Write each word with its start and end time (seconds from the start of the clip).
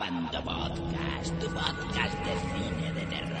Abando 0.00 0.42
Podcast, 0.42 1.38
tu 1.40 1.46
podcast 1.52 2.16
de 2.24 2.34
cine 2.48 2.92
de 2.94 3.04
terror. 3.04 3.36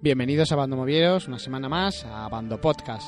Bienvenidos 0.00 0.50
a 0.50 0.56
Bando 0.56 0.76
Movieros, 0.76 1.28
una 1.28 1.38
semana 1.38 1.68
más 1.68 2.04
a 2.04 2.28
Bando 2.28 2.60
Podcast. 2.60 3.06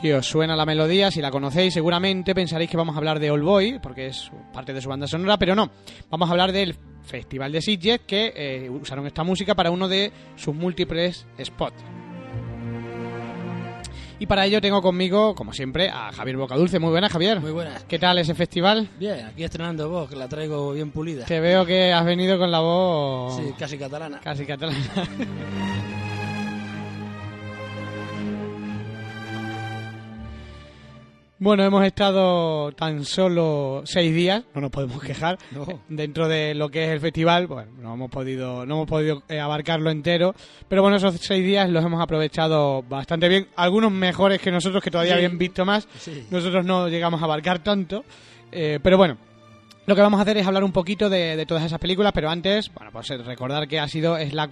Si 0.00 0.12
os 0.12 0.26
suena 0.26 0.54
la 0.56 0.66
melodía, 0.66 1.10
si 1.10 1.20
la 1.22 1.30
conocéis, 1.30 1.72
seguramente 1.72 2.34
pensaréis 2.34 2.70
que 2.70 2.76
vamos 2.76 2.94
a 2.94 2.98
hablar 2.98 3.18
de 3.18 3.30
All 3.30 3.42
Boy, 3.42 3.78
porque 3.82 4.08
es 4.08 4.30
parte 4.52 4.72
de 4.74 4.80
su 4.82 4.88
banda 4.88 5.06
sonora, 5.06 5.38
pero 5.38 5.54
no. 5.54 5.70
Vamos 6.10 6.28
a 6.28 6.32
hablar 6.32 6.52
del 6.52 6.76
Festival 7.02 7.50
de 7.52 7.62
Sitges, 7.62 8.00
que 8.06 8.32
eh, 8.36 8.68
usaron 8.70 9.06
esta 9.06 9.24
música 9.24 9.54
para 9.54 9.70
uno 9.70 9.88
de 9.88 10.12
sus 10.36 10.54
múltiples 10.54 11.26
spots. 11.42 11.82
Y 14.18 14.26
para 14.26 14.46
ello 14.46 14.60
tengo 14.62 14.80
conmigo, 14.80 15.34
como 15.34 15.52
siempre, 15.52 15.90
a 15.90 16.10
Javier 16.10 16.36
Bocadulce. 16.38 16.78
Muy 16.78 16.90
buenas, 16.90 17.12
Javier. 17.12 17.38
Muy 17.40 17.52
buenas. 17.52 17.84
¿Qué 17.84 17.98
tal 17.98 18.18
ese 18.18 18.34
festival? 18.34 18.88
Bien, 18.98 19.26
aquí 19.26 19.44
estrenando 19.44 19.90
voz, 19.90 20.08
que 20.08 20.16
la 20.16 20.26
traigo 20.26 20.72
bien 20.72 20.90
pulida. 20.90 21.26
Te 21.26 21.38
veo 21.38 21.66
que 21.66 21.92
has 21.92 22.04
venido 22.04 22.38
con 22.38 22.50
la 22.50 22.60
voz 22.60 23.36
Sí, 23.36 23.52
casi 23.58 23.76
catalana. 23.76 24.20
casi 24.20 24.46
catalana. 24.46 24.78
Bueno, 31.46 31.62
hemos 31.62 31.84
estado 31.84 32.72
tan 32.72 33.04
solo 33.04 33.82
seis 33.84 34.12
días, 34.12 34.42
no 34.52 34.60
nos 34.62 34.72
podemos 34.72 35.00
quejar, 35.00 35.38
No. 35.52 35.64
dentro 35.88 36.26
de 36.26 36.56
lo 36.56 36.70
que 36.70 36.86
es 36.86 36.90
el 36.90 36.98
festival. 36.98 37.46
Bueno, 37.46 37.70
no 37.78 37.94
hemos 37.94 38.10
podido, 38.10 38.66
no 38.66 38.74
hemos 38.74 38.88
podido 38.88 39.22
eh, 39.28 39.38
abarcarlo 39.38 39.92
entero, 39.92 40.34
pero 40.66 40.82
bueno, 40.82 40.96
esos 40.96 41.14
seis 41.20 41.44
días 41.44 41.70
los 41.70 41.84
hemos 41.84 42.02
aprovechado 42.02 42.82
bastante 42.82 43.28
bien. 43.28 43.46
Algunos 43.54 43.92
mejores 43.92 44.40
que 44.40 44.50
nosotros, 44.50 44.82
que 44.82 44.90
todavía 44.90 45.12
Sí. 45.12 45.18
habían 45.18 45.38
visto 45.38 45.64
más. 45.64 45.86
Sí. 46.00 46.26
Nosotros 46.32 46.64
no 46.66 46.88
llegamos 46.88 47.22
a 47.22 47.26
abarcar 47.26 47.60
tanto, 47.62 48.04
eh, 48.50 48.80
pero 48.82 48.96
bueno. 48.96 49.16
Lo 49.86 49.94
que 49.94 50.02
vamos 50.02 50.18
a 50.18 50.22
hacer 50.24 50.36
es 50.38 50.44
hablar 50.48 50.64
un 50.64 50.72
poquito 50.72 51.08
de, 51.08 51.36
de 51.36 51.46
todas 51.46 51.62
esas 51.64 51.78
películas, 51.78 52.10
pero 52.12 52.28
antes, 52.28 52.74
bueno, 52.74 52.90
pues 52.90 53.06
recordar 53.24 53.68
que 53.68 53.78
ha 53.78 53.86
sido 53.86 54.16
es 54.18 54.32
la, 54.34 54.48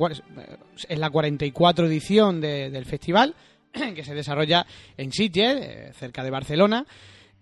es 0.88 0.96
la 1.00 1.10
44 1.10 1.86
edición 1.88 2.40
de- 2.40 2.70
del 2.70 2.84
festival 2.84 3.34
que 3.94 4.04
se 4.04 4.14
desarrolla 4.14 4.66
en 4.96 5.12
Sitges, 5.12 5.56
eh, 5.60 5.92
cerca 5.94 6.22
de 6.24 6.30
Barcelona, 6.30 6.84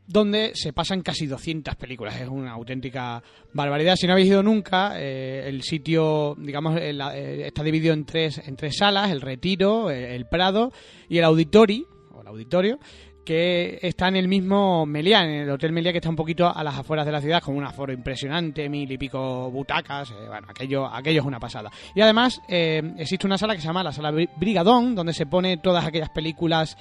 donde 0.07 0.53
se 0.55 0.73
pasan 0.73 1.03
casi 1.03 1.27
200 1.27 1.77
películas. 1.77 2.21
Es 2.21 2.29
una 2.29 2.53
auténtica 2.53 3.23
barbaridad. 3.53 3.95
Si 3.97 4.07
no 4.07 4.13
habéis 4.15 4.29
ido 4.29 4.43
nunca, 4.43 5.01
eh, 5.01 5.45
el 5.49 5.63
sitio, 5.63 6.35
digamos, 6.39 6.75
la- 6.75 7.17
eh, 7.17 7.47
está 7.47 7.63
dividido 7.63 7.95
en 7.95 8.05
tres, 8.05 8.39
en 8.45 8.57
tres 8.57 8.77
salas, 8.77 9.11
el 9.11 9.21
Retiro, 9.21 9.91
eh, 9.91 10.15
el 10.17 10.27
Prado 10.27 10.73
y 11.09 11.19
el 11.19 11.25
Auditori, 11.25 11.87
o 12.13 12.21
el 12.21 12.27
Auditorio, 12.27 12.79
que 13.25 13.79
está 13.83 14.09
en 14.09 14.17
el 14.17 14.27
mismo 14.29 14.85
Meliá, 14.85 15.23
en 15.25 15.31
el 15.43 15.51
Hotel 15.51 15.73
Meliá, 15.73 15.93
que 15.93 15.99
está 15.99 16.09
un 16.09 16.17
poquito 16.17 16.49
a 16.55 16.65
las 16.65 16.77
afueras 16.79 17.07
de 17.07 17.13
la 17.13 17.21
ciudad, 17.21 17.43
con 17.43 17.57
un 17.57 17.65
aforo 17.65 17.93
impresionante, 17.93 18.69
mil 18.69 18.91
y 18.91 18.99
pico 18.99 19.51
butacas, 19.51 20.11
eh, 20.11 20.15
bueno, 20.27 20.49
aquello, 20.51 20.87
aquello 20.87 21.21
es 21.21 21.27
una 21.27 21.39
pasada. 21.39 21.71
Y 21.95 22.01
además 22.01 22.41
eh, 22.49 22.83
existe 22.99 23.27
una 23.27 23.39
sala 23.39 23.55
que 23.55 23.61
se 23.61 23.67
llama 23.69 23.85
la 23.85 23.93
Sala 23.93 24.11
Bri- 24.11 24.31
Brigadón, 24.37 24.95
donde 24.95 25.13
se 25.13 25.27
pone 25.27 25.59
todas 25.59 25.85
aquellas 25.85 26.11
películas 26.11 26.77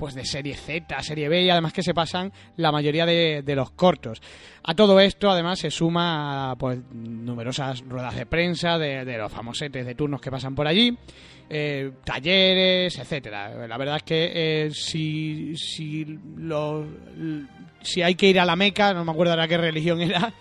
pues 0.00 0.14
de 0.14 0.24
serie 0.24 0.54
Z, 0.54 1.02
serie 1.02 1.28
B, 1.28 1.42
y 1.42 1.50
además 1.50 1.74
que 1.74 1.82
se 1.82 1.92
pasan 1.92 2.32
la 2.56 2.72
mayoría 2.72 3.04
de, 3.04 3.42
de 3.44 3.54
los 3.54 3.72
cortos. 3.72 4.22
A 4.62 4.74
todo 4.74 4.98
esto, 4.98 5.30
además, 5.30 5.58
se 5.58 5.70
suma 5.70 6.56
pues 6.58 6.78
numerosas 6.90 7.82
ruedas 7.82 8.16
de 8.16 8.24
prensa 8.24 8.78
de, 8.78 9.04
de 9.04 9.18
los 9.18 9.30
famosetes 9.30 9.84
de 9.84 9.94
turnos 9.94 10.22
que 10.22 10.30
pasan 10.30 10.54
por 10.54 10.66
allí, 10.66 10.96
eh, 11.50 11.90
talleres, 12.02 12.98
etcétera. 12.98 13.66
La 13.66 13.76
verdad 13.76 13.96
es 13.96 14.02
que 14.04 14.32
eh, 14.32 14.70
si, 14.70 15.54
si, 15.58 16.18
si 17.82 18.00
hay 18.00 18.14
que 18.14 18.28
ir 18.30 18.40
a 18.40 18.46
la 18.46 18.56
Meca, 18.56 18.94
no 18.94 19.04
me 19.04 19.12
acuerdo 19.12 19.34
ahora 19.34 19.48
qué 19.48 19.58
religión 19.58 20.00
era, 20.00 20.32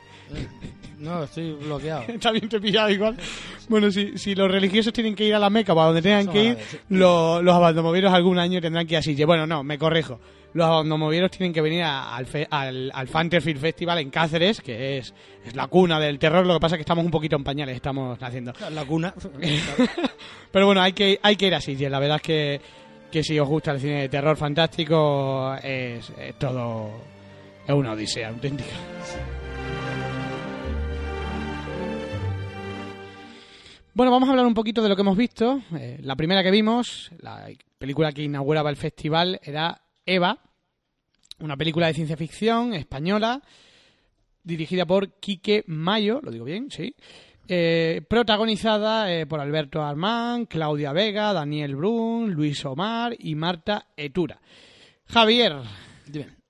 No, 0.99 1.23
estoy 1.23 1.53
bloqueado. 1.53 2.03
también 2.21 2.49
te 2.49 2.57
he 2.57 2.61
pillado 2.61 2.89
igual. 2.89 3.15
Bueno, 3.67 3.89
si, 3.91 4.17
si 4.17 4.35
los 4.35 4.51
religiosos 4.51 4.91
tienen 4.93 5.15
que 5.15 5.23
ir 5.25 5.33
a 5.35 5.39
la 5.39 5.49
Meca 5.49 5.73
o 5.73 5.79
a 5.81 5.85
donde 5.85 6.01
tengan 6.01 6.27
que 6.27 6.43
ir, 6.43 6.49
árabes, 6.51 6.67
sí. 6.69 6.77
lo- 6.89 7.41
los 7.41 7.55
abandomovieros 7.55 8.13
algún 8.13 8.37
año 8.39 8.59
tendrán 8.61 8.85
que 8.85 8.93
ir 8.95 8.97
así. 8.99 9.23
Bueno, 9.23 9.47
no, 9.47 9.63
me 9.63 9.77
corrijo. 9.77 10.19
Los 10.51 10.65
abandomovieros 10.65 11.29
tienen 11.31 11.53
que 11.53 11.61
venir 11.61 11.83
a- 11.83 12.15
al, 12.15 12.25
fe- 12.25 12.47
al, 12.49 12.91
al 12.93 13.07
Fantasyfield 13.07 13.59
Festival 13.61 13.99
en 13.99 14.09
Cáceres, 14.09 14.59
que 14.61 14.97
es, 14.97 15.13
es 15.45 15.55
la 15.55 15.67
cuna 15.67 15.99
del 15.99 16.17
terror. 16.19 16.45
Lo 16.45 16.55
que 16.55 16.59
pasa 16.59 16.75
es 16.75 16.79
que 16.79 16.83
estamos 16.83 17.05
un 17.05 17.11
poquito 17.11 17.35
en 17.35 17.43
pañales, 17.43 17.75
estamos 17.75 18.19
naciendo. 18.19 18.51
La 18.71 18.83
cuna. 18.85 19.13
Pero 20.51 20.65
bueno, 20.65 20.81
hay 20.81 20.93
que, 20.93 21.19
hay 21.21 21.35
que 21.35 21.47
ir 21.47 21.55
así. 21.55 21.75
La 21.77 21.99
verdad 21.99 22.15
es 22.17 22.21
que, 22.23 22.61
que 23.11 23.23
si 23.23 23.39
os 23.39 23.47
gusta 23.47 23.71
el 23.71 23.79
cine 23.79 24.01
de 24.01 24.09
terror 24.09 24.35
fantástico, 24.35 25.55
es, 25.63 26.11
es 26.19 26.37
todo. 26.39 26.89
Es 27.67 27.73
una 27.75 27.91
odisea 27.91 28.29
auténtica. 28.29 28.73
Bueno, 33.99 34.13
vamos 34.13 34.29
a 34.29 34.31
hablar 34.31 34.45
un 34.45 34.53
poquito 34.53 34.81
de 34.81 34.87
lo 34.87 34.95
que 34.95 35.01
hemos 35.01 35.17
visto. 35.17 35.61
Eh, 35.77 35.99
la 36.03 36.15
primera 36.15 36.41
que 36.41 36.51
vimos, 36.51 37.11
la 37.19 37.49
película 37.77 38.13
que 38.13 38.23
inauguraba 38.23 38.69
el 38.69 38.77
festival, 38.77 39.41
era 39.43 39.81
Eva, 40.05 40.39
una 41.39 41.57
película 41.57 41.87
de 41.87 41.93
ciencia 41.95 42.15
ficción 42.15 42.73
española, 42.73 43.41
dirigida 44.41 44.85
por 44.85 45.19
Quique 45.19 45.65
Mayo, 45.67 46.21
lo 46.23 46.31
digo 46.31 46.45
bien, 46.45 46.71
sí. 46.71 46.95
Eh, 47.45 48.01
protagonizada 48.09 49.13
eh, 49.13 49.25
por 49.25 49.41
Alberto 49.41 49.83
Armán, 49.83 50.45
Claudia 50.45 50.93
Vega, 50.93 51.33
Daniel 51.33 51.75
Brun, 51.75 52.31
Luis 52.31 52.63
Omar 52.63 53.17
y 53.19 53.35
Marta 53.35 53.87
Etura. 53.97 54.39
Javier. 55.07 55.57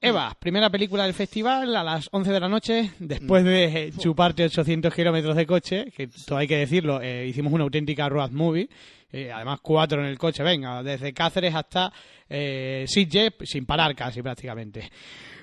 Eva, 0.01 0.33
primera 0.39 0.69
película 0.69 1.03
del 1.03 1.13
festival 1.13 1.75
a 1.75 1.83
las 1.83 2.07
11 2.11 2.31
de 2.31 2.39
la 2.39 2.47
noche, 2.47 2.91
después 2.99 3.43
de 3.43 3.93
chuparte 3.97 4.45
800 4.45 4.93
kilómetros 4.93 5.35
de 5.35 5.45
coche, 5.45 5.91
que 5.91 6.07
todo 6.07 6.37
hay 6.37 6.47
que 6.47 6.55
decirlo, 6.55 7.01
eh, 7.01 7.27
hicimos 7.27 7.51
una 7.51 7.65
auténtica 7.65 8.07
road 8.07 8.31
movie, 8.31 8.69
eh, 9.11 9.29
además 9.29 9.59
cuatro 9.61 9.99
en 9.99 10.07
el 10.07 10.17
coche, 10.17 10.41
venga, 10.41 10.81
desde 10.83 11.11
Cáceres 11.11 11.53
hasta 11.53 11.91
eh, 12.29 12.85
Sitges, 12.87 13.33
sin 13.43 13.65
parar 13.65 13.93
casi 13.93 14.21
prácticamente. 14.21 14.89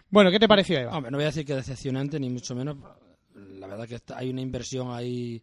Bueno, 0.09 0.31
¿qué 0.31 0.39
te 0.39 0.49
pareció 0.49 0.79
Eva? 0.79 1.03
No 1.03 1.19
voy 1.19 1.25
a 1.25 1.27
decir 1.27 1.45
que 1.45 1.55
decepcionante, 1.55 2.19
ni 2.19 2.31
mucho 2.31 2.55
menos. 2.55 2.79
La 3.35 3.67
verdad 3.67 3.87
que 3.87 3.99
hay 4.15 4.31
una 4.31 4.41
inversión 4.41 4.91
ahí 4.95 5.43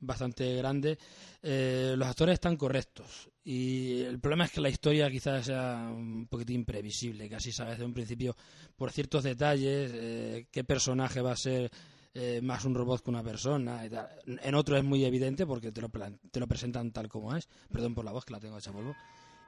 bastante 0.00 0.56
grande. 0.56 0.98
Eh, 1.42 1.94
los 1.96 2.08
actores 2.08 2.34
están 2.34 2.56
correctos. 2.56 3.30
Y 3.44 4.02
el 4.02 4.18
problema 4.20 4.44
es 4.44 4.52
que 4.52 4.60
la 4.60 4.68
historia 4.68 5.10
quizás 5.10 5.46
sea 5.46 5.90
un 5.94 6.26
poquitín 6.26 6.56
imprevisible. 6.56 7.28
Casi 7.28 7.52
sabes 7.52 7.78
de 7.78 7.84
un 7.84 7.94
principio, 7.94 8.36
por 8.76 8.92
ciertos 8.92 9.24
detalles, 9.24 9.90
eh, 9.94 10.46
qué 10.50 10.62
personaje 10.62 11.20
va 11.22 11.32
a 11.32 11.36
ser 11.36 11.70
eh, 12.12 12.40
más 12.42 12.64
un 12.66 12.74
robot 12.74 13.02
que 13.02 13.10
una 13.10 13.22
persona. 13.22 13.84
y 13.86 13.88
tal. 13.90 14.08
En 14.42 14.54
otro 14.54 14.76
es 14.76 14.84
muy 14.84 15.04
evidente 15.04 15.46
porque 15.46 15.72
te 15.72 15.80
lo, 15.80 15.88
te 16.30 16.38
lo 16.40 16.46
presentan 16.46 16.90
tal 16.92 17.08
como 17.08 17.34
es. 17.34 17.48
Perdón 17.72 17.94
por 17.94 18.04
la 18.04 18.12
voz 18.12 18.24
que 18.26 18.34
la 18.34 18.40
tengo 18.40 18.58
hecha 18.58 18.72
polvo. 18.72 18.94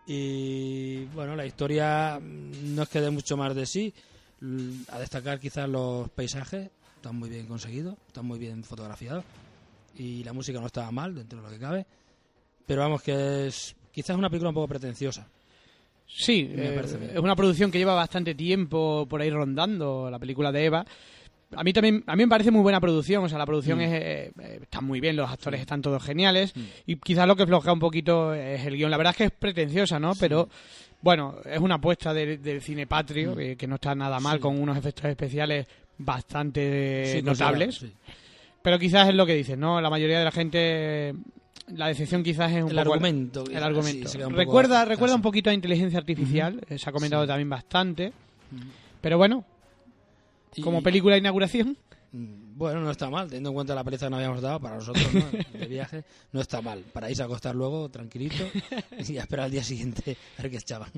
Y 0.06 1.04
bueno, 1.14 1.36
la 1.36 1.46
historia 1.46 2.18
mm, 2.20 2.74
no 2.74 2.82
es 2.84 2.88
que 2.88 3.00
dé 3.00 3.10
mucho 3.10 3.36
más 3.36 3.54
de 3.54 3.66
sí. 3.66 3.92
L- 4.40 4.84
A 4.88 4.98
destacar 4.98 5.38
quizás 5.38 5.68
los 5.68 6.08
paisajes, 6.10 6.70
están 6.96 7.16
muy 7.16 7.28
bien 7.28 7.46
conseguidos, 7.46 7.96
están 8.08 8.24
muy 8.26 8.38
bien 8.38 8.64
fotografiados. 8.64 9.24
Y 9.94 10.24
la 10.24 10.32
música 10.32 10.58
no 10.60 10.66
estaba 10.66 10.90
mal, 10.90 11.14
dentro 11.14 11.38
de 11.40 11.44
lo 11.44 11.50
que 11.52 11.60
cabe. 11.60 11.86
Pero 12.66 12.80
vamos, 12.80 13.02
que 13.02 13.46
es 13.48 13.76
quizás 13.92 14.16
una 14.16 14.28
película 14.30 14.48
un 14.50 14.54
poco 14.54 14.68
pretenciosa. 14.68 15.28
Sí, 16.06 16.50
Me 16.54 16.66
eh, 16.68 16.72
parece 16.72 16.98
es 17.14 17.18
una 17.18 17.36
producción 17.36 17.70
que 17.70 17.78
lleva 17.78 17.94
bastante 17.94 18.34
tiempo 18.34 19.06
por 19.08 19.20
ahí 19.20 19.30
rondando, 19.30 20.10
la 20.10 20.18
película 20.18 20.52
de 20.52 20.64
Eva. 20.66 20.84
A 21.54 21.62
mí 21.64 21.72
también, 21.72 22.02
a 22.06 22.16
mí 22.16 22.22
me 22.24 22.28
parece 22.28 22.50
muy 22.50 22.62
buena 22.62 22.80
producción, 22.80 23.24
o 23.24 23.28
sea, 23.28 23.38
la 23.38 23.46
producción 23.46 23.78
Mm. 23.78 23.82
es, 23.82 23.92
eh, 23.92 24.32
eh, 24.40 24.58
está 24.62 24.80
muy 24.80 25.00
bien, 25.00 25.16
los 25.16 25.30
actores 25.30 25.60
están 25.60 25.80
todos 25.82 26.02
geniales 26.02 26.54
Mm. 26.56 26.60
y 26.86 26.96
quizás 26.96 27.26
lo 27.26 27.36
que 27.36 27.46
flojea 27.46 27.72
un 27.72 27.78
poquito 27.78 28.32
es 28.34 28.64
el 28.66 28.76
guion. 28.76 28.90
La 28.90 28.96
verdad 28.96 29.10
es 29.12 29.16
que 29.18 29.24
es 29.24 29.30
pretenciosa, 29.32 29.98
¿no? 30.00 30.14
Pero 30.18 30.48
bueno, 31.02 31.36
es 31.44 31.60
una 31.60 31.74
apuesta 31.76 32.14
del, 32.14 32.42
del 32.42 32.60
cine 32.62 32.86
patrio, 32.86 33.32
Mm. 33.32 33.36
que, 33.36 33.56
que 33.56 33.66
no 33.66 33.74
está 33.76 33.94
nada 33.94 34.18
mal, 34.20 34.36
Sí. 34.38 34.42
con 34.42 34.58
unos 34.60 34.76
efectos 34.78 35.04
especiales 35.06 35.66
bastante 35.98 37.20
notables. 37.24 37.84
Pero 38.62 38.78
quizás 38.78 39.08
es 39.08 39.14
lo 39.14 39.26
que 39.26 39.34
dices, 39.34 39.58
¿no? 39.58 39.80
La 39.80 39.90
mayoría 39.90 40.18
de 40.18 40.24
la 40.24 40.30
gente, 40.30 41.14
la 41.68 41.86
decepción 41.88 42.22
quizás 42.22 42.50
es 42.52 42.62
un 42.64 42.70
El 42.70 42.76
poco 42.76 42.92
argumento. 42.94 43.44
el 43.50 43.62
argumento. 43.62 44.08
sí, 44.08 44.18
poco 44.18 44.30
recuerda, 44.30 44.84
recuerda 44.84 45.14
un 45.16 45.22
poquito 45.22 45.50
a 45.50 45.54
inteligencia 45.54 45.98
artificial, 45.98 46.60
se 46.76 46.88
ha 46.88 46.92
comentado 46.92 47.22
Sí. 47.24 47.28
también 47.28 47.48
bastante. 47.50 48.12
Pero 49.00 49.18
bueno, 49.18 49.44
Y- 50.54 50.60
como 50.62 50.82
película 50.82 51.14
de 51.14 51.20
inauguración, 51.20 51.76
Mm, 52.14 52.58
Bueno, 52.58 52.82
no 52.82 52.90
está 52.90 53.08
mal, 53.08 53.26
teniendo 53.26 53.48
en 53.48 53.54
cuenta 53.54 53.74
la 53.74 53.82
paliza 53.82 54.04
que 54.04 54.10
nos 54.10 54.18
habíamos 54.18 54.42
dado 54.42 54.60
para 54.60 54.74
nosotros 54.76 55.02
¿no? 55.14 55.20
de 55.58 55.66
viaje, 55.66 56.04
no 56.32 56.42
está 56.42 56.60
mal. 56.60 56.80
Para 56.92 57.08
irse 57.08 57.22
a 57.22 57.24
acostar 57.24 57.54
luego, 57.54 57.88
tranquilito, 57.88 58.44
y 59.08 59.16
a 59.16 59.22
esperar 59.22 59.46
al 59.46 59.50
día 59.50 59.64
siguiente 59.64 60.18
a 60.38 60.42
ver 60.42 60.50
qué 60.50 60.58
echaban. 60.58 60.90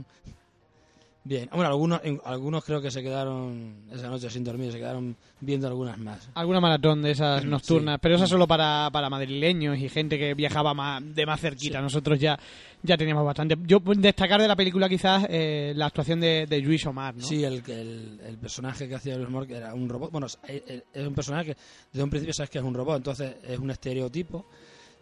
Bien, 1.26 1.48
bueno, 1.50 1.68
algunos, 1.68 2.02
algunos 2.26 2.62
creo 2.66 2.82
que 2.82 2.90
se 2.90 3.02
quedaron 3.02 3.76
esa 3.90 4.08
noche 4.10 4.28
sin 4.28 4.44
dormir, 4.44 4.70
se 4.72 4.76
quedaron 4.78 5.16
viendo 5.40 5.66
algunas 5.66 5.96
más. 5.96 6.28
Alguna 6.34 6.60
maratón 6.60 7.00
de 7.00 7.12
esas 7.12 7.40
Sí. 7.40 7.48
nocturnas, 7.48 7.98
pero 7.98 8.16
esa 8.16 8.26
solo 8.26 8.46
para, 8.46 8.90
para 8.92 9.08
madrileños 9.08 9.78
y 9.78 9.88
gente 9.88 10.18
que 10.18 10.34
viajaba 10.34 10.74
más, 10.74 11.02
de 11.14 11.24
más 11.24 11.40
cerquita. 11.40 11.78
Sí. 11.78 11.82
Nosotros 11.82 12.20
ya, 12.20 12.38
ya 12.82 12.98
teníamos 12.98 13.24
bastante. 13.24 13.56
Yo 13.64 13.80
pues, 13.80 13.98
destacar 14.02 14.38
de 14.42 14.48
la 14.48 14.54
película 14.54 14.86
quizás 14.86 15.24
eh, 15.30 15.72
la 15.74 15.86
actuación 15.86 16.20
de, 16.20 16.44
de 16.46 16.58
Luis 16.60 16.84
Omar, 16.84 17.14
¿no? 17.14 17.22
Sí, 17.24 17.42
el, 17.42 17.62
el, 17.68 18.20
el 18.22 18.36
personaje 18.36 18.86
que 18.86 18.94
hacía 18.94 19.16
Luis 19.16 19.30
Mor, 19.30 19.46
que 19.46 19.56
era 19.56 19.72
un 19.72 19.88
robot. 19.88 20.12
Bueno, 20.12 20.26
es, 20.26 20.62
es 20.92 21.06
un 21.06 21.14
personaje 21.14 21.54
que 21.54 21.56
desde 21.90 22.04
un 22.04 22.10
principio 22.10 22.34
sabes 22.34 22.50
que 22.50 22.58
es 22.58 22.64
un 22.64 22.74
robot, 22.74 22.98
entonces 22.98 23.34
es 23.48 23.58
un 23.58 23.70
estereotipo. 23.70 24.44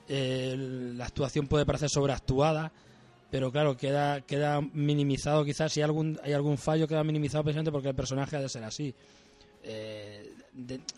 Eh, 0.09 0.55
la 0.97 1.07
actuación 1.07 1.49
puede 1.49 1.67
parecer 1.67 1.89
sobreactuada, 1.91 2.71
pero 3.33 3.51
claro, 3.51 3.77
queda, 3.79 4.21
queda 4.21 4.61
minimizado 4.61 5.43
quizás. 5.45 5.73
Si 5.73 5.81
hay 5.81 5.85
algún, 5.85 6.21
hay 6.23 6.35
algún 6.35 6.59
fallo, 6.59 6.87
queda 6.87 7.03
minimizado 7.03 7.43
precisamente 7.43 7.73
porque 7.73 7.89
el 7.89 7.95
personaje 7.95 8.37
ha 8.37 8.41
de 8.41 8.49
ser 8.51 8.63
así. 8.63 8.95
Eh, 9.65 10.35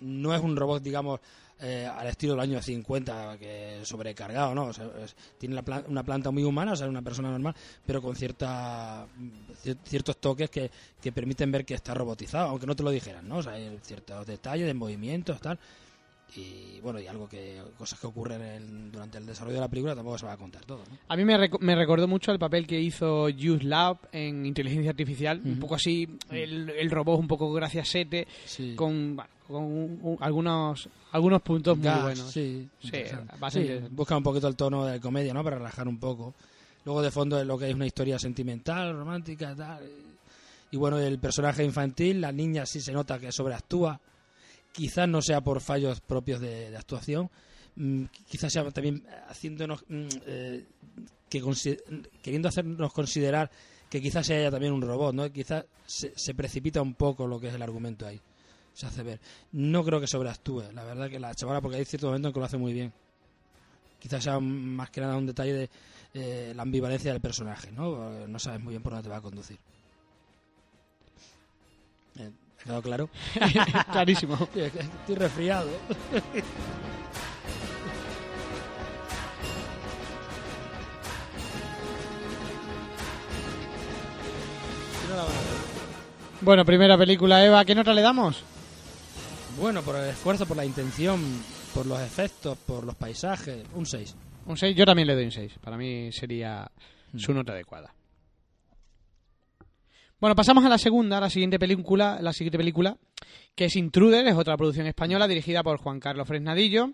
no 0.01 0.35
es 0.35 0.43
un 0.43 0.57
robot, 0.57 0.83
digamos, 0.83 1.21
eh, 1.61 1.87
al 1.87 2.09
estilo 2.09 2.33
del 2.33 2.41
año 2.41 2.61
50, 2.61 3.39
que 3.39 3.81
sobrecargado, 3.85 4.53
¿no? 4.53 4.65
O 4.65 4.73
tiene 5.39 5.55
la 5.55 5.85
una 5.87 6.03
planta 6.03 6.33
muy 6.33 6.43
humana, 6.43 6.73
o 6.73 6.77
sea, 6.77 6.89
una 6.89 7.03
persona 7.03 7.31
normal, 7.31 7.55
pero 7.87 8.03
con 8.03 8.17
cierta, 8.17 9.07
cier- 9.65 9.79
ciertos 9.85 10.17
toques 10.17 10.51
que, 10.51 10.71
que 11.01 11.13
permiten 11.13 11.53
ver 11.53 11.65
que 11.65 11.75
está 11.75 11.95
robotizado, 11.95 12.49
aunque 12.49 12.67
no 12.67 12.75
te 12.75 12.83
lo 12.83 12.91
dijeran, 12.91 13.29
¿no? 13.29 13.37
O 13.37 13.43
sea, 13.45 13.53
hay 13.53 13.79
ciertos 13.83 14.27
detalles 14.27 14.67
de 14.67 14.75
movimientos, 14.75 15.41
tal. 15.41 15.57
Y 16.37 16.81
bueno, 16.81 16.99
y 17.01 17.07
algo 17.07 17.29
que, 17.29 17.63
cosas 17.79 18.01
que 18.01 18.07
ocurren 18.09 18.43
en- 18.43 18.91
durante 18.91 19.19
el 19.19 19.27
desarrollo 19.27 19.55
de 19.55 19.61
la 19.61 19.69
película 19.69 19.95
tampoco 19.95 20.19
se 20.19 20.27
va 20.27 20.33
a 20.33 20.37
contar 20.37 20.65
todo, 20.65 20.79
¿no? 20.91 20.99
A 21.09 21.17
mí 21.17 21.25
me, 21.25 21.37
reco- 21.39 21.61
me 21.61 21.77
recordó 21.77 22.09
mucho 22.09 22.33
el 22.33 22.39
papel 22.41 22.67
que 22.67 22.81
hizo 22.81 23.27
Use 23.27 23.63
Lab 23.65 23.99
en 24.13 24.45
Inteligencia 24.45 24.91
Artificial, 24.91 25.41
un 25.45 25.59
poco 25.61 25.77
así, 25.77 26.09
el, 26.31 26.71
el 26.71 26.91
robot 26.91 27.21
un 27.21 27.29
poco 27.29 27.53
graciasete, 27.53 28.27
Sí. 28.47 28.75
con, 28.75 29.15
bueno, 29.17 29.31
con 29.47 29.63
un- 29.63 29.99
un- 30.03 30.17
algunos, 30.21 30.89
algunos 31.13 31.41
puntos 31.43 31.79
muy 31.79 31.89
buenos. 32.03 32.31
Sí, 32.33 32.69
Sí, 32.81 32.91
Sí, 33.51 33.63
busca 33.91 34.17
un 34.17 34.23
poquito 34.25 34.49
el 34.49 34.57
tono 34.57 34.85
de 34.87 35.01
comedia, 35.01 35.33
¿no? 35.33 35.45
Para 35.45 35.57
relajar 35.59 35.87
un 35.87 35.99
poco. 35.99 36.35
Luego 36.85 37.01
de 37.01 37.11
fondo 37.13 37.41
es 37.41 37.47
lo 37.47 37.57
que 37.57 37.69
es 37.69 37.75
una 37.75 37.87
historia 37.87 38.19
sentimental, 38.19 38.93
romántica, 38.95 39.55
tal. 39.55 39.89
Y 40.73 40.77
bueno, 40.77 40.99
el 40.99 41.19
personaje 41.21 41.63
infantil, 41.65 42.21
la 42.21 42.33
niña 42.33 42.67
sí 42.67 42.81
se 42.81 42.93
nota 42.93 43.19
que 43.21 43.31
sobreactúa. 43.31 44.01
Quizás 44.75 45.09
no 45.09 45.23
sea 45.23 45.41
por 45.41 45.61
fallos 45.61 46.01
propios 46.01 46.41
de, 46.41 46.77
actuación. 46.77 47.31
Mm, 47.77 48.05
quizás 48.29 48.53
sea 48.53 48.69
también 48.71 49.07
haciéndonos 49.29 49.85
mm, 49.89 50.07
eh, 50.27 50.65
que 51.29 51.43
queriendo 52.23 52.49
hacernos 52.49 52.93
considerar 52.93 53.51
que 53.89 54.01
quizás 54.01 54.27
sea 54.27 54.39
ella 54.39 54.51
también 54.51 54.73
un 54.73 54.83
robot, 54.83 55.15
¿no? 55.15 55.31
Quizás 55.33 55.65
se, 55.87 56.13
se 56.17 56.35
precipita 56.35 56.83
un 56.83 56.95
poco 56.95 57.27
lo 57.27 57.41
que 57.41 57.49
es 57.49 57.55
el 57.55 57.63
argumento 57.63 58.07
ahí 58.07 58.21
se 58.75 58.87
hace 58.87 59.03
ver. 59.03 59.21
No 59.53 59.85
creo 59.85 60.01
que 60.01 60.07
sobreactúe, 60.07 60.73
la 60.73 60.85
verdad 60.85 61.09
que 61.09 61.21
la 61.21 61.35
chavala, 61.35 61.61
porque 61.61 61.79
hay 61.79 61.85
ciertos 61.85 62.09
momentos 62.09 62.29
en 62.29 62.35
que 62.35 62.41
lo 62.41 62.47
hace 62.47 62.59
muy 62.59 62.73
bien. 62.73 62.93
Quizás 64.01 64.23
sea 64.23 64.39
más 64.41 64.91
que 64.91 65.01
nada 65.01 65.17
un 65.17 65.27
detalle 65.27 65.55
de 65.55 65.71
eh, 66.13 66.53
la 66.55 66.63
ambivalencia 66.63 67.13
del 67.13 67.23
personaje, 67.23 67.73
¿no? 67.73 68.27
No 68.27 68.39
sabes 68.39 68.61
muy 68.61 68.73
bien 68.73 68.83
por 68.83 68.93
dónde 68.93 69.05
te 69.05 69.09
va 69.09 69.17
a 69.17 69.23
conducir. 69.23 69.59
Eh, 72.17 72.31
¿Ha 72.31 72.44
quedado 72.65 72.83
claro? 72.83 73.09
Clarísimo. 73.93 74.49
Estoy 74.55 75.15
resfriado. 75.15 75.69
Ver. 76.13 76.23
Bueno, 86.41 86.65
primera 86.65 86.99
película, 86.99 87.45
Eva, 87.45 87.65
¿qué 87.65 87.75
nota 87.75 87.95
le 87.95 88.03
damos? 88.03 88.43
Bueno, 89.59 89.83
por 89.83 89.97
el 89.97 90.11
esfuerzo, 90.11 90.45
por 90.45 90.57
la 90.57 90.65
intención, 90.65 91.23
por 91.73 91.87
los 91.87 92.01
efectos, 92.01 92.59
por 92.67 92.85
los 92.85 92.95
paisajes, 92.97 93.65
un 93.75 93.87
6. 93.87 94.15
Un 94.47 94.57
6, 94.57 94.77
yo 94.77 94.85
también 94.85 95.09
le 95.09 95.15
doy 95.15 95.25
un 95.25 95.33
6. 95.33 95.53
Para 95.63 95.79
mí 95.79 96.13
sería 96.13 96.71
su 97.17 97.33
nota 97.33 97.53
adecuada. 97.53 97.95
Bueno, 100.25 100.37
pasamos 100.37 100.65
a 100.65 100.71
la 100.71 100.79
segunda, 100.79 101.21
la 101.21 101.29
siguiente 101.29 101.59
película, 101.59 102.19
la 102.23 102.33
siguiente 102.33 102.57
película, 102.57 102.97
que 103.55 103.67
es 103.67 103.77
Intruder, 103.77 104.27
es 104.27 104.35
otra 104.35 104.57
producción 104.57 104.87
española 104.87 105.29
dirigida 105.29 105.63
por 105.63 105.77
Juan 105.77 106.01
Carlos 106.01 106.27
Fresnadillo. 106.27 106.93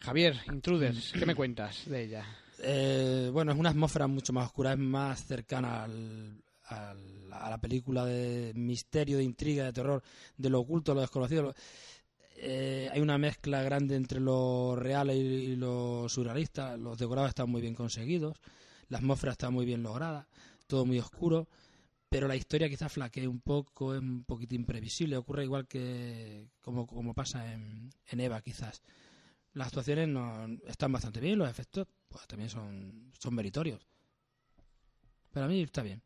Javier, 0.00 0.36
Intruders, 0.52 1.12
¿qué 1.12 1.24
me 1.24 1.36
cuentas 1.36 1.88
de 1.88 2.02
ella? 2.02 2.26
Eh, 2.58 3.30
bueno, 3.32 3.52
es 3.52 3.58
una 3.58 3.70
atmósfera 3.70 4.08
mucho 4.08 4.32
más 4.32 4.46
oscura, 4.46 4.72
es 4.72 4.80
más 4.80 5.26
cercana 5.26 5.84
al, 5.84 6.42
a 6.64 7.50
la 7.50 7.58
película 7.58 8.04
de 8.04 8.50
misterio, 8.52 9.18
de 9.18 9.22
intriga, 9.22 9.66
de 9.66 9.72
terror, 9.72 10.02
de 10.36 10.50
lo 10.50 10.58
oculto, 10.58 10.94
lo 10.94 11.02
desconocido. 11.02 11.54
Eh, 12.34 12.88
hay 12.92 13.00
una 13.00 13.16
mezcla 13.16 13.62
grande 13.62 13.94
entre 13.94 14.18
lo 14.18 14.74
real 14.74 15.12
y 15.12 15.54
lo 15.54 16.08
surrealista. 16.08 16.76
Los 16.76 16.98
decorados 16.98 17.28
están 17.28 17.48
muy 17.48 17.60
bien 17.60 17.76
conseguidos, 17.76 18.40
la 18.88 18.98
atmósfera 18.98 19.30
está 19.30 19.50
muy 19.50 19.64
bien 19.64 19.84
lograda, 19.84 20.26
todo 20.66 20.84
muy 20.84 20.98
oscuro, 20.98 21.46
pero 22.08 22.28
la 22.28 22.36
historia 22.36 22.68
quizás 22.68 22.92
flaquee 22.92 23.28
un 23.28 23.40
poco, 23.40 23.94
es 23.94 24.00
un 24.00 24.24
poquito 24.24 24.54
imprevisible. 24.54 25.16
Ocurre 25.16 25.44
igual 25.44 25.66
que 25.66 26.46
como, 26.60 26.86
como 26.86 27.14
pasa 27.14 27.52
en, 27.52 27.90
en 28.06 28.20
Eva, 28.20 28.40
quizás. 28.40 28.82
Las 29.54 29.68
actuaciones 29.68 30.08
no, 30.08 30.46
están 30.66 30.92
bastante 30.92 31.20
bien, 31.20 31.38
los 31.38 31.48
efectos 31.48 31.86
pues 32.08 32.26
también 32.26 32.50
son, 32.50 33.10
son 33.18 33.34
meritorios. 33.34 33.86
Para 35.32 35.48
mí 35.48 35.62
está 35.62 35.82
bien. 35.82 36.02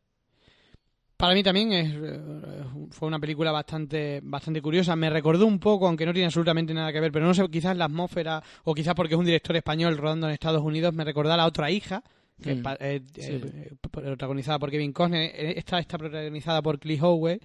Para 1.15 1.35
mí 1.35 1.43
también 1.43 1.71
es, 1.71 1.93
eh, 1.95 2.63
fue 2.89 3.07
una 3.07 3.19
película 3.19 3.51
bastante, 3.51 4.19
bastante 4.23 4.61
curiosa. 4.61 4.95
Me 4.97 5.09
recordó 5.09 5.45
un 5.45 5.59
poco, 5.59 5.87
aunque 5.87 6.05
no 6.05 6.11
tiene 6.11 6.25
absolutamente 6.25 6.73
nada 6.73 6.91
que 6.91 6.99
ver, 6.99 7.13
pero 7.13 7.25
no 7.25 7.33
sé, 7.33 7.47
quizás 7.49 7.77
la 7.77 7.85
atmósfera, 7.85 8.43
o 8.65 8.73
quizás 8.73 8.93
porque 8.93 9.13
es 9.13 9.19
un 9.19 9.25
director 9.25 9.55
español 9.55 9.97
rodando 9.97 10.27
en 10.27 10.33
Estados 10.33 10.61
Unidos, 10.61 10.93
me 10.93 11.05
recordó 11.05 11.31
a 11.31 11.37
la 11.37 11.45
otra 11.45 11.71
hija, 11.71 12.03
que 12.43 12.55
Mm, 12.55 12.67
es 12.67 12.77
eh, 12.79 13.01
sí. 13.15 13.31
eh, 13.43 13.71
protagonizada 13.89 14.59
por 14.59 14.69
Kevin 14.69 14.93
Costner. 14.93 15.31
Eh, 15.33 15.53
Esta 15.57 15.79
está 15.79 15.97
protagonizada 15.97 16.61
por 16.61 16.79
Clee 16.79 16.99
Howe. 17.01 17.39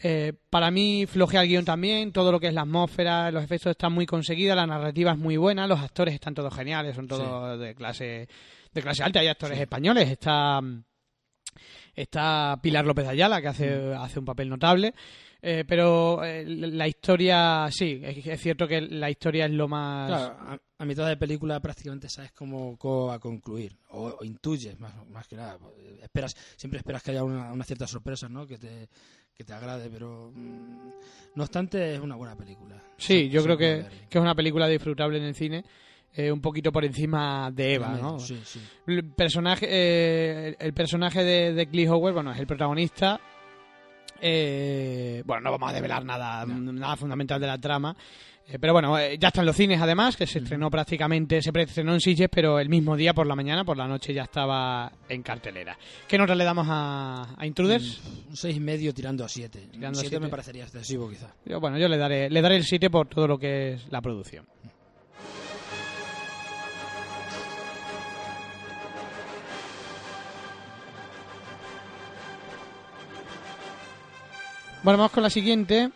Eh, 0.00 0.32
para 0.50 0.70
mí 0.70 1.06
flojea 1.06 1.42
el 1.42 1.48
guion 1.48 1.64
también, 1.64 2.12
todo 2.12 2.30
lo 2.30 2.38
que 2.38 2.46
es 2.48 2.54
la 2.54 2.60
atmósfera, 2.62 3.30
los 3.32 3.42
efectos 3.42 3.70
están 3.72 3.92
muy 3.92 4.06
conseguidos, 4.06 4.54
la 4.54 4.66
narrativa 4.66 5.10
es 5.12 5.18
muy 5.18 5.36
buena, 5.36 5.66
los 5.66 5.80
actores 5.80 6.14
están 6.14 6.34
todos 6.34 6.54
geniales, 6.54 6.94
son 6.94 7.08
todos 7.08 7.58
de 7.58 7.74
clase 7.74 8.28
de 8.72 8.82
clase 8.82 9.02
alta, 9.02 9.18
hay 9.20 9.26
actores 9.26 9.56
Sí. 9.56 9.62
españoles, 9.62 10.08
está 10.08 10.60
está 11.94 12.58
Pilar 12.62 12.84
López 12.86 13.06
Ayala 13.08 13.40
que 13.40 13.48
hace, 13.48 13.94
hace 13.94 14.18
un 14.18 14.24
papel 14.24 14.48
notable, 14.48 14.94
eh, 15.40 15.64
pero 15.66 16.24
eh, 16.24 16.44
la 16.46 16.88
historia 16.88 17.68
sí, 17.70 18.00
es, 18.02 18.26
es 18.26 18.40
cierto 18.40 18.66
que 18.66 18.80
la 18.80 19.10
historia 19.10 19.46
es 19.46 19.52
lo 19.52 19.68
más 19.68 20.08
Claro, 20.08 20.36
a, 20.40 20.58
a 20.78 20.84
mitad 20.84 21.06
de 21.08 21.16
película 21.16 21.60
prácticamente 21.60 22.08
sabes 22.08 22.32
cómo, 22.32 22.76
cómo 22.76 23.06
va 23.06 23.14
a 23.14 23.18
concluir, 23.18 23.76
o, 23.90 24.16
o 24.20 24.24
intuyes 24.24 24.78
más, 24.80 24.92
más 25.08 25.26
que 25.28 25.36
nada. 25.36 25.58
Esperas, 26.02 26.34
siempre 26.56 26.78
esperas 26.78 27.02
que 27.02 27.12
haya 27.12 27.24
una, 27.24 27.52
una 27.52 27.64
cierta 27.64 27.86
sorpresa, 27.86 28.28
¿no? 28.28 28.46
Que 28.46 28.58
te, 28.58 28.88
que 29.34 29.44
te 29.44 29.52
agrade, 29.52 29.88
pero 29.90 30.32
mm, 30.34 30.88
no 31.36 31.42
obstante 31.44 31.94
es 31.94 32.00
una 32.00 32.16
buena 32.16 32.36
película. 32.36 32.82
Sí, 32.96 33.28
yo 33.28 33.42
creo 33.44 33.56
que, 33.56 33.86
que 34.08 34.18
es 34.18 34.22
una 34.22 34.34
película 34.34 34.66
disfrutable 34.66 35.18
en 35.18 35.24
el 35.24 35.34
cine, 35.36 35.64
eh, 36.14 36.32
un 36.32 36.40
poquito 36.40 36.72
por 36.72 36.84
encima 36.84 37.50
de 37.52 37.74
Eva, 37.74 37.96
¿no? 38.00 38.18
Sí, 38.18 38.40
sí. 38.44 38.60
El 38.88 39.04
personaje, 39.12 39.66
eh, 39.70 40.56
el 40.58 40.72
personaje 40.74 41.22
de, 41.22 41.52
de 41.52 41.66
Clee 41.68 41.86
Howard, 41.86 42.14
bueno, 42.14 42.32
es 42.32 42.40
el 42.40 42.46
protagonista. 42.46 43.20
Eh, 44.20 45.22
bueno, 45.24 45.42
no 45.42 45.50
vamos 45.52 45.70
a 45.70 45.74
develar 45.74 46.04
nada, 46.04 46.44
nada 46.46 46.96
fundamental 46.96 47.40
de 47.40 47.46
la 47.46 47.58
trama. 47.58 47.96
Eh, 48.50 48.58
pero 48.58 48.72
bueno, 48.72 48.98
eh, 48.98 49.18
ya 49.18 49.28
está 49.28 49.40
en 49.40 49.46
los 49.46 49.56
cines 49.56 49.80
además, 49.80 50.16
que 50.16 50.26
se 50.26 50.38
estrenó 50.38 50.70
prácticamente, 50.70 51.42
se 51.42 51.52
preestrenó 51.52 51.92
en 51.92 52.00
Sitges, 52.00 52.30
pero 52.30 52.58
el 52.58 52.70
mismo 52.70 52.96
día 52.96 53.12
por 53.12 53.26
la 53.26 53.36
mañana, 53.36 53.62
por 53.62 53.76
la 53.76 53.86
noche 53.86 54.14
ya 54.14 54.22
estaba 54.22 54.90
en 55.06 55.22
cartelera. 55.22 55.76
¿Qué 56.06 56.16
nota 56.16 56.34
le 56.34 56.44
damos 56.44 56.66
a, 56.70 57.34
a 57.36 57.46
Intruders? 57.46 58.00
Un 58.30 58.36
seis 58.36 58.56
y 58.56 58.60
medio 58.60 58.94
tirando 58.94 59.22
a 59.22 59.28
siete. 59.28 59.68
Tirando 59.70 59.98
a 59.98 60.00
siete 60.00 60.16
siete. 60.16 60.24
me 60.24 60.30
parecería 60.30 60.64
excesivo 60.64 61.10
quizá. 61.10 61.34
Yo, 61.44 61.60
bueno, 61.60 61.76
yo 61.76 61.88
le 61.88 61.98
daré, 61.98 62.30
le 62.30 62.40
daré 62.40 62.56
el 62.56 62.64
7 62.64 62.88
por 62.88 63.06
todo 63.06 63.28
lo 63.28 63.38
que 63.38 63.74
es 63.74 63.86
la 63.90 64.00
producción. 64.00 64.46
Bueno, 74.82 74.98
vamos 74.98 75.12
con 75.12 75.22
la 75.22 75.30
siguiente. 75.30 75.90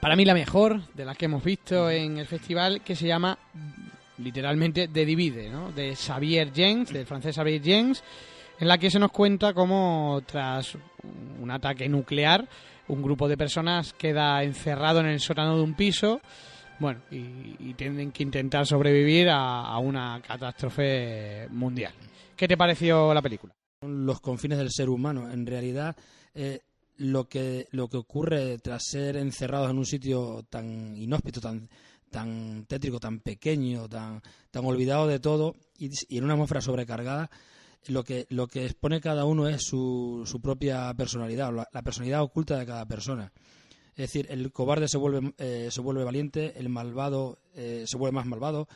Para 0.00 0.16
mí 0.16 0.24
la 0.24 0.34
mejor 0.34 0.82
de 0.92 1.04
las 1.04 1.16
que 1.16 1.24
hemos 1.24 1.42
visto 1.42 1.90
en 1.90 2.18
el 2.18 2.26
festival, 2.26 2.82
que 2.82 2.94
se 2.94 3.06
llama 3.06 3.38
literalmente 4.18 4.88
The 4.88 5.06
Divide, 5.06 5.48
¿no? 5.48 5.72
De 5.72 5.96
Xavier 5.96 6.52
James, 6.54 6.92
del 6.92 7.06
francés 7.06 7.34
Xavier 7.34 7.62
James, 7.64 8.04
en 8.60 8.68
la 8.68 8.76
que 8.78 8.90
se 8.90 8.98
nos 8.98 9.10
cuenta 9.10 9.54
cómo 9.54 10.22
tras 10.26 10.76
un 11.40 11.50
ataque 11.50 11.88
nuclear, 11.88 12.46
un 12.88 13.02
grupo 13.02 13.28
de 13.28 13.36
personas 13.38 13.94
queda 13.94 14.42
encerrado 14.42 15.00
en 15.00 15.06
el 15.06 15.20
sótano 15.20 15.56
de 15.56 15.62
un 15.62 15.74
piso, 15.74 16.20
bueno, 16.78 17.00
y, 17.10 17.72
tienen 17.74 18.12
que 18.12 18.22
intentar 18.22 18.66
sobrevivir 18.66 19.30
a, 19.30 19.62
a 19.62 19.78
una 19.78 20.20
catástrofe 20.26 21.48
mundial. 21.50 21.92
¿Qué 22.36 22.46
te 22.46 22.56
pareció 22.56 23.14
la 23.14 23.22
película? 23.22 23.54
los 23.82 24.20
confines 24.20 24.58
del 24.58 24.70
ser 24.70 24.88
humano. 24.88 25.30
En 25.30 25.46
realidad, 25.46 25.96
eh, 26.34 26.60
lo 26.98 27.28
que 27.28 27.68
lo 27.70 27.88
que 27.88 27.96
ocurre 27.96 28.58
tras 28.58 28.84
ser 28.84 29.16
encerrados 29.16 29.70
en 29.70 29.78
un 29.78 29.86
sitio 29.86 30.44
tan 30.48 30.96
inhóspito, 30.96 31.40
tan 31.40 31.68
tan 32.10 32.64
tétrico, 32.66 33.00
tan 33.00 33.20
pequeño, 33.20 33.88
tan 33.88 34.22
tan 34.50 34.64
olvidado 34.64 35.06
de 35.06 35.18
todo 35.18 35.54
y, 35.78 35.90
en 36.16 36.24
una 36.24 36.34
atmósfera 36.34 36.60
sobrecargada, 36.60 37.30
lo 37.88 38.04
que 38.04 38.26
lo 38.30 38.46
que 38.46 38.64
expone 38.64 39.00
cada 39.00 39.24
uno 39.24 39.48
es 39.48 39.62
su, 39.62 40.22
su 40.26 40.40
propia 40.40 40.92
personalidad, 40.94 41.52
la, 41.52 41.68
la 41.72 41.82
personalidad 41.82 42.22
oculta 42.22 42.58
de 42.58 42.66
cada 42.66 42.86
persona. 42.86 43.32
Es 43.90 44.12
decir, 44.12 44.26
el 44.28 44.52
cobarde 44.52 44.88
se 44.88 44.98
vuelve 44.98 45.32
eh, 45.38 45.68
se 45.70 45.80
vuelve 45.80 46.04
valiente, 46.04 46.58
el 46.58 46.68
malvado 46.68 47.38
eh, 47.54 47.84
se 47.86 47.96
vuelve 47.96 48.14
más 48.14 48.26
malvado, 48.26 48.68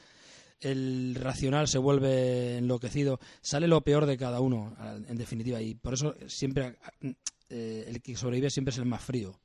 el 0.61 1.15
racional 1.15 1.69
se 1.69 1.79
vuelve 1.79 2.59
enloquecido, 2.59 3.21
sale 3.43 3.69
lo 3.69 3.83
peor 3.83 4.07
de 4.07 4.17
cada 4.17 4.41
uno, 4.41 4.75
en 5.09 5.17
definitiva, 5.17 5.61
y 5.61 5.75
por 5.75 5.95
eso 5.95 6.15
siempre 6.27 6.77
eh, 7.51 7.85
el 7.89 8.01
que 8.01 8.17
sobrevive 8.17 8.49
siempre 8.51 8.71
es 8.73 8.79
el 8.79 8.87
más 8.87 9.03
frío. 9.03 9.39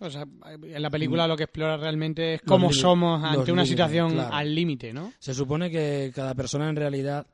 O 0.00 0.10
sea, 0.10 0.22
en 0.46 0.82
la 0.82 0.90
película 0.90 1.28
lo 1.28 1.36
que 1.36 1.44
explora 1.44 1.76
realmente 1.76 2.34
es 2.34 2.42
cómo 2.42 2.72
somos 2.72 3.22
ante 3.22 3.52
una 3.52 3.62
límites, 3.62 3.68
situación 3.68 4.10
claro. 4.12 4.34
al 4.34 4.54
límite, 4.54 4.92
¿no? 4.92 5.12
Se 5.18 5.34
supone 5.34 5.70
que 5.70 6.10
cada 6.14 6.34
persona 6.34 6.68
en 6.68 6.76
realidad, 6.76 7.26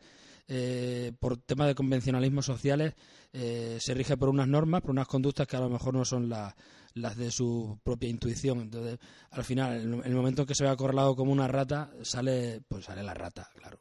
eh, 0.47 1.12
por 1.19 1.38
temas 1.38 1.69
de 1.69 1.75
convencionalismos 1.75 2.45
sociales, 2.45 2.95
eh, 3.33 3.78
se 3.80 3.95
rige 3.95 4.16
por 4.16 4.28
unas 4.28 4.47
normas, 4.47 4.83
por 4.83 4.90
unas 4.90 5.07
conductas 5.09 5.47
que 5.47 5.57
a 5.57 5.61
lo 5.61 5.71
mejor 5.71 5.95
no 5.95 6.04
son 6.04 6.28
la- 6.28 6.54
las 6.95 7.16
de 7.16 7.30
su 7.30 7.78
propia 7.83 8.09
intuición. 8.11 8.61
Entonces, 8.61 8.99
al 9.30 9.45
final, 9.45 9.80
en 9.80 10.04
el 10.04 10.14
momento 10.14 10.42
en 10.42 10.47
que 10.49 10.54
se 10.54 10.64
ve 10.64 10.71
acorralado 10.71 11.16
como 11.16 11.33
una 11.33 11.49
rata, 11.49 11.90
sale, 12.02 12.61
pues 12.69 12.85
sale 12.85 13.02
la 13.02 13.14
rata, 13.14 13.49
claro. 13.57 13.78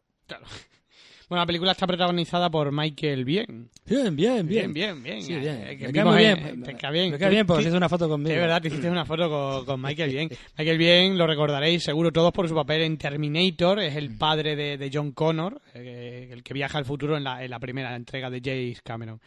Bueno, 1.30 1.44
la 1.44 1.46
película 1.46 1.72
está 1.74 1.86
protagonizada 1.86 2.50
por 2.50 2.72
Michael 2.72 3.24
Bien. 3.24 3.70
Bien, 3.86 4.16
bien, 4.16 4.48
Bien, 4.48 4.74
bien, 4.74 5.04
bien. 5.04 5.22
Sí, 5.22 5.34
Eh, 5.34 5.40
bien. 5.40 5.78
que 5.78 5.86
Me 5.86 5.92
vimos 5.92 6.16
cae 6.16 6.24
muy 6.36 6.40
en- 6.40 6.44
bien. 6.44 6.64
te 6.64 6.74
cae 6.76 6.92
bien. 6.92 7.12
Me 7.12 7.20
cae 7.20 7.30
bien 7.30 7.46
porque 7.46 7.62
Sí, 7.64 7.68
hizo 7.70 7.78
una 7.78 7.88
foto 7.88 8.10
conmigo. 8.10 8.32
Es 8.34 8.42
verdad, 8.42 8.60
te 8.62 8.68
hiciste 8.70 8.90
una 8.90 9.06
foto 9.06 9.30
con, 9.30 9.66
con 9.66 9.80
Michael 9.82 10.10
Bien. 10.12 10.30
Michael 10.58 10.78
Bien 10.80 11.18
lo 11.20 11.28
recordaréis 11.28 11.84
seguro 11.84 12.12
todos 12.12 12.32
por 12.34 12.50
su 12.50 12.56
papel 12.56 12.82
en 12.82 12.98
Terminator, 12.98 13.80
es 13.80 13.94
Mm. 13.94 13.98
el 14.00 14.18
padre 14.18 14.56
de, 14.56 14.78
de 14.78 14.90
John 14.92 15.12
Connor, 15.12 15.62
eh, 15.76 16.30
el 16.32 16.42
que 16.42 16.54
viaja 16.56 16.80
al 16.80 16.86
futuro 16.86 17.16
en 17.16 17.24
la, 17.24 17.44
en 17.44 17.52
la 17.52 17.60
primera 17.60 17.96
entrega 17.96 18.32
de 18.32 18.42
James 18.44 18.82
Cameron. 18.82 19.22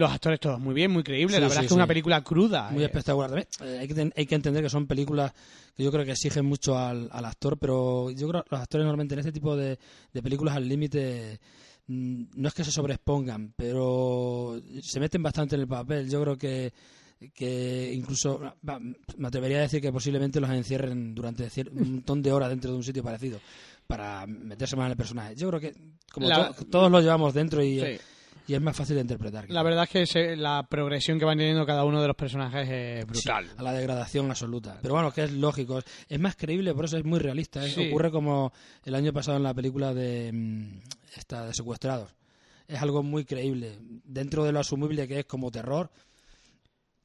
Los 0.00 0.10
actores 0.12 0.40
todos 0.40 0.58
muy 0.58 0.74
bien, 0.74 0.90
muy 0.90 1.02
creíbles, 1.02 1.36
Sí, 1.36 1.40
la 1.40 1.46
verdad 1.48 1.60
sí, 1.60 1.64
es 1.66 1.68
que 1.68 1.74
es 1.74 1.76
una 1.76 1.86
película 1.86 2.22
cruda. 2.24 2.70
Muy 2.70 2.82
eh. 2.82 2.86
espectacular 2.86 3.30
también. 3.30 3.48
Eh, 3.62 3.78
hay, 3.80 3.88
que 3.88 4.12
hay 4.16 4.26
que 4.26 4.34
entender 4.34 4.62
que 4.62 4.70
son 4.70 4.86
películas 4.86 5.32
que 5.76 5.82
yo 5.84 5.92
creo 5.92 6.04
que 6.04 6.12
exigen 6.12 6.44
mucho 6.46 6.76
al, 6.78 7.08
al 7.12 7.24
actor, 7.24 7.58
pero 7.58 8.10
yo 8.10 8.28
creo 8.28 8.42
que 8.42 8.48
los 8.50 8.60
actores 8.60 8.84
normalmente 8.84 9.14
en 9.14 9.20
este 9.20 9.32
tipo 9.32 9.56
de, 9.56 9.78
de 10.12 10.22
películas 10.22 10.56
al 10.56 10.68
límite 10.68 11.38
mm, 11.86 12.22
no 12.36 12.48
es 12.48 12.54
que 12.54 12.64
se 12.64 12.70
sobreexpongan, 12.72 13.52
pero 13.56 14.60
se 14.82 14.98
meten 15.00 15.22
bastante 15.22 15.54
en 15.54 15.60
el 15.62 15.68
papel. 15.68 16.08
Yo 16.10 16.20
creo 16.22 16.36
que 16.36 16.72
que 17.34 17.92
incluso 17.94 18.40
me 19.18 19.28
atrevería 19.28 19.58
a 19.58 19.60
decir 19.60 19.82
que 19.82 19.92
posiblemente 19.92 20.40
los 20.40 20.48
encierren 20.48 21.14
durante 21.14 21.46
un 21.70 21.92
montón 21.92 22.22
de 22.22 22.32
horas 22.32 22.48
dentro 22.48 22.70
de 22.70 22.78
un 22.78 22.82
sitio 22.82 23.02
parecido 23.02 23.38
para 23.86 24.26
meterse 24.26 24.74
más 24.74 24.86
en 24.86 24.92
el 24.92 24.96
personaje. 24.96 25.36
Yo 25.36 25.48
creo 25.48 25.60
que 25.60 25.74
como 26.10 26.26
La- 26.28 26.50
to- 26.52 26.64
todos 26.64 26.90
lo 26.90 26.98
llevamos 27.02 27.34
dentro 27.34 27.62
y, 27.62 27.78
Sí. 27.78 27.86
Y 28.50 28.54
es 28.54 28.60
más 28.60 28.76
fácil 28.76 28.96
de 28.96 29.02
interpretar. 29.02 29.48
La 29.48 29.62
verdad 29.62 29.84
es 29.84 29.90
que 29.90 30.06
se- 30.06 30.34
la 30.34 30.66
progresión 30.68 31.20
que 31.20 31.24
van 31.24 31.38
teniendo 31.38 31.64
cada 31.64 31.84
uno 31.84 32.02
de 32.02 32.08
los 32.08 32.16
personajes 32.16 32.68
es 32.68 33.06
brutal. 33.06 33.44
Sí, 33.46 33.52
a 33.56 33.62
la 33.62 33.72
degradación 33.72 34.28
absoluta. 34.28 34.76
Pero 34.82 34.94
bueno, 34.94 35.12
que 35.12 35.22
es 35.22 35.30
lógico. 35.30 35.80
Es, 36.08 36.18
más 36.18 36.34
creíble, 36.34 36.74
por 36.74 36.86
eso 36.86 36.96
es 36.96 37.04
muy 37.04 37.20
realista. 37.20 37.64
¿eh? 37.64 37.70
Sí. 37.70 37.86
Ocurre 37.86 38.10
como 38.10 38.52
el 38.84 38.96
año 38.96 39.12
pasado 39.12 39.36
en 39.36 39.44
la 39.44 39.54
película 39.54 39.94
de, 39.94 40.32
mm, 40.32 40.80
esta, 41.16 41.46
de 41.46 41.54
Secuestrados. 41.54 42.12
Es 42.66 42.82
algo 42.82 43.04
muy 43.04 43.24
creíble. 43.24 43.78
Dentro 44.04 44.42
de 44.42 44.50
lo 44.50 44.58
asumible 44.58 45.06
que 45.06 45.20
es 45.20 45.26
como 45.26 45.52
terror, 45.52 45.88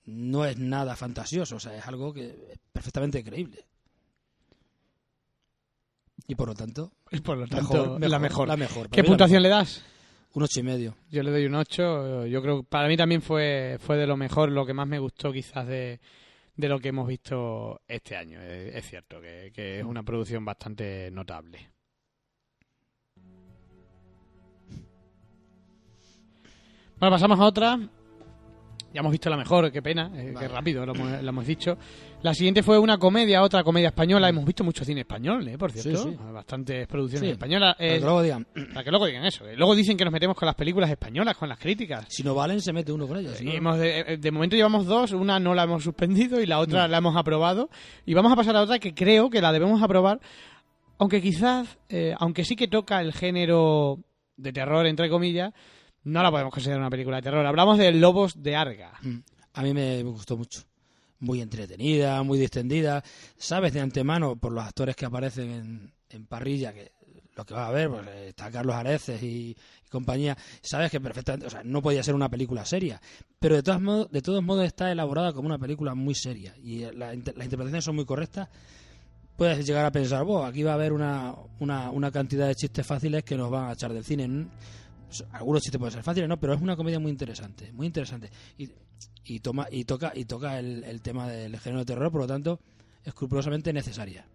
no 0.05 0.45
es 0.45 0.57
nada 0.57 0.95
fantasioso. 0.95 1.57
O 1.57 1.59
sea, 1.59 1.77
es 1.77 1.85
algo 1.85 2.11
que 2.11 2.25
es 2.53 2.59
perfectamente 2.73 3.23
creíble. 3.23 3.65
Y 6.27 6.33
por 6.33 6.47
lo 6.47 6.55
tanto, 6.55 6.91
Y 7.11 7.19
por 7.19 7.37
lo 7.37 7.45
tanto, 7.47 7.99
mejor, 7.99 8.09
la 8.09 8.17
mejor. 8.17 8.47
La 8.47 8.57
mejor. 8.57 8.89
¿Qué 8.89 9.03
puntuación 9.03 9.43
mejor. 9.43 9.57
le 9.57 9.63
das? 9.63 9.83
Un 10.35 10.43
ocho 10.43 10.59
y 10.59 10.63
medio. 10.63 10.97
Yo 11.09 11.23
le 11.23 11.31
doy 11.31 11.45
un 11.45 11.55
8. 11.55 12.25
Yo 12.25 12.41
creo 12.41 12.61
que 12.61 12.67
para 12.67 12.89
mí 12.89 12.97
también 12.97 13.21
fue, 13.21 13.77
fue 13.79 13.95
de 13.95 14.05
lo 14.05 14.17
mejor, 14.17 14.51
lo 14.51 14.65
que 14.65 14.73
más 14.73 14.85
me 14.85 14.99
gustó 14.99 15.31
quizás 15.31 15.65
de, 15.65 16.01
de 16.57 16.67
lo 16.67 16.77
que 16.77 16.89
hemos 16.89 17.07
visto 17.07 17.79
este 17.87 18.17
año. 18.17 18.41
Es, 18.41 18.75
es 18.75 18.85
cierto 18.85 19.21
que, 19.21 19.53
que 19.55 19.79
es 19.79 19.85
una 19.85 20.03
producción 20.03 20.43
bastante 20.43 21.09
notable. 21.09 21.71
Bueno, 26.99 27.15
pasamos 27.15 27.39
a 27.39 27.45
otra. 27.45 27.79
Ya 28.95 29.01
hemos 29.01 29.11
visto 29.11 29.29
la 29.29 29.35
mejor, 29.35 29.69
qué 29.73 29.81
pena, 29.81 30.09
eh, 30.15 30.27
qué 30.27 30.31
Vale. 30.31 30.47
rápido 30.47 30.85
lo 30.85 30.95
hemos, 30.95 31.21
lo 31.21 31.29
hemos 31.29 31.45
dicho. 31.45 31.77
La 32.21 32.33
siguiente 32.33 32.63
fue 32.63 32.79
una 32.79 32.97
comedia, 32.97 33.41
otra 33.43 33.61
comedia 33.61 33.89
española. 33.89 34.29
Hemos 34.29 34.45
visto 34.45 34.63
mucho 34.63 34.85
cine 34.85 35.01
español, 35.01 35.45
¿eh? 35.49 35.57
por 35.57 35.69
cierto. 35.73 36.01
Sí, 36.01 36.11
sí. 36.11 36.17
Bastantes 36.31 36.87
producciones 36.87 37.27
Sí. 37.27 37.31
españolas. 37.33 37.75
Para 37.75 37.89
Eh, 37.89 37.95
que 37.99 38.05
luego 38.05 38.21
digan, 38.21 38.47
para 38.73 38.83
que 38.85 38.91
luego 38.91 39.05
digan 39.07 39.25
eso. 39.25 39.43
luego 39.57 39.75
dicen 39.75 39.97
que 39.97 40.05
nos 40.05 40.13
metemos 40.13 40.37
con 40.37 40.45
las 40.45 40.55
películas 40.55 40.89
españolas, 40.89 41.35
con 41.35 41.49
las 41.49 41.59
críticas. 41.59 42.05
si 42.07 42.23
no 42.23 42.33
valen, 42.35 42.61
se 42.61 42.71
mete 42.71 42.93
uno 42.93 43.05
con 43.05 43.17
ellas. 43.17 43.41
no- 43.41 43.51
Y 43.51 43.55
hemos 43.57 43.77
de, 43.77 43.99
eh, 43.99 44.17
de 44.17 44.31
momento 44.31 44.55
llevamos 44.55 44.85
dos, 44.85 45.11
una 45.11 45.41
no 45.41 45.53
la 45.53 45.63
hemos 45.63 45.83
suspendido 45.83 46.39
y 46.39 46.45
la 46.45 46.59
otra 46.59 46.83
No. 46.83 46.87
la 46.87 46.97
hemos 46.99 47.17
aprobado. 47.17 47.69
Y 48.05 48.13
vamos 48.13 48.31
a 48.31 48.37
pasar 48.37 48.55
a 48.55 48.61
otra 48.61 48.79
que 48.79 48.93
creo 48.93 49.29
que 49.29 49.41
la 49.41 49.51
debemos 49.51 49.83
aprobar, 49.83 50.21
aunque 50.99 51.21
quizás, 51.21 51.77
eh, 51.89 52.13
aunque 52.17 52.45
sí 52.45 52.55
que 52.55 52.69
toca 52.69 53.01
el 53.01 53.11
género 53.11 53.99
de 54.37 54.53
terror, 54.53 54.85
entre 54.87 55.09
comillas, 55.09 55.53
no 56.05 56.23
la 56.23 56.31
podemos 56.31 56.53
considerar 56.53 56.79
una 56.79 56.89
película 56.89 57.17
de 57.17 57.23
terror. 57.23 57.45
Hablamos 57.45 57.77
de 57.77 57.91
Lobos 57.91 58.41
de 58.41 58.55
Arga. 58.55 58.93
Mm. 59.01 59.17
A 59.53 59.61
mí 59.61 59.73
me 59.73 60.01
gustó 60.03 60.37
mucho. 60.37 60.61
Muy 61.19 61.41
entretenida, 61.41 62.21
muy 62.23 62.39
distendida. 62.39 63.03
Sabes 63.37 63.73
de 63.73 63.81
antemano, 63.81 64.35
por 64.35 64.51
los 64.51 64.63
actores 64.63 64.95
que 64.95 65.05
aparecen 65.05 65.51
en, 65.51 65.93
en 66.09 66.25
parrilla, 66.25 66.73
que 66.73 66.91
lo 67.35 67.45
que 67.45 67.53
va 67.53 67.67
a 67.67 67.71
ver, 67.71 67.89
pues 67.89 68.07
eh, 68.07 68.29
está 68.29 68.49
Carlos 68.49 68.75
Areces 68.75 69.21
y, 69.21 69.55
compañía. 69.89 70.37
Sabes 70.61 70.91
que 70.91 70.99
perfectamente, 70.99 71.47
o 71.47 71.49
sea, 71.49 71.63
no 71.63 71.81
podía 71.81 72.03
ser 72.03 72.15
una 72.15 72.29
película 72.29 72.65
seria. 72.65 73.01
Pero 73.39 73.55
de 73.55 73.63
todos 73.63 73.81
modos, 73.81 74.11
de 74.11 74.21
todos 74.21 74.43
modos 74.43 74.65
está 74.65 74.91
elaborada 74.91 75.33
como 75.33 75.47
una 75.47 75.57
película 75.57 75.95
muy 75.95 76.15
seria. 76.15 76.53
Y 76.61 76.83
eh, 76.83 76.91
la 76.93 77.07
las 77.07 77.15
interpretaciones 77.15 77.83
son 77.83 77.95
muy 77.95 78.05
correctas. 78.05 78.49
Puedes 79.37 79.65
llegar 79.65 79.85
a 79.85 79.91
pensar, 79.91 80.23
"Buah, 80.23 80.47
aquí 80.47 80.63
va 80.63 80.71
a 80.71 80.75
haber 80.75 80.93
una, 80.93 81.33
una, 81.59 81.89
una 81.91 82.11
cantidad 82.11 82.47
de 82.47 82.55
chistes 82.55 82.85
fáciles 82.85 83.23
que 83.23 83.35
nos 83.35 83.49
van 83.49 83.69
a 83.69 83.73
echar 83.73 83.93
del 83.93 84.03
cine. 84.03 84.47
Algunos 85.31 85.61
chistes 85.61 85.79
pueden 85.79 85.93
ser 85.93 86.03
fáciles, 86.03 86.27
¿no? 86.29 86.37
Pero 86.39 86.53
es 86.53 86.61
una 86.61 86.75
comedia 86.75 86.99
muy 86.99 87.11
interesante, 87.11 87.71
muy 87.71 87.87
interesante. 87.87 88.29
Y, 88.57 88.69
y 89.25 89.39
toma 89.39 89.67
y 89.71 89.85
toca 89.85 90.11
y 90.15 90.25
toca 90.25 90.59
el, 90.59 90.83
el 90.83 91.01
tema 91.01 91.27
del 91.29 91.57
género 91.59 91.79
de 91.79 91.85
terror, 91.85 92.11
por 92.11 92.21
lo 92.21 92.27
tanto, 92.27 92.59
escrupulosamente 93.03 93.71
necesaria. 93.73 94.25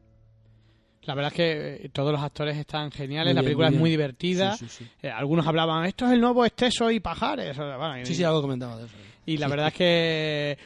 La 1.05 1.15
verdad 1.15 1.33
es 1.33 1.37
que 1.37 1.87
eh, 1.87 1.89
todos 1.91 2.13
los 2.13 2.21
actores 2.21 2.57
están 2.59 2.91
geniales, 2.91 3.35
la 3.35 3.43
película 3.43 3.69
muy 3.69 3.75
es 3.77 3.81
muy 3.81 3.91
divertida. 3.91 4.57
Sí, 4.57 4.69
sí, 4.69 4.85
sí. 4.85 4.91
Eh, 5.03 5.11
algunos 5.11 5.47
hablaban, 5.47 5.87
esto 5.87 6.05
es 6.07 6.13
el 6.13 6.21
nuevo 6.21 6.45
Esteso 6.45 6.91
y 6.91 7.01
Pajares. 7.01 7.57
Bueno, 7.57 8.01
y- 8.01 8.07
Sí, 8.07 8.15
sí, 8.15 8.23
algo 8.23 8.43
comentamos 8.43 8.79
de 8.79 8.85
eso. 8.87 8.95
Y 9.27 9.37
la 9.39 9.49
verdad 9.49 9.69
es 9.69 9.75
que 9.75 10.59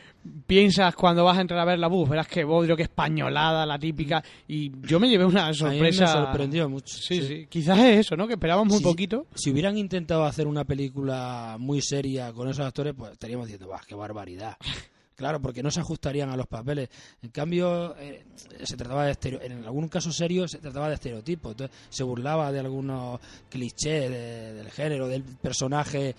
piensas 0.46 0.94
cuando 0.94 1.24
vas 1.24 1.38
a 1.38 1.40
entrar 1.40 1.60
a 1.60 1.64
ver 1.64 1.78
la 1.78 1.88
bus, 1.88 2.08
verás 2.08 2.26
que 2.28 2.44
bodrio, 2.44 2.76
que 2.76 2.84
españolada, 2.84 3.64
la 3.66 3.78
típica. 3.78 4.22
Y 4.48 4.70
yo 4.86 4.98
me 5.00 5.08
llevé 5.08 5.24
una 5.24 5.46
A 5.46 5.50
mí 5.50 5.54
sorpresa. 5.54 6.04
me 6.04 6.10
sorprendió 6.12 6.68
mucho. 6.68 6.96
Sí, 6.96 7.22
sí. 7.22 7.46
Quizás 7.48 7.78
es 7.78 8.00
eso, 8.06 8.16
¿no? 8.16 8.26
Que 8.26 8.34
esperábamos 8.34 8.68
muy 8.68 8.78
Sí, 8.78 8.84
poquito. 8.84 9.26
Si 9.34 9.50
hubieran 9.50 9.76
intentado 9.78 10.24
hacer 10.24 10.46
una 10.46 10.64
película 10.64 11.56
muy 11.58 11.80
seria 11.82 12.32
con 12.32 12.48
esos 12.48 12.64
actores, 12.66 12.94
pues 12.96 13.12
estaríamos 13.12 13.46
diciendo, 13.46 13.66
¡buah, 13.68 13.80
qué 13.86 13.94
barbaridad! 13.94 14.56
Claro, 15.16 15.40
porque 15.40 15.62
no 15.62 15.70
se 15.70 15.78
ajustarían 15.78 16.28
a 16.30 16.36
los 16.36 16.48
papeles. 16.48 16.88
En 17.22 17.30
cambio, 17.30 17.94
eh, 18.00 18.24
se 18.64 18.76
trataba 18.76 19.06
de 19.06 19.12
estereo- 19.12 19.40
en 19.42 19.64
algún 19.64 19.86
caso 19.86 20.10
serio 20.10 20.48
se 20.48 20.58
trataba 20.58 20.88
de 20.88 20.94
estereotipos. 20.94 21.52
Entonces, 21.52 21.76
se 21.88 22.02
burlaba 22.02 22.50
de 22.50 22.58
algunos 22.58 23.20
clichés 23.48 24.10
de- 24.10 24.54
del 24.54 24.70
género, 24.72 25.06
del 25.06 25.22
personaje. 25.22 26.16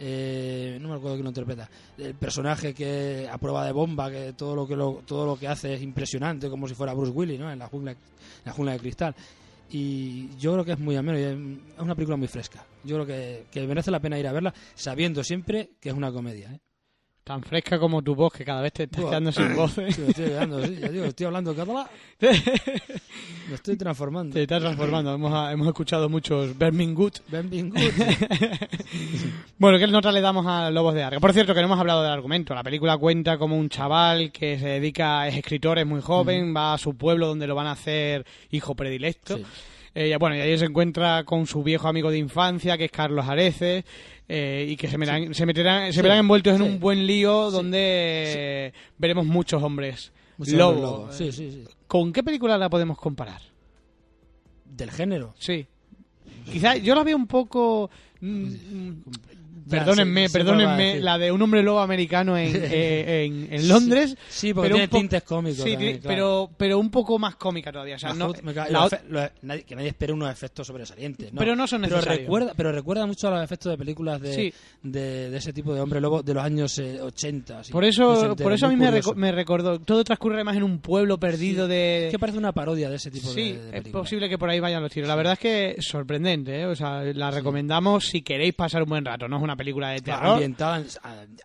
Eh, 0.00 0.78
no 0.80 0.88
me 0.88 0.94
acuerdo 0.94 1.16
quién 1.16 1.24
lo 1.24 1.30
interpreta. 1.30 1.68
El 1.98 2.14
personaje 2.14 2.72
que 2.72 3.28
a 3.30 3.36
prueba 3.36 3.66
de 3.66 3.72
bomba, 3.72 4.10
que 4.10 4.32
todo 4.32 4.54
lo 4.54 4.66
que 4.66 4.76
lo, 4.76 5.02
todo 5.04 5.26
lo 5.26 5.36
que 5.36 5.48
hace 5.48 5.74
es 5.74 5.82
impresionante, 5.82 6.48
como 6.48 6.68
si 6.68 6.74
fuera 6.74 6.94
Bruce 6.94 7.12
Willis, 7.12 7.40
¿no? 7.40 7.50
En 7.50 7.58
la 7.58 7.66
jungla, 7.66 7.96
la 8.44 8.72
de 8.72 8.78
cristal. 8.78 9.14
Y 9.70 10.36
yo 10.38 10.52
creo 10.52 10.64
que 10.64 10.72
es 10.72 10.78
muy 10.78 10.96
ameno 10.96 11.18
y 11.18 11.22
es 11.22 11.82
una 11.82 11.94
película 11.94 12.16
muy 12.16 12.28
fresca. 12.28 12.64
Yo 12.84 12.94
creo 12.94 13.06
que, 13.06 13.46
que 13.50 13.66
merece 13.66 13.90
la 13.90 14.00
pena 14.00 14.18
ir 14.18 14.26
a 14.28 14.32
verla, 14.32 14.54
sabiendo 14.74 15.22
siempre 15.24 15.70
que 15.80 15.88
es 15.90 15.94
una 15.94 16.12
comedia. 16.12 16.52
¿eh? 16.52 16.60
Tan 17.28 17.42
fresca 17.42 17.78
como 17.78 18.00
tu 18.00 18.14
voz, 18.14 18.32
que 18.32 18.42
cada 18.42 18.62
vez 18.62 18.72
te 18.72 18.84
estás 18.84 19.02
Buah. 19.02 19.10
quedando 19.10 19.32
sin 19.32 19.54
voz. 19.54 19.76
¿eh? 19.78 19.92
Sí, 19.92 20.02
estoy 20.08 20.24
quedando, 20.24 20.64
sí, 20.64 20.78
ya 20.80 20.88
digo, 20.88 21.04
estoy 21.04 21.26
hablando 21.26 21.54
catalán. 21.54 21.86
Me 22.20 23.54
estoy 23.54 23.76
transformando. 23.76 24.32
Te 24.32 24.44
estás 24.44 24.62
transformando. 24.62 25.12
Hemos, 25.12 25.52
hemos 25.52 25.66
escuchado 25.66 26.08
muchos 26.08 26.56
Birmingham. 26.56 27.10
Benvingut. 27.28 27.78
Bueno, 29.58 29.78
¿qué 29.78 29.86
nota 29.88 30.10
le 30.10 30.22
damos 30.22 30.46
a 30.46 30.70
Lobos 30.70 30.94
de 30.94 31.02
Arga? 31.02 31.20
Por 31.20 31.34
cierto, 31.34 31.52
que 31.52 31.60
no 31.60 31.66
hemos 31.66 31.78
hablado 31.78 32.02
del 32.02 32.12
argumento. 32.12 32.54
La 32.54 32.62
película 32.62 32.96
cuenta 32.96 33.36
como 33.36 33.58
un 33.58 33.68
chaval 33.68 34.32
que 34.32 34.58
se 34.58 34.66
dedica, 34.66 35.28
es 35.28 35.36
escritor, 35.36 35.78
es 35.78 35.86
muy 35.86 36.00
joven, 36.00 36.56
va 36.56 36.72
a 36.72 36.78
su 36.78 36.96
pueblo 36.96 37.26
donde 37.26 37.46
lo 37.46 37.54
van 37.54 37.66
a 37.66 37.72
hacer 37.72 38.24
hijo 38.50 38.74
predilecto. 38.74 39.36
Sí. 39.36 39.44
Eh, 39.94 40.16
bueno, 40.18 40.36
y 40.36 40.40
ahí 40.40 40.56
se 40.56 40.66
encuentra 40.66 41.24
con 41.24 41.46
su 41.46 41.62
viejo 41.62 41.88
amigo 41.88 42.10
de 42.10 42.18
infancia, 42.18 42.78
que 42.78 42.84
es 42.84 42.90
Carlos 42.92 43.26
Areces, 43.26 43.84
eh, 44.28 44.66
y 44.68 44.76
que 44.76 44.88
se, 44.88 44.98
meterán, 44.98 45.34
se, 45.34 45.46
meterán, 45.46 45.92
se 45.92 46.02
verán 46.02 46.18
envueltos 46.18 46.54
en 46.54 46.62
un 46.62 46.78
buen 46.78 47.06
lío 47.06 47.50
donde 47.50 48.72
veremos 48.98 49.26
muchos 49.26 49.62
hombres. 49.62 50.12
Mucho 50.36 50.56
lobo. 50.56 51.08
¿Con 51.86 52.12
qué 52.12 52.22
película 52.22 52.58
la 52.58 52.68
podemos 52.68 52.98
comparar? 52.98 53.40
Del 54.64 54.90
género. 54.90 55.34
Sí. 55.38 55.66
Quizás 56.52 56.82
yo 56.82 56.94
la 56.94 57.02
veo 57.02 57.16
un 57.16 57.26
poco... 57.26 57.90
mm, 58.20 58.48
Ya, 58.50 58.92
Perdónenme, 59.68 60.26
a 60.26 60.28
perdónenme, 60.28 61.00
la 61.00 61.18
de 61.18 61.30
un 61.32 61.40
hombre 61.42 61.62
lobo 61.62 61.80
americano 61.80 62.36
en, 62.36 62.52
eh, 62.54 63.24
en, 63.24 63.48
en 63.52 63.68
Londres. 63.68 64.16
Sí, 64.28 64.52
porque 64.54 64.68
pero 64.68 64.76
tiene 64.76 64.88
po- 64.88 64.98
tintes 64.98 65.22
cómicos. 65.22 65.64
Sí, 65.64 65.72
también, 65.72 65.98
claro. 65.98 66.08
pero, 66.14 66.50
pero 66.56 66.78
un 66.78 66.90
poco 66.90 67.18
más 67.18 67.36
cómica 67.36 67.70
todavía. 67.72 67.96
O 67.96 67.98
sea, 67.98 68.12
no, 68.14 68.32
me 68.42 68.52
la 68.54 68.68
los 68.68 68.92
los- 69.08 69.30
nadie- 69.42 69.64
que 69.64 69.74
nadie 69.76 69.88
espere 69.88 70.12
unos 70.12 70.30
efectos 70.30 70.66
sobresalientes. 70.66 71.32
¿no? 71.32 71.38
Pero 71.38 71.54
no 71.56 71.66
son 71.66 71.82
Pero 71.82 71.96
necesarios. 71.96 72.22
recuerda, 72.24 72.52
pero 72.56 72.72
recuerda 72.72 73.06
mucho 73.06 73.28
a 73.28 73.30
los 73.32 73.44
efectos 73.44 73.72
de 73.72 73.78
películas 73.78 74.20
de, 74.20 74.34
Sí. 74.34 74.52
de, 74.82 75.30
de 75.30 75.36
ese 75.36 75.52
tipo 75.52 75.74
de 75.74 75.80
hombre 75.80 76.00
lobo 76.00 76.22
de 76.22 76.34
los 76.34 76.42
años 76.44 76.78
eh, 76.78 77.00
80. 77.00 77.60
así, 77.60 77.72
por 77.72 77.84
eso, 77.84 78.34
por 78.36 78.52
eso 78.52 78.66
a 78.66 78.68
mí 78.68 78.76
me, 78.76 78.90
reco- 78.90 79.14
me 79.14 79.32
recordó. 79.32 79.78
Todo 79.80 80.04
transcurre 80.04 80.36
además 80.36 80.56
en 80.56 80.62
un 80.62 80.78
pueblo 80.80 81.18
perdido 81.18 81.66
Sí. 81.66 81.70
de. 81.72 82.06
Es 82.06 82.10
que 82.12 82.18
parece 82.18 82.38
una 82.38 82.52
parodia 82.52 82.88
de 82.90 82.96
ese 82.96 83.10
tipo 83.10 83.28
Sí, 83.28 83.52
de, 83.52 83.58
de 83.58 83.64
es 83.66 83.70
películas. 83.82 84.02
posible 84.02 84.28
que 84.28 84.38
por 84.38 84.50
ahí 84.50 84.60
vayan 84.60 84.82
los 84.82 84.92
tiros. 84.92 85.08
La 85.08 85.16
verdad 85.16 85.34
es 85.34 85.38
que 85.38 85.74
es 85.78 85.86
sorprendente, 85.86 86.60
¿eh? 86.60 86.66
O 86.66 86.74
sea, 86.74 87.02
la 87.02 87.30
recomendamos 87.30 88.06
si 88.06 88.22
queréis 88.22 88.54
pasar 88.54 88.82
un 88.82 88.88
buen 88.88 89.04
rato. 89.04 89.28
No 89.28 89.36
es 89.36 89.42
una 89.42 89.56
película 89.58 89.90
de 89.90 90.00
terror. 90.00 90.24
ambientada, 90.32 90.78
en, 90.78 90.86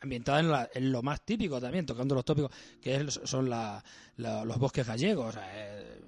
ambientada 0.01 0.39
en, 0.39 0.49
la- 0.51 0.69
en 0.73 0.91
lo 0.91 1.01
más 1.01 1.25
típico 1.25 1.59
también, 1.59 1.85
tocando 1.85 2.15
los 2.15 2.23
tópicos, 2.23 2.51
que 2.81 2.95
es- 2.95 3.19
son 3.25 3.49
la- 3.49 3.83
la- 4.17 4.45
los 4.45 4.57
bosques 4.57 4.87
gallegos, 4.87 5.35
eh, 5.53 5.99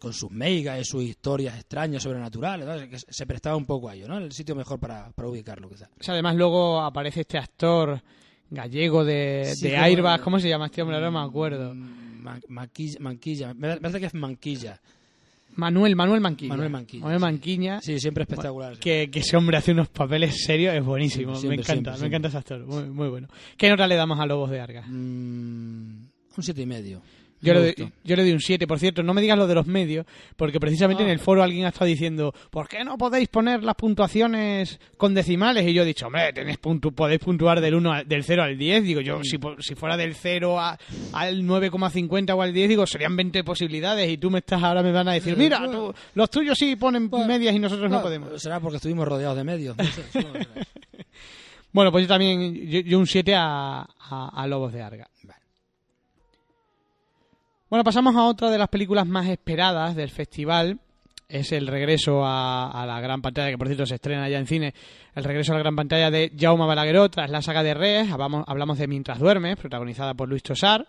con 0.00 0.12
sus 0.12 0.32
meigas 0.32 0.80
y 0.80 0.84
sus 0.84 1.02
historias 1.04 1.54
extrañas, 1.54 2.02
sobrenaturales, 2.02 2.66
¿no? 2.66 2.74
que 2.90 2.98
se 2.98 3.24
prestaba 3.26 3.54
un 3.56 3.66
poco 3.66 3.88
a 3.88 3.94
ello, 3.94 4.08
¿no? 4.08 4.18
El 4.18 4.32
sitio 4.32 4.56
mejor 4.56 4.80
para, 4.80 5.12
para 5.12 5.28
ubicarlo, 5.28 5.68
quizás. 5.68 5.88
O 6.00 6.02
sea, 6.02 6.14
además 6.14 6.34
luego 6.34 6.80
aparece 6.80 7.20
este 7.20 7.38
actor 7.38 8.02
gallego 8.50 9.04
de, 9.04 9.52
Sí, 9.54 9.68
de 9.68 9.76
Airbag. 9.76 10.20
¿Cómo 10.20 10.40
se 10.40 10.48
llama 10.48 10.66
este 10.66 10.82
hombre? 10.82 10.96
Ahora 10.96 11.10
no 11.12 11.20
me 11.20 11.24
acuerdo. 11.24 11.72
Mm, 11.72 12.20
Man- 12.22 12.42
Manquilla, 12.48 12.98
Manquilla, 13.00 13.54
me 13.54 13.76
parece 13.76 14.00
que 14.00 14.06
es 14.06 14.14
Manquilla. 14.14 14.80
Manuel, 15.56 15.96
Manuel 15.96 16.20
Manquilla. 16.20 16.50
Manuel 16.50 16.70
Manquilla, 16.70 17.02
Manuel. 17.02 17.20
Manquiña. 17.20 17.80
Sí, 17.80 17.98
siempre 17.98 18.22
espectacular. 18.24 18.78
Que, 18.78 19.10
que 19.10 19.20
ese 19.20 19.36
hombre 19.36 19.56
hace 19.56 19.72
unos 19.72 19.88
papeles 19.88 20.44
serios, 20.44 20.74
es 20.74 20.84
buenísimo. 20.84 21.34
Siempre, 21.34 21.58
me 21.58 21.62
encanta, 21.62 21.90
siempre, 21.92 22.00
me 22.00 22.06
encanta 22.08 22.28
ese 22.28 22.38
actor. 22.38 22.66
Muy, 22.66 22.84
muy 22.84 23.08
bueno. 23.08 23.28
¿Qué 23.56 23.68
nota 23.68 23.86
le 23.86 23.96
damos 23.96 24.18
a 24.18 24.26
Lobos 24.26 24.50
de 24.50 24.60
Arga? 24.60 24.82
Mm, 24.86 26.06
un 26.36 26.42
siete 26.42 26.62
y 26.62 26.66
medio. 26.66 27.02
Yo 27.44 27.54
le, 27.54 27.60
doy, 27.60 27.92
yo 28.04 28.16
le 28.16 28.22
doy 28.22 28.32
un 28.32 28.40
7. 28.40 28.66
Por 28.68 28.78
cierto, 28.78 29.02
no 29.02 29.12
me 29.14 29.20
digas 29.20 29.36
lo 29.36 29.46
de 29.48 29.54
los 29.56 29.66
medios, 29.66 30.06
porque 30.36 30.60
precisamente 30.60 31.02
Ah. 31.02 31.06
en 31.06 31.12
el 31.12 31.18
foro 31.18 31.42
alguien 31.42 31.64
ha 31.66 31.70
estado 31.70 31.86
diciendo, 31.86 32.32
¿por 32.50 32.68
qué 32.68 32.84
no 32.84 32.96
podéis 32.96 33.26
poner 33.28 33.64
las 33.64 33.74
puntuaciones 33.74 34.78
con 34.96 35.12
decimales? 35.12 35.66
Y 35.66 35.74
yo 35.74 35.82
he 35.82 35.86
dicho, 35.86 36.06
hombre, 36.06 36.32
tenéis 36.32 36.58
puntu 36.58 36.92
podéis 36.92 37.18
puntuar 37.20 37.60
del, 37.60 37.74
1 37.74 37.92
al- 37.92 38.06
del 38.08 38.22
0 38.22 38.44
al 38.44 38.56
10. 38.56 38.84
Digo 38.84 39.00
yo, 39.00 39.20
si, 39.24 39.74
fuera 39.74 39.96
del 39.96 40.14
0 40.14 40.60
a- 40.60 40.78
al 41.12 41.42
9,50 41.44 42.34
o 42.34 42.42
al 42.42 42.52
10, 42.52 42.68
digo, 42.68 42.86
serían 42.86 43.16
20 43.16 43.42
posibilidades. 43.42 44.08
Y 44.08 44.18
tú 44.18 44.30
me 44.30 44.38
estás 44.38 44.62
ahora 44.62 44.82
me 44.82 44.92
van 44.92 45.08
a 45.08 45.12
decir, 45.14 45.36
mira, 45.36 45.60
tú- 45.70 45.92
los 46.14 46.30
tuyos 46.30 46.56
sí 46.56 46.76
ponen 46.76 47.10
Bueno, 47.10 47.26
medias 47.26 47.54
y 47.54 47.58
nosotros 47.58 47.90
no 47.90 48.00
podemos. 48.02 48.40
Será 48.40 48.60
porque 48.60 48.76
estuvimos 48.76 49.08
rodeados 49.08 49.36
de 49.36 49.44
medios. 49.44 49.76
no 49.76 49.84
sé. 49.84 50.02
Bueno, 51.74 51.90
pues 51.90 52.04
yo 52.04 52.08
también, 52.08 52.54
yo, 52.68 52.80
yo 52.80 52.98
un 52.98 53.06
7 53.06 53.34
a, 53.34 53.80
a- 53.80 54.30
a 54.34 54.46
Lobos 54.46 54.74
de 54.74 54.82
Arga. 54.82 55.08
Bueno, 57.72 57.84
pasamos 57.84 58.14
a 58.16 58.24
otra 58.24 58.50
de 58.50 58.58
las 58.58 58.68
películas 58.68 59.06
más 59.06 59.26
esperadas 59.28 59.96
del 59.96 60.10
festival. 60.10 60.78
Es 61.26 61.52
el 61.52 61.66
regreso 61.66 62.22
a, 62.22 62.70
a 62.70 62.84
la 62.84 63.00
gran 63.00 63.22
pantalla, 63.22 63.48
que 63.48 63.56
por 63.56 63.66
cierto 63.66 63.86
se 63.86 63.94
estrena 63.94 64.28
ya 64.28 64.38
en 64.38 64.46
cine. 64.46 64.74
El 65.14 65.24
regreso 65.24 65.52
a 65.52 65.54
la 65.54 65.62
gran 65.62 65.74
pantalla 65.74 66.10
de 66.10 66.30
Jaume 66.38 66.66
Balagueró 66.66 67.08
tras 67.08 67.30
la 67.30 67.40
saga 67.40 67.62
de 67.62 67.72
Rees. 67.72 68.10
Hablamos, 68.10 68.44
hablamos 68.46 68.76
de 68.76 68.86
Mientras 68.88 69.18
duermes, 69.18 69.56
protagonizada 69.56 70.12
por 70.12 70.28
Luis 70.28 70.42
Tosar. 70.42 70.86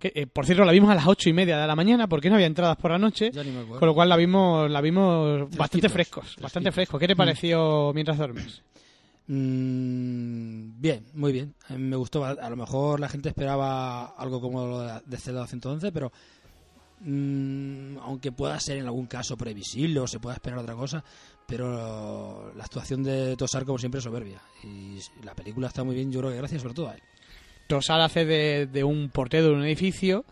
Que, 0.00 0.10
eh, 0.12 0.26
por 0.26 0.44
cierto, 0.44 0.64
la 0.64 0.72
vimos 0.72 0.90
a 0.90 0.96
las 0.96 1.06
ocho 1.06 1.28
y 1.28 1.32
media 1.32 1.56
de 1.56 1.68
la 1.68 1.76
mañana 1.76 2.08
porque 2.08 2.28
no 2.28 2.34
había 2.34 2.48
entradas 2.48 2.76
por 2.76 2.90
la 2.90 2.98
noche. 2.98 3.30
Con 3.78 3.86
lo 3.86 3.94
cual 3.94 4.08
la 4.08 4.16
vimos, 4.16 4.68
la 4.68 4.80
vimos 4.80 5.48
bastante 5.56 5.88
frescos. 5.88 6.34
Bastante 6.40 6.72
frescos. 6.72 6.98
¿Qué 6.98 7.06
te 7.06 7.14
pareció 7.14 7.92
Mientras 7.94 8.18
duermes? 8.18 8.60
Mm, 9.28 10.80
bien, 10.80 11.04
muy 11.14 11.32
bien. 11.32 11.54
Me 11.70 11.96
gustó. 11.96 12.24
A 12.24 12.50
lo 12.50 12.56
mejor 12.56 13.00
la 13.00 13.08
gente 13.08 13.28
esperaba 13.28 14.06
algo 14.06 14.40
como 14.40 14.66
lo 14.66 14.80
de, 14.80 15.16
Zelda 15.18 15.46
111, 15.46 15.90
pero 15.92 16.12
mm, 17.00 17.98
aunque 17.98 18.32
pueda 18.32 18.58
ser 18.60 18.78
en 18.78 18.86
algún 18.86 19.06
caso 19.06 19.36
previsible 19.36 20.00
o 20.00 20.06
se 20.06 20.20
pueda 20.20 20.34
esperar 20.36 20.60
otra 20.60 20.74
cosa, 20.74 21.02
pero 21.46 22.52
la 22.54 22.64
actuación 22.64 23.02
de 23.02 23.36
Tosar, 23.36 23.64
como 23.64 23.78
siempre, 23.78 23.98
es 23.98 24.04
soberbia. 24.04 24.40
Y 24.62 24.98
la 25.24 25.34
película 25.34 25.68
está 25.68 25.82
muy 25.84 25.94
bien, 25.96 26.12
yo 26.12 26.20
creo 26.20 26.30
que 26.30 26.38
gracias 26.38 26.62
sobre 26.62 26.74
todo 26.74 26.88
a 26.88 26.94
él. 26.94 27.02
Tosar 27.68 28.00
hace 28.00 28.24
de, 28.24 28.66
de 28.66 28.84
un 28.84 29.10
portero 29.10 29.48
de 29.48 29.54
un 29.54 29.64
edificio. 29.64 30.24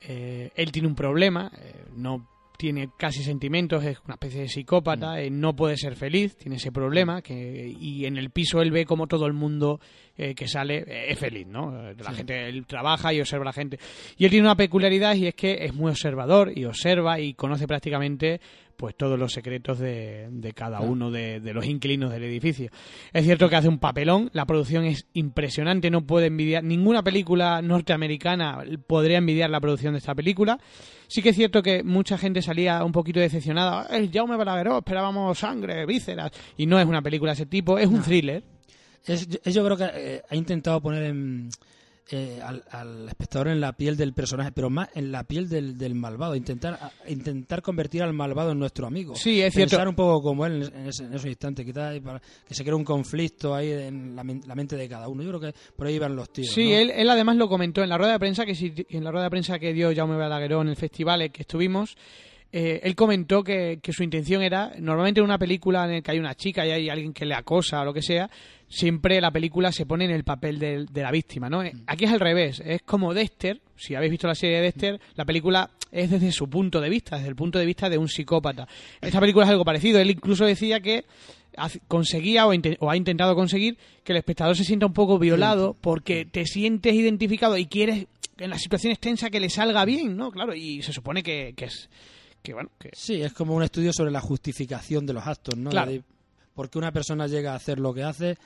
eh, 0.00 0.50
él 0.54 0.72
tiene 0.72 0.88
un 0.88 0.94
problema, 0.94 1.52
eh, 1.58 1.84
no 1.94 2.26
tiene 2.60 2.90
casi 2.98 3.22
sentimientos, 3.22 3.82
es 3.84 3.98
una 4.04 4.14
especie 4.14 4.42
de 4.42 4.48
psicópata, 4.48 5.18
eh, 5.18 5.30
no 5.30 5.56
puede 5.56 5.78
ser 5.78 5.96
feliz, 5.96 6.36
tiene 6.36 6.56
ese 6.56 6.70
problema. 6.70 7.22
que 7.22 7.74
Y 7.80 8.04
en 8.04 8.18
el 8.18 8.28
piso 8.30 8.60
él 8.60 8.70
ve 8.70 8.84
como 8.84 9.06
todo 9.06 9.24
el 9.26 9.32
mundo 9.32 9.80
eh, 10.18 10.34
que 10.34 10.46
sale 10.46 10.84
eh, 10.86 11.06
es 11.10 11.18
feliz, 11.18 11.46
¿no? 11.46 11.88
Eh, 11.88 11.94
La 11.98 12.10
Sí. 12.10 12.16
gente, 12.18 12.48
él 12.50 12.66
trabaja 12.66 13.14
y 13.14 13.20
observa 13.20 13.44
a 13.44 13.46
la 13.46 13.52
gente. 13.54 13.78
Y 14.18 14.26
él 14.26 14.30
tiene 14.30 14.46
una 14.46 14.56
peculiaridad 14.56 15.14
y 15.14 15.26
es 15.28 15.34
que 15.34 15.64
es 15.64 15.72
muy 15.72 15.90
observador 15.90 16.52
y 16.54 16.66
observa 16.66 17.18
y 17.18 17.32
conoce 17.32 17.66
prácticamente 17.66 18.40
pues 18.80 18.96
todos 18.96 19.18
los 19.18 19.34
secretos 19.34 19.78
de, 19.78 20.28
de 20.30 20.52
cada 20.54 20.80
uno 20.80 21.10
de, 21.10 21.38
de 21.38 21.52
los 21.52 21.66
inquilinos 21.66 22.10
del 22.10 22.24
edificio. 22.24 22.70
Es 23.12 23.24
cierto 23.26 23.50
que 23.50 23.56
hace 23.56 23.68
un 23.68 23.78
papelón, 23.78 24.30
la 24.32 24.46
producción 24.46 24.86
es 24.86 25.06
impresionante, 25.12 25.90
no 25.90 26.06
puede 26.06 26.28
envidiar, 26.28 26.64
ninguna 26.64 27.02
película 27.02 27.60
norteamericana 27.60 28.64
podría 28.86 29.18
envidiar 29.18 29.50
la 29.50 29.60
producción 29.60 29.92
de 29.92 29.98
esta 29.98 30.14
película. 30.14 30.58
Sí 31.08 31.20
que 31.20 31.28
es 31.28 31.36
cierto 31.36 31.62
que 31.62 31.82
mucha 31.82 32.16
gente 32.16 32.40
salía 32.40 32.82
un 32.82 32.92
poquito 32.92 33.20
decepcionada, 33.20 33.86
es 33.94 34.08
Jaume 34.10 34.36
Balagueró, 34.38 34.78
esperábamos 34.78 35.38
sangre, 35.38 35.84
vísceras, 35.84 36.32
y 36.56 36.64
no 36.64 36.80
es 36.80 36.86
una 36.86 37.02
película 37.02 37.32
de 37.32 37.34
ese 37.34 37.46
tipo, 37.46 37.76
es 37.78 37.86
un 37.86 37.96
No. 37.98 38.02
thriller. 38.02 38.42
Es, 39.04 39.28
es- 39.44 39.54
yo 39.54 39.62
creo 39.62 39.76
que 39.76 39.90
eh, 39.94 40.22
ha 40.30 40.34
intentado 40.36 40.80
poner 40.80 41.02
en- 41.02 41.50
eh, 42.12 42.40
al, 42.42 42.64
al 42.70 43.08
espectador 43.08 43.48
en 43.48 43.60
la 43.60 43.72
piel 43.72 43.96
del 43.96 44.12
personaje, 44.12 44.52
pero 44.52 44.68
más 44.70 44.88
en 44.94 45.12
la 45.12 45.24
piel 45.24 45.48
del, 45.48 45.78
del 45.78 45.94
malvado. 45.94 46.34
Intentar 46.34 46.74
a- 46.74 46.92
intentar 47.08 47.62
convertir 47.62 48.02
al 48.02 48.12
malvado 48.12 48.52
en 48.52 48.58
nuestro 48.58 48.86
amigo. 48.86 49.14
Sí, 49.14 49.40
es 49.40 49.54
Pensar 49.54 49.80
cierto. 49.80 49.90
un 49.90 49.96
poco 49.96 50.22
como 50.22 50.46
él 50.46 50.70
en, 50.74 50.86
ese- 50.88 51.04
en 51.04 51.14
esos 51.14 51.26
instantes, 51.26 51.64
quizás 51.64 51.98
para 52.00 52.20
que 52.46 52.54
se 52.54 52.62
crea 52.64 52.76
un 52.76 52.84
conflicto 52.84 53.54
ahí 53.54 53.70
en 53.70 54.14
la, 54.16 54.24
men- 54.24 54.42
la 54.46 54.54
mente 54.54 54.76
de 54.76 54.88
cada 54.88 55.08
uno. 55.08 55.22
Yo 55.22 55.28
creo 55.38 55.52
que 55.52 55.58
por 55.76 55.86
ahí 55.86 55.98
van 55.98 56.16
los 56.16 56.30
tiros. 56.32 56.52
Sí, 56.52 56.70
¿no? 56.70 56.76
él, 56.76 56.90
él 56.90 57.08
además 57.10 57.36
lo 57.36 57.48
comentó 57.48 57.82
en 57.82 57.88
la 57.88 57.98
rueda 57.98 58.12
de 58.12 58.18
prensa 58.18 58.44
que 58.46 58.54
sí- 58.54 58.74
en 58.88 59.04
la 59.04 59.10
rueda 59.10 59.24
de 59.24 59.30
prensa 59.30 59.58
que 59.58 59.72
dio 59.72 59.94
Jaume 59.94 60.16
Balagueró 60.16 60.62
en 60.62 60.68
el 60.68 60.76
festival 60.76 61.22
en 61.22 61.32
que 61.32 61.42
estuvimos. 61.42 61.96
Eh, 62.52 62.80
él 62.82 62.94
comentó 62.96 63.42
que, 63.44 63.78
que 63.82 63.92
su 63.92 64.02
intención 64.02 64.42
era, 64.42 64.72
normalmente 64.78 65.20
en 65.20 65.24
una 65.24 65.38
película 65.38 65.84
en 65.84 65.92
la 65.92 66.00
que 66.02 66.10
hay 66.10 66.18
una 66.18 66.34
chica 66.34 66.66
y 66.66 66.70
hay 66.70 66.88
alguien 66.88 67.12
que 67.12 67.24
le 67.24 67.34
acosa 67.34 67.80
o 67.80 67.84
lo 67.84 67.92
que 67.94 68.02
sea, 68.02 68.28
siempre 68.68 69.20
la 69.20 69.30
película 69.30 69.72
se 69.72 69.86
pone 69.86 70.04
en 70.04 70.10
el 70.12 70.24
papel 70.24 70.58
del- 70.58 70.86
de, 70.86 71.02
la 71.02 71.10
víctima, 71.10 71.48
¿no? 71.48 71.62
Eh, 71.62 71.72
Aquí 71.86 72.04
es 72.04 72.10
al 72.12 72.20
revés, 72.20 72.60
es 72.64 72.82
como 72.82 73.14
Dexter, 73.14 73.60
si 73.76 73.94
habéis 73.94 74.10
visto 74.12 74.26
la 74.26 74.34
serie 74.34 74.56
de 74.56 74.62
Dexter, 74.62 75.00
la 75.14 75.24
película 75.24 75.70
es 75.92 76.10
desde 76.10 76.30
su 76.32 76.48
punto 76.48 76.80
de 76.80 76.88
vista, 76.88 77.16
desde 77.16 77.28
el 77.28 77.36
punto 77.36 77.58
de 77.58 77.66
vista 77.66 77.88
de 77.88 77.98
un 77.98 78.08
psicópata. 78.08 78.66
Esta 79.00 79.20
película 79.20 79.44
es 79.44 79.50
algo 79.50 79.64
parecido, 79.64 79.98
él 80.00 80.10
incluso 80.10 80.44
decía 80.44 80.80
que 80.80 81.04
conseguía 81.88 82.46
o, 82.46 82.52
o 82.78 82.90
ha 82.90 82.96
intentado 82.96 83.34
conseguir 83.34 83.76
que 84.04 84.12
el 84.12 84.18
espectador 84.18 84.56
se 84.56 84.64
sienta 84.64 84.86
un 84.86 84.92
poco 84.92 85.18
violado 85.18 85.76
porque 85.80 86.24
te 86.24 86.46
sientes 86.46 86.94
identificado 86.94 87.58
y 87.58 87.66
quieres 87.66 88.06
en 88.38 88.50
las 88.50 88.62
situaciones 88.62 88.98
tensas 89.00 89.30
que 89.30 89.40
le 89.40 89.50
salga 89.50 89.84
bien, 89.84 90.16
¿no? 90.16 90.30
Claro, 90.30 90.54
y 90.54 90.80
se 90.82 90.92
supone 90.92 91.22
que, 91.22 91.52
que 91.56 91.66
es 91.66 91.90
que 92.42 92.54
bueno, 92.54 92.70
que 92.78 92.90
Sí, 92.94 93.22
es 93.22 93.32
como 93.32 93.54
un 93.54 93.62
estudio 93.62 93.92
sobre 93.92 94.10
la 94.10 94.20
justificación 94.20 95.06
de 95.06 95.12
los 95.12 95.26
actos, 95.26 95.56
¿no? 95.56 95.70
Claro. 95.70 95.90
De 95.90 96.02
por 96.54 96.68
qué 96.68 96.78
una 96.78 96.92
persona 96.92 97.26
llega 97.26 97.52
a 97.52 97.56
hacer 97.56 97.78
lo 97.78 97.94
que 97.94 98.02
hace 98.02 98.36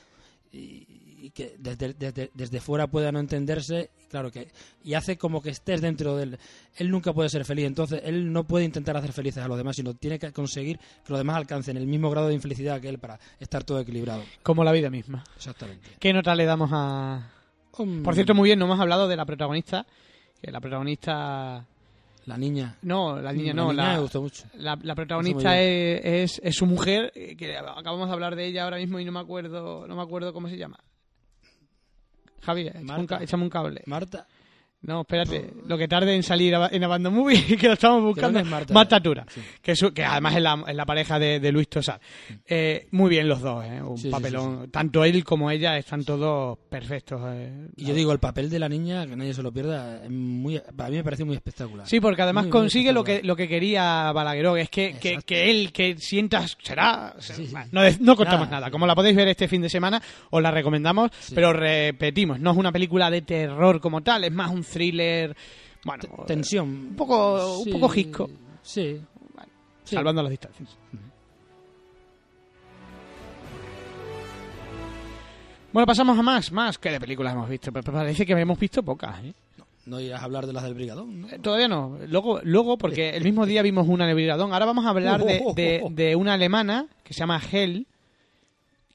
y, 0.51 0.85
y 1.21 1.31
que 1.31 1.55
desde, 1.57 1.93
desde, 1.93 2.29
desde 2.33 2.61
fuera 2.61 2.87
pueda 2.87 3.11
no 3.11 3.19
entenderse, 3.19 3.89
y 4.03 4.05
claro 4.05 4.31
que 4.31 4.47
y 4.83 4.93
hace 4.93 5.17
como 5.17 5.41
que 5.41 5.49
estés 5.49 5.81
dentro 5.81 6.15
del 6.15 6.37
él 6.77 6.91
nunca 6.91 7.13
puede 7.13 7.29
ser 7.29 7.43
feliz, 7.45 7.65
entonces 7.65 8.01
él 8.05 8.31
no 8.31 8.43
puede 8.43 8.65
intentar 8.65 8.95
hacer 8.95 9.11
felices 9.11 9.43
a 9.43 9.47
los 9.47 9.57
demás, 9.57 9.75
sino 9.75 9.95
tiene 9.95 10.19
que 10.19 10.31
conseguir 10.31 10.77
que 10.77 11.09
los 11.09 11.17
demás 11.17 11.37
alcancen 11.37 11.77
el 11.77 11.87
mismo 11.87 12.09
grado 12.09 12.27
de 12.27 12.35
infelicidad 12.35 12.79
que 12.79 12.89
él 12.89 12.99
para 12.99 13.19
estar 13.39 13.63
todo 13.63 13.79
equilibrado. 13.79 14.23
como 14.43 14.63
la 14.63 14.71
vida 14.71 14.89
misma. 14.89 15.23
Exactamente. 15.35 15.89
¿Qué 15.99 16.13
nota 16.13 16.35
le 16.35 16.45
damos 16.45 16.69
a 16.71 17.31
Um, 17.77 18.03
Por 18.03 18.13
cierto, 18.15 18.33
muy 18.33 18.49
bien, 18.49 18.59
no 18.59 18.65
hemos 18.65 18.79
hablado 18.79 19.07
de 19.07 19.15
la 19.15 19.25
protagonista, 19.25 19.85
que 20.41 20.51
la 20.51 20.61
protagonista 20.61 21.65
la 22.25 22.37
niña. 22.37 22.77
no, 22.81 23.21
la 23.21 23.31
niña 23.33 23.53
La 23.53 23.61
no, 23.63 23.71
niña 23.71 23.83
la, 23.87 23.93
me 23.95 23.99
gustó 24.01 24.21
mucho. 24.21 24.43
La, 24.55 24.77
la 24.81 24.95
protagonista 24.95 25.53
bien. 25.53 25.63
es, 26.03 26.31
es, 26.37 26.41
es 26.43 26.55
su 26.55 26.65
mujer, 26.65 27.11
eh, 27.15 27.35
que 27.35 27.57
acabamos 27.57 28.07
de 28.07 28.13
hablar 28.13 28.35
de 28.35 28.45
ella 28.47 28.63
ahora 28.63 28.77
mismo 28.77 28.99
y 28.99 29.05
no 29.05 29.11
me 29.11 29.19
acuerdo, 29.19 29.85
no 29.87 29.95
me 29.95 30.01
acuerdo 30.01 30.33
cómo 30.33 30.47
se 30.49 30.57
llama. 30.57 30.77
Javi, 32.41 32.61
échame 32.67 32.79
un, 32.81 32.85
Marta. 32.85 33.17
ca- 33.17 33.23
échame 33.23 33.43
un 33.43 33.49
cable. 33.49 33.81
Marta, 33.87 34.27
No, 34.85 35.01
espérate, 35.01 35.51
lo 35.67 35.77
que 35.77 35.87
tarde 35.87 36.15
en 36.15 36.21
salir 36.23 36.53
en 36.71 36.83
Abandon 36.83 37.13
Movie, 37.13 37.57
que 37.59 37.67
lo 37.67 37.73
estamos 37.73 38.03
buscando. 38.03 38.39
es 38.39 38.45
Marta. 38.45 38.73
Marta 38.73 38.99
Tura, 38.99 39.25
Sí. 39.29 39.41
que, 39.61 39.75
su- 39.75 39.93
que 39.93 40.03
además 40.05 40.35
es 40.35 40.41
la, 40.43 40.63
es 40.67 40.75
la 40.75 40.85
pareja 40.85 41.17
de, 41.17 41.39
de 41.39 41.51
Luis 41.51 41.67
Tosar. 41.69 41.99
Eh, 42.45 42.87
muy 42.91 43.09
bien 43.09 43.27
los 43.27 43.41
dos, 43.41 43.65
¿eh? 43.65 43.81
un 43.81 43.97
Sí, 43.97 44.03
sí, 44.03 44.09
papelón. 44.09 44.69
Tanto 44.69 45.03
él 45.03 45.23
como 45.23 45.49
ella 45.49 45.77
están 45.77 46.03
todos 46.05 46.57
perfectos. 46.69 47.19
eh. 47.25 47.67
Y 47.75 47.85
yo 47.85 47.93
digo, 47.95 48.11
el 48.11 48.19
papel 48.19 48.49
de 48.49 48.59
la 48.59 48.69
niña, 48.69 49.07
que 49.07 49.15
nadie 49.15 49.33
se 49.33 49.41
lo 49.41 49.51
pierda, 49.51 50.03
es 50.03 50.09
muy, 50.11 50.57
a 50.57 50.89
mí 50.89 50.95
me 50.97 51.03
parece 51.03 51.23
muy 51.25 51.35
espectacular. 51.35 51.87
Sí, 51.87 51.99
porque 51.99 52.21
además 52.21 52.43
Muy, 52.45 52.51
muy 52.51 52.59
consigue 52.61 52.93
lo 52.93 53.03
que, 53.03 53.23
lo 53.23 53.35
que 53.35 53.47
quería 53.47 54.11
Balagueró, 54.11 54.55
es 54.57 54.69
que, 54.69 54.97
que, 54.99 55.17
que 55.25 55.49
él, 55.49 55.71
que 55.71 55.97
sientas, 55.97 56.57
será... 56.61 57.15
No, 57.71 57.81
no 58.01 58.15
contamos 58.15 58.47
Nada. 58.47 58.59
nada. 58.59 58.71
Como 58.71 58.85
la 58.85 58.93
podéis 58.95 59.15
ver 59.15 59.27
este 59.29 59.47
fin 59.47 59.61
de 59.61 59.69
semana, 59.69 60.01
os 60.29 60.41
la 60.43 60.51
recomendamos, 60.51 61.11
pero 61.33 61.53
repetimos, 61.53 62.39
no 62.39 62.51
es 62.51 62.57
una 62.57 62.71
película 62.71 63.09
de 63.09 63.21
terror 63.23 63.79
como 63.79 64.01
tal, 64.01 64.23
es 64.23 64.31
más 64.31 64.51
un 64.51 64.63
thriller, 64.75 65.35
bueno, 65.85 66.01
T- 66.03 66.09
Tensión. 66.27 66.67
un 66.67 66.95
poco, 66.95 67.61
Sí, 67.63 67.71
un 67.71 67.79
poco 67.79 67.89
gisco, 67.93 68.29
Sí. 68.61 68.99
Sí. 69.83 69.95
salvando 69.95 70.21
las 70.21 70.31
distancias. 70.31 70.77
Bueno, 75.71 75.85
pasamos 75.85 76.17
a 76.17 76.21
más, 76.21 76.51
más. 76.51 76.77
¿Qué 76.77 76.89
de 76.89 76.99
películas 76.99 77.33
hemos 77.33 77.49
visto? 77.49 77.71
Pero 77.71 77.91
parece 77.91 78.25
que 78.25 78.33
hemos 78.33 78.57
visto 78.57 78.81
pocas, 78.83 79.23
¿eh? 79.23 79.33
No 79.85 79.99
irás 79.99 80.21
a 80.21 80.25
hablar 80.25 80.47
de 80.47 80.53
las 80.53 80.63
del 80.63 80.73
Brigadón, 80.73 81.21
¿no? 81.21 81.29
Eh, 81.29 81.37
Todavía 81.39 81.67
no. 81.67 81.99
Luego, 82.07 82.39
luego 82.43 82.77
porque 82.77 83.09
el 83.09 83.23
mismo 83.23 83.45
día 83.45 83.61
vimos 83.61 83.85
una 83.87 84.05
en 84.05 84.09
el 84.11 84.15
Brigadón. 84.15 84.51
Ahora 84.53 84.65
vamos 84.65 84.85
a 84.85 84.89
hablar 84.89 85.23
de, 85.23 85.43
de- 85.55 85.83
de 85.91 86.15
una 86.15 86.33
alemana 86.33 86.87
que 87.03 87.13
se 87.13 87.19
llama 87.19 87.39
Hell, 87.51 87.85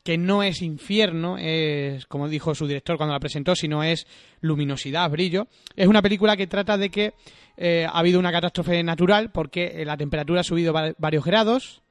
que 0.03 0.17
no 0.17 0.43
es 0.43 0.63
infierno, 0.63 1.37
es, 1.39 2.07
como 2.07 2.29
dijo 2.29 2.55
su 2.55 2.67
director 2.67 2.97
cuando 2.97 3.13
la 3.13 3.21
presentó, 3.21 3.55
sino 3.55 3.83
es 3.83 4.07
luminosidad, 4.41 5.11
brillo. 5.11 5.47
Es 5.77 5.87
una 5.89 6.01
película 6.03 6.37
que 6.37 6.47
trata 6.47 6.79
de 6.79 6.91
que 6.91 7.13
eh, 7.57 7.85
ha 7.87 7.99
habido 7.99 8.19
una 8.19 8.33
catástrofe 8.33 8.83
natural 8.83 9.31
porque 9.31 9.67
eh, 9.83 9.85
la 9.85 9.97
temperatura 9.97 10.41
ha 10.41 10.45
subido 10.45 10.73
va- 10.73 10.95
varios 10.99 11.25
grados. 11.25 11.83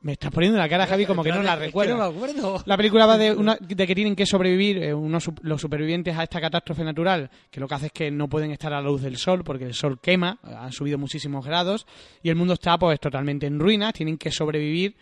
Me 0.00 0.12
estás 0.12 0.30
poniendo 0.30 0.56
la 0.58 0.68
cara, 0.68 0.86
Javi, 0.86 1.06
como 1.06 1.24
que 1.24 1.30
no 1.30 1.42
la 1.42 1.56
recuerdo. 1.56 1.96
no. 1.96 2.62
La 2.66 2.76
película 2.76 3.04
va 3.04 3.18
de, 3.18 3.32
una, 3.32 3.56
de 3.60 3.84
que 3.86 3.94
tienen 3.96 4.14
que 4.14 4.26
sobrevivir 4.26 4.78
eh, 4.78 4.94
unos, 4.94 5.28
los 5.42 5.60
supervivientes 5.60 6.16
a 6.16 6.22
esta 6.22 6.40
catástrofe 6.40 6.84
natural, 6.84 7.28
que 7.50 7.58
lo 7.58 7.66
que 7.66 7.74
hace 7.74 7.86
es 7.86 7.92
que 7.92 8.10
no 8.10 8.28
pueden 8.28 8.52
estar 8.52 8.72
a 8.72 8.80
la 8.80 8.88
luz 8.88 9.02
del 9.02 9.16
sol 9.16 9.42
porque 9.42 9.64
el 9.64 9.74
sol 9.74 9.98
quema, 10.00 10.38
han 10.44 10.70
subido 10.72 10.98
muchísimos 10.98 11.44
grados 11.44 11.84
y 12.22 12.28
el 12.30 12.36
mundo 12.36 12.54
está 12.54 12.78
pues 12.78 13.00
totalmente 13.00 13.46
en 13.46 13.58
ruinas, 13.58 13.92
tienen 13.92 14.16
que 14.16 14.30
sobrevivir 14.30 14.94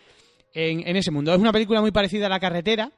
en, 0.57 0.87
en 0.87 0.95
ese 0.95 1.11
mundo. 1.11 1.33
Es 1.33 1.39
una 1.39 1.53
película 1.53 1.81
muy 1.81 1.91
parecida 1.91 2.25
a 2.25 2.29
La 2.29 2.39
Carretera, 2.39 2.91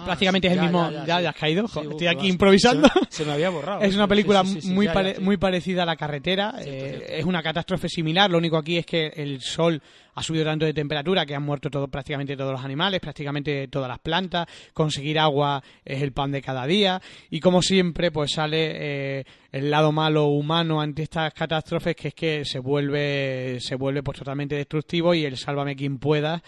Ah, 0.00 0.04
prácticamente 0.04 0.48
sí, 0.48 0.52
es 0.54 0.58
el 0.58 0.64
ya, 0.64 0.70
mismo... 0.70 1.04
ya, 1.06 1.28
has 1.28 1.36
caído, 1.36 1.68
Sí, 1.68 1.80
estoy 1.90 2.06
aquí 2.06 2.28
improvisando. 2.28 2.88
Se, 2.88 3.00
me- 3.00 3.06
se 3.10 3.24
me 3.24 3.32
había 3.32 3.50
borrado. 3.50 3.80
Es 3.88 3.94
una 3.94 4.06
película 4.08 4.42
muy, 4.64 4.86
pare- 4.88 5.18
muy 5.20 5.36
parecida 5.36 5.82
a 5.82 5.86
La 5.86 5.96
Carretera. 5.96 6.54
Eh. 6.60 7.16
Es 7.18 7.24
una 7.24 7.42
catástrofe 7.42 7.88
similar. 7.88 8.30
Lo 8.30 8.38
único 8.38 8.56
aquí 8.56 8.78
es 8.78 8.86
que 8.86 9.08
el 9.16 9.40
sol 9.40 9.82
ha 10.14 10.22
subido 10.22 10.44
tanto 10.44 10.64
de 10.66 10.74
temperatura 10.74 11.24
que 11.24 11.34
han 11.36 11.44
muerto 11.44 11.70
todo, 11.70 11.86
prácticamente 11.86 12.36
todos 12.36 12.50
los 12.52 12.64
animales, 12.64 13.00
prácticamente 13.00 13.68
todas 13.68 13.88
las 13.88 14.00
plantas. 14.00 14.46
Conseguir 14.72 15.18
agua 15.18 15.62
es 15.84 16.02
el 16.02 16.12
pan 16.12 16.32
de 16.32 16.42
cada 16.42 16.66
día. 16.66 17.00
Y 17.30 17.38
como 17.40 17.62
siempre, 17.62 18.10
pues 18.10 18.32
sale 18.32 19.18
eh, 19.20 19.24
el 19.52 19.70
lado 19.70 19.92
malo 19.92 20.24
humano 20.26 20.80
ante 20.80 21.02
estas 21.04 21.32
catástrofes, 21.34 21.94
que 21.94 22.08
es 22.08 22.14
que 22.14 22.44
se 22.44 22.58
vuelve, 22.58 23.58
se 23.60 23.76
vuelve 23.76 24.02
pues 24.02 24.18
totalmente 24.18 24.56
destructivo 24.56 25.14
y 25.14 25.24
el 25.24 25.36
sálvame 25.36 25.76
quien 25.76 25.98
pueda. 25.98 26.42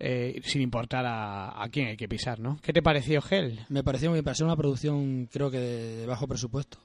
Eh, 0.00 0.40
sin 0.44 0.62
importar 0.62 1.04
a, 1.06 1.62
a 1.62 1.68
quién 1.68 1.88
hay 1.88 1.96
que 1.96 2.08
pisar, 2.08 2.38
¿no? 2.40 2.58
¿Qué 2.62 2.72
te 2.72 2.82
pareció, 2.82 3.20
Gel? 3.22 3.60
Me 3.68 3.82
pareció 3.82 4.10
muy 4.10 4.22
pareció 4.22 4.46
una 4.46 4.56
producción, 4.56 5.28
creo 5.32 5.50
que 5.50 5.58
de, 5.58 5.96
de 5.98 6.06
bajo 6.06 6.26
presupuesto. 6.28 6.78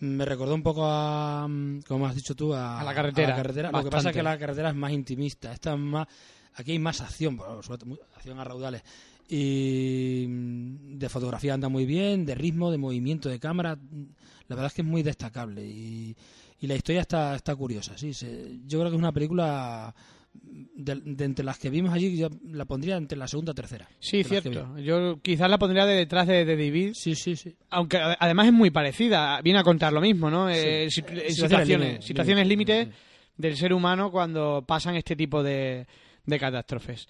Me 0.00 0.24
recordó 0.24 0.54
un 0.54 0.62
poco 0.62 0.82
a, 0.84 1.48
como 1.86 2.06
has 2.06 2.14
dicho 2.16 2.34
tú, 2.34 2.52
a, 2.52 2.80
A 2.80 2.84
La 2.84 2.94
Carretera, 2.94 3.28
a 3.28 3.30
la 3.30 3.36
carretera. 3.36 3.70
Lo 3.70 3.84
que 3.84 3.90
pasa 3.90 4.10
es 4.10 4.16
que 4.16 4.22
la 4.22 4.38
carretera 4.38 4.70
es 4.70 4.74
más 4.74 4.92
intimista. 4.92 5.52
Esta 5.52 5.72
es 5.74 5.78
más, 5.78 6.06
aquí 6.54 6.72
hay 6.72 6.78
más 6.80 7.00
acción, 7.00 7.36
por 7.36 7.62
supuesto, 7.62 7.86
mu- 7.86 7.96
acción 8.16 8.38
a 8.40 8.44
raudales. 8.44 8.82
Y 9.28 10.26
mm, 10.28 10.98
de 10.98 11.08
fotografía 11.08 11.54
anda 11.54 11.68
muy 11.68 11.86
bien, 11.86 12.26
de 12.26 12.34
ritmo, 12.34 12.70
de 12.70 12.78
movimiento 12.78 13.28
de 13.28 13.38
cámara. 13.38 13.76
mm, 13.76 14.02
La 14.48 14.56
verdad 14.56 14.66
es 14.66 14.74
que 14.74 14.82
es 14.82 14.88
muy 14.88 15.02
destacable. 15.02 15.64
Y, 15.64 16.16
y 16.60 16.66
la 16.66 16.74
historia 16.74 17.00
está, 17.02 17.34
está 17.36 17.54
curiosa, 17.54 17.96
sí. 17.96 18.12
se- 18.14 18.58
yo 18.66 18.78
creo 18.80 18.90
que 18.90 18.96
es 18.96 19.00
una 19.02 19.12
película 19.12 19.94
de, 20.42 20.96
de 21.04 21.24
entre 21.24 21.44
las 21.44 21.58
que 21.58 21.70
vimos 21.70 21.92
allí, 21.92 22.16
yo 22.16 22.28
la 22.50 22.64
pondría 22.64 22.96
entre 22.96 23.16
la 23.16 23.28
segunda 23.28 23.52
y 23.52 23.54
tercera. 23.54 23.88
Sí, 24.00 24.24
cierto. 24.24 24.76
Yo 24.78 25.20
quizás 25.22 25.48
la 25.48 25.58
pondría 25.58 25.86
de 25.86 25.94
detrás 25.94 26.26
de, 26.26 26.44
de 26.44 26.56
David. 26.56 26.70
vi. 26.88 26.94
Sí, 26.94 27.14
sí, 27.14 27.36
sí. 27.36 27.54
Aunque 27.70 27.96
ade- 27.98 28.16
además 28.18 28.46
es 28.48 28.52
muy 28.52 28.70
parecida, 28.70 29.40
viene 29.42 29.60
a 29.60 29.62
contar 29.64 29.92
lo 29.92 30.00
mismo, 30.00 30.30
¿no? 30.30 30.48
Eh, 30.50 30.88
Sí. 30.90 31.00
situ- 31.02 31.12
eh, 31.12 31.30
Situaciones 31.30 31.34
situaciones, 31.34 31.68
límite, 31.88 32.02
situaciones 32.06 32.46
límite, 32.48 32.78
límites 32.80 33.00
del 33.36 33.56
ser 33.56 33.72
humano 33.72 34.10
cuando 34.10 34.64
pasan 34.66 34.96
este 34.96 35.16
tipo 35.16 35.42
de, 35.42 35.86
de 36.26 36.38
catástrofes. 36.38 37.08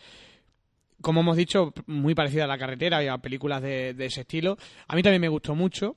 Como 1.01 1.21
hemos 1.21 1.37
dicho, 1.37 1.73
muy 1.87 2.15
parecida 2.15 2.45
a 2.45 2.47
la 2.47 2.57
carretera 2.59 3.03
y 3.05 3.09
a 3.09 3.19
películas 3.19 3.61
de, 3.63 3.93
de 3.95 4.07
ese 4.07 4.23
estilo. 4.23 4.57
A 4.89 4.95
mí 4.97 5.03
también 5.03 5.21
me 5.21 5.29
gustó 5.29 5.55
mucho. 5.55 5.97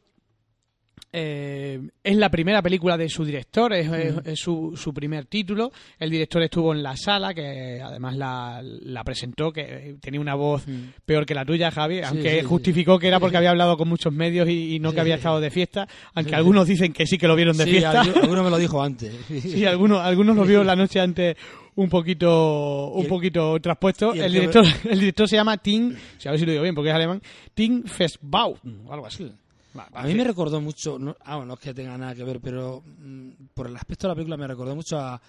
Eh, 1.12 1.80
es 2.04 2.18
la 2.18 2.30
primera 2.30 2.62
película 2.62 2.98
de 2.98 3.08
su 3.10 3.24
director, 3.24 3.74
es, 3.74 3.90
es- 3.92 4.16
es 4.26 4.40
su, 4.40 4.74
su 4.76 4.94
primer 4.94 5.26
título. 5.26 5.72
El 5.98 6.10
director 6.10 6.44
estuvo 6.44 6.74
en 6.74 6.84
la 6.84 6.96
sala, 6.98 7.34
que 7.34 7.82
además 7.82 8.16
la, 8.18 8.62
la 8.64 9.04
presentó, 9.04 9.52
que 9.52 9.96
tenía 10.02 10.20
una 10.20 10.36
voz 10.36 10.68
Mm. 10.68 10.90
peor 11.06 11.26
que 11.26 11.34
la 11.34 11.46
tuya, 11.46 11.72
Javi, 11.72 12.02
aunque 12.02 12.32
sí, 12.36 12.40
sí. 12.42 12.46
justificó 12.46 13.00
que 13.00 13.08
era 13.08 13.20
porque 13.20 13.38
había 13.38 13.52
hablado 13.52 13.78
con 13.78 13.88
muchos 13.88 14.12
medios 14.14 14.50
y, 14.50 14.76
y 14.76 14.80
no 14.80 14.92
que 14.94 15.00
había 15.00 15.16
estado 15.16 15.40
de 15.40 15.50
fiesta, 15.50 15.88
aunque 16.14 16.36
algunos 16.36 16.68
dicen 16.68 16.92
que 16.94 17.06
sí 17.08 17.18
que 17.18 17.28
lo 17.28 17.36
vieron 17.36 17.56
de 17.58 17.66
fiesta. 17.66 18.04
algu- 18.04 18.22
alguno 18.24 18.44
me 18.44 18.50
lo 18.50 18.58
dijo 18.58 18.82
antes. 18.84 19.14
Sí, 19.42 19.66
algunos, 19.66 20.00
algunos 20.02 20.36
lo 20.36 20.44
vio 20.46 20.64
la 20.64 20.76
noche 20.76 21.00
antes 21.00 21.36
un 21.76 21.90
poquito 21.90 22.90
un 22.90 23.04
el- 23.04 23.08
poquito 23.08 23.60
traspuesto. 23.62 24.14
El, 24.14 24.32
director 24.34 24.66
el 24.90 25.00
director 25.00 25.28
se 25.30 25.36
llama 25.38 25.58
Tim, 25.58 25.96
si 26.18 26.28
a 26.28 26.32
ver 26.32 26.40
si 26.40 26.46
lo 26.46 26.52
digo 26.52 26.64
bien 26.64 26.76
porque 26.76 26.90
es 26.90 26.96
alemán, 26.96 27.22
Tim 27.54 27.84
Festbau, 27.84 28.58
o 28.86 28.94
algo 28.94 29.06
así. 29.06 29.32
Va, 29.78 29.88
va, 29.94 30.02
A 30.02 30.04
mí 30.04 30.12
sí. 30.12 30.18
me 30.18 30.24
recordó 30.24 30.60
mucho, 30.62 30.98
no, 30.98 31.16
ah, 31.26 31.44
no 31.46 31.54
es 31.54 31.60
que 31.60 31.74
tenga 31.74 31.98
nada 31.98 32.16
que 32.16 32.24
ver, 32.24 32.40
pero 32.40 32.82
mm, 32.86 33.30
por 33.54 33.68
el 33.68 33.76
aspecto 33.76 34.08
de 34.08 34.12
la 34.12 34.16
película 34.16 34.38
me 34.38 34.48
recordó 34.48 34.76
mucho 34.76 34.98
a, 35.00 35.22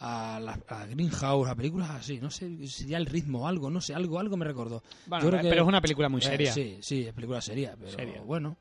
a, 0.00 0.40
la, 0.40 0.58
a 0.68 0.86
Greenhouse, 0.86 1.48
a 1.48 1.54
películas 1.54 1.90
así, 1.90 2.18
no 2.20 2.30
sé, 2.30 2.66
sería 2.66 2.96
el 2.96 3.06
ritmo, 3.06 3.46
algo, 3.46 3.68
no 3.70 3.80
sé, 3.80 3.94
algo, 3.94 4.18
algo 4.18 4.36
me 4.36 4.44
recordó. 4.46 4.82
Bueno, 5.06 5.24
Yo 5.24 5.30
creo 5.30 5.42
que- 5.42 5.48
pero 5.50 5.62
es 5.62 5.68
una 5.68 5.80
película 5.80 6.08
muy 6.08 6.20
Eh, 6.20 6.24
seria. 6.24 6.52
sí, 6.52 6.78
sí, 6.80 7.06
es 7.06 7.12
película 7.12 7.40
seria, 7.42 7.74
pero 7.78 7.90
Seria. 7.92 8.20
bueno. 8.22 8.56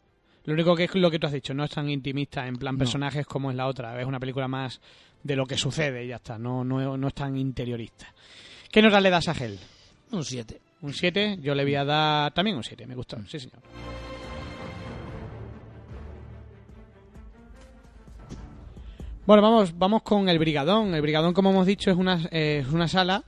Lo 0.46 0.54
único 0.54 0.76
que 0.76 0.86
es 0.86 0.96
lo 0.96 1.12
que 1.12 1.20
tú 1.20 1.28
has 1.28 1.34
dicho, 1.34 1.54
no 1.54 1.64
es 1.64 1.72
tan 1.72 1.90
intimista 1.90 2.48
en 2.48 2.56
plan 2.56 2.76
No. 2.76 2.80
personajes 2.80 3.26
como 3.28 3.52
es 3.52 3.58
la 3.58 3.68
otra. 3.68 4.00
Es 4.02 4.08
una 4.08 4.20
película 4.20 4.48
más 4.48 4.80
de 5.22 5.36
lo 5.36 5.46
que 5.46 5.58
sucede 5.58 6.06
y 6.06 6.08
ya 6.08 6.16
está. 6.16 6.40
No, 6.40 6.64
no, 6.64 6.98
no 6.98 7.08
es 7.10 7.14
tan 7.14 7.38
interiorista. 7.38 8.08
¿Qué 8.72 8.82
nota 8.82 9.00
le 9.00 9.10
das 9.10 9.28
a 9.28 9.34
Hell? 9.34 9.60
Un 10.12 10.24
7. 10.24 10.60
Un 10.82 10.94
7. 10.94 11.38
Yo 11.42 11.54
le 11.54 11.64
voy 11.64 11.76
a 11.76 11.84
dar 11.86 12.34
también 12.34 12.56
un 12.58 12.64
7. 12.64 12.88
Me 12.88 12.96
gustó. 12.96 13.18
Mm. 13.18 13.28
Sí, 13.28 13.40
señor. 13.40 13.60
Bueno, 19.30 19.44
vamos, 19.44 19.78
vamos 19.78 20.02
con 20.02 20.28
el 20.28 20.40
Brigadón. 20.40 20.96
El 20.96 21.04
Brigadón, 21.04 21.36
como 21.36 21.52
hemos 21.52 21.68
dicho, 21.68 21.92
es 21.92 21.98
una, 21.98 22.20
eh, 22.32 22.66
una 22.74 22.88
sala 22.88 23.24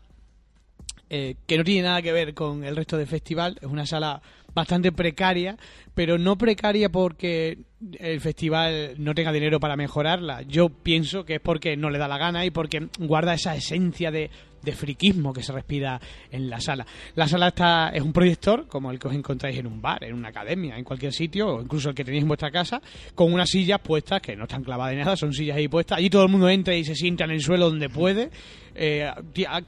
eh, 1.12 1.36
que 1.46 1.60
no 1.60 1.64
tiene 1.64 1.84
nada 1.84 2.02
que 2.02 2.12
ver 2.12 2.34
con 2.34 2.64
el 2.64 2.76
resto 2.76 2.98
del 2.98 3.06
festival. 3.06 3.60
Es 3.62 3.68
una 3.68 3.86
sala 3.86 4.20
bastante 4.56 4.92
precaria, 4.92 5.58
pero 5.94 6.18
no 6.18 6.40
precaria 6.40 6.90
porque 6.90 7.60
el 8.00 8.20
festival 8.20 8.96
no 8.98 9.14
tenga 9.14 9.32
dinero 9.32 9.60
para 9.60 9.76
mejorarla. 9.76 10.42
Yo 10.42 10.70
pienso 10.70 11.24
que 11.24 11.36
es 11.36 11.40
porque 11.40 11.78
no 11.78 11.92
le 11.92 12.00
da 12.00 12.08
la 12.08 12.18
gana 12.18 12.46
y 12.46 12.50
porque 12.50 12.88
guarda 12.98 13.36
esa 13.36 13.56
esencia 13.56 14.10
de, 14.10 14.32
de 14.62 14.71
friquismo 14.74 15.34
que 15.34 15.43
se 15.43 15.52
respira 15.52 16.00
en 16.30 16.50
la 16.50 16.60
sala. 16.60 16.86
La 17.15 17.28
sala 17.28 17.50
está 17.50 17.89
es 17.89 18.02
un 18.02 18.13
proyector 18.13 18.67
como 18.67 18.91
el 18.91 19.00
que 19.00 19.08
os 19.08 19.13
encontráis 19.13 19.58
en 19.58 19.67
un 19.67 19.82
bar, 19.82 20.04
en 20.04 20.13
una 20.13 20.30
academia, 20.30 20.78
en 20.78 20.84
cualquier 20.84 21.13
sitio, 21.13 21.56
o 21.56 21.62
incluso 21.62 21.89
el 21.89 21.95
que 21.95 22.04
tenéis 22.04 22.24
en 22.24 22.28
vuestra 22.28 22.52
casa, 22.52 22.82
con 23.15 23.34
unas 23.34 23.50
sillas 23.50 23.80
puestas 23.80 24.21
que 24.21 24.36
no 24.36 24.43
están 24.43 24.63
clavadas 24.63 24.93
ni 24.93 25.02
nada, 25.02 25.15
son 25.15 25.34
sillas 25.34 25.58
ahí 25.58 25.67
puestas. 25.67 25.97
Allí 25.97 26.10
todo 26.10 26.24
el 26.24 26.30
mundo 26.30 26.50
entra 26.50 26.76
y 26.76 26.84
se 26.84 26.95
sienta 26.95 27.24
en 27.24 27.32
el 27.32 27.41
suelo 27.41 27.69
donde 27.69 27.89
puede. 27.89 28.30
Eh, 28.75 29.10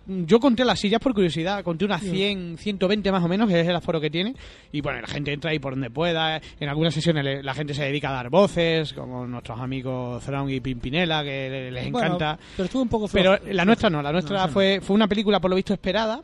yo 0.08 0.40
conté 0.40 0.64
las 0.66 0.80
sillas 0.80 1.00
por 1.02 1.14
curiosidad, 1.14 1.64
conté 1.64 1.86
unas 1.86 2.02
100, 2.02 2.58
120 2.58 3.12
más 3.12 3.24
o 3.24 3.28
menos, 3.28 3.50
que 3.50 3.60
es 3.60 3.68
el 3.68 3.76
aforo 3.76 4.00
que 4.00 4.10
tiene. 4.10 4.34
Y 4.72 4.82
bueno, 4.82 5.02
la 5.02 5.08
gente 5.08 5.34
entra 5.34 5.52
ahí 5.52 5.60
por 5.60 5.74
donde 5.74 5.90
pueda. 5.90 6.42
En 6.60 6.70
algunas 6.70 6.94
sesiones 6.94 7.44
la 7.44 7.54
gente 7.54 7.74
se 7.74 7.84
dedica 7.84 8.10
a 8.10 8.14
dar 8.14 8.30
voces, 8.30 8.94
como 8.94 9.26
nuestros 9.28 9.60
amigos 9.60 10.24
Thrawn 10.24 10.50
y 10.50 10.60
Pimpinela, 10.60 11.24
que 11.24 11.50
le- 11.50 11.72
les 11.72 11.92
Bueno, 11.92 12.08
encanta. 12.16 12.40
pero 12.56 12.66
estuvo 12.66 12.82
un 12.84 12.90
poco 12.90 13.08
Pero 13.12 13.38
flojo. 13.38 13.54
la 13.54 13.66
nuestra 13.66 13.90
no, 13.90 14.02
la 14.02 14.12
nuestra 14.12 14.48
no. 14.48 14.52
fue, 14.54 14.80
fue 14.82 14.96
una 14.96 15.08
película 15.08 15.40
por 15.40 15.50
lo 15.50 15.56
visto 15.56 15.74
esperada. 15.74 16.22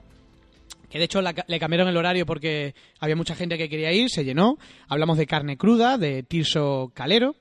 Que 0.90 0.98
de 0.98 1.06
hecho 1.06 1.22
la 1.22 1.36
le 1.48 1.60
cambiaron 1.60 1.88
el 1.88 1.98
horario 1.98 2.26
porque 2.26 2.74
había 3.00 3.16
mucha 3.16 3.36
gente 3.36 3.58
que 3.60 3.70
quería 3.70 3.92
ir, 3.92 4.10
se 4.10 4.24
llenó. 4.26 4.58
Hablamos 4.88 5.18
de 5.20 5.28
Carne 5.28 5.56
Cruda, 5.56 6.00
de 6.00 6.24
Tirso 6.24 6.92
Calero. 6.96 7.36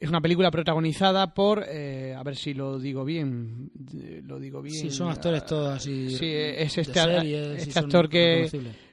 Es 0.00 0.08
una 0.08 0.20
película 0.20 0.50
protagonizada 0.52 1.34
por, 1.34 1.64
eh, 1.68 2.14
a 2.16 2.22
ver 2.22 2.36
si 2.36 2.54
lo 2.54 2.78
digo 2.78 3.04
bien, 3.04 3.70
eh, 4.00 4.20
lo 4.24 4.38
digo 4.38 4.62
bien. 4.62 4.76
Sí, 4.76 4.90
son 4.90 5.10
actores 5.10 5.44
todos 5.44 5.74
así. 5.74 6.10
Sí, 6.16 6.30
es 6.32 6.78
este, 6.78 6.94
series, 6.94 7.62
este 7.66 7.78
actor 7.80 8.08
que. 8.08 8.48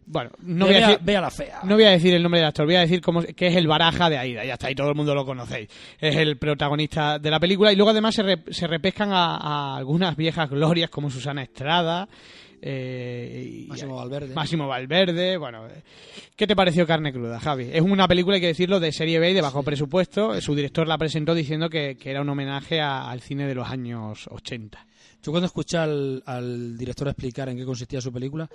Bueno, 0.08 0.32
no 0.42 0.66
voy, 0.66 0.76
a 0.76 0.78
Vea- 0.78 0.88
decir, 0.90 1.06
vea 1.06 1.22
la 1.22 1.32
fea. 1.32 1.60
no 1.64 1.76
voy 1.76 1.84
a 1.84 1.90
decir 1.92 2.14
el 2.14 2.22
nombre 2.24 2.40
del 2.40 2.48
actor, 2.48 2.66
voy 2.66 2.76
a 2.76 2.82
decir 2.82 3.02
cómo, 3.02 3.22
que 3.24 3.48
es 3.48 3.56
el 3.56 3.68
Baraja 3.68 4.08
de 4.10 4.18
Aida. 4.20 4.46
Ya 4.46 4.54
está, 4.54 4.70
y 4.70 4.76
todo 4.76 4.90
el 4.90 4.96
mundo 4.96 5.14
lo 5.16 5.26
conocéis. 5.26 5.68
Es 6.00 6.16
el 6.16 6.38
protagonista 6.38 7.18
de 7.20 7.30
la 7.32 7.40
película. 7.40 7.72
Y 7.72 7.76
luego 7.76 7.90
además 7.92 8.14
se, 8.16 8.24
re- 8.24 8.44
se 8.50 8.66
repescan 8.68 9.12
a, 9.12 9.36
a 9.38 9.78
algunas 9.78 10.16
viejas 10.16 10.50
glorias 10.50 10.90
como 10.90 11.10
Susana 11.12 11.42
Estrada. 11.44 12.08
Eh, 12.62 13.66
Máximo 13.68 13.96
Valverde. 13.96 14.34
Máximo 14.34 14.68
Valverde, 14.68 15.38
bueno, 15.38 15.68
eh, 15.68 15.84
¿qué 16.36 16.48
te 16.48 16.56
pareció 16.56 16.86
Carne 16.88 17.12
Cruda, 17.14 17.40
Javi? 17.40 17.70
Es 17.72 17.82
una 17.82 18.08
película, 18.08 18.36
hay 18.36 18.42
que 18.42 18.48
decirlo, 18.48 18.80
de 18.80 18.92
serie 18.92 19.20
B 19.20 19.32
y 19.32 19.34
de 19.34 19.42
bajo 19.42 19.64
presupuesto. 19.64 20.40
Su 20.42 20.56
director 20.56 20.88
la 20.88 20.98
presentó 20.98 21.34
diciendo 21.34 21.70
que, 21.70 21.96
que 21.98 22.12
era 22.12 22.22
un 22.22 22.30
homenaje 22.30 22.82
a- 22.82 23.10
al 23.10 23.22
cine 23.22 23.48
de 23.48 23.56
los 23.56 23.68
años 23.70 24.28
80. 24.30 24.86
Yo 25.24 25.32
cuando 25.32 25.48
escuché 25.48 25.78
al, 25.78 26.22
al 26.26 26.78
director 26.78 27.08
explicar 27.08 27.50
en 27.50 27.58
qué 27.58 27.66
consistía 27.66 28.00
su 28.02 28.12
película, 28.14 28.48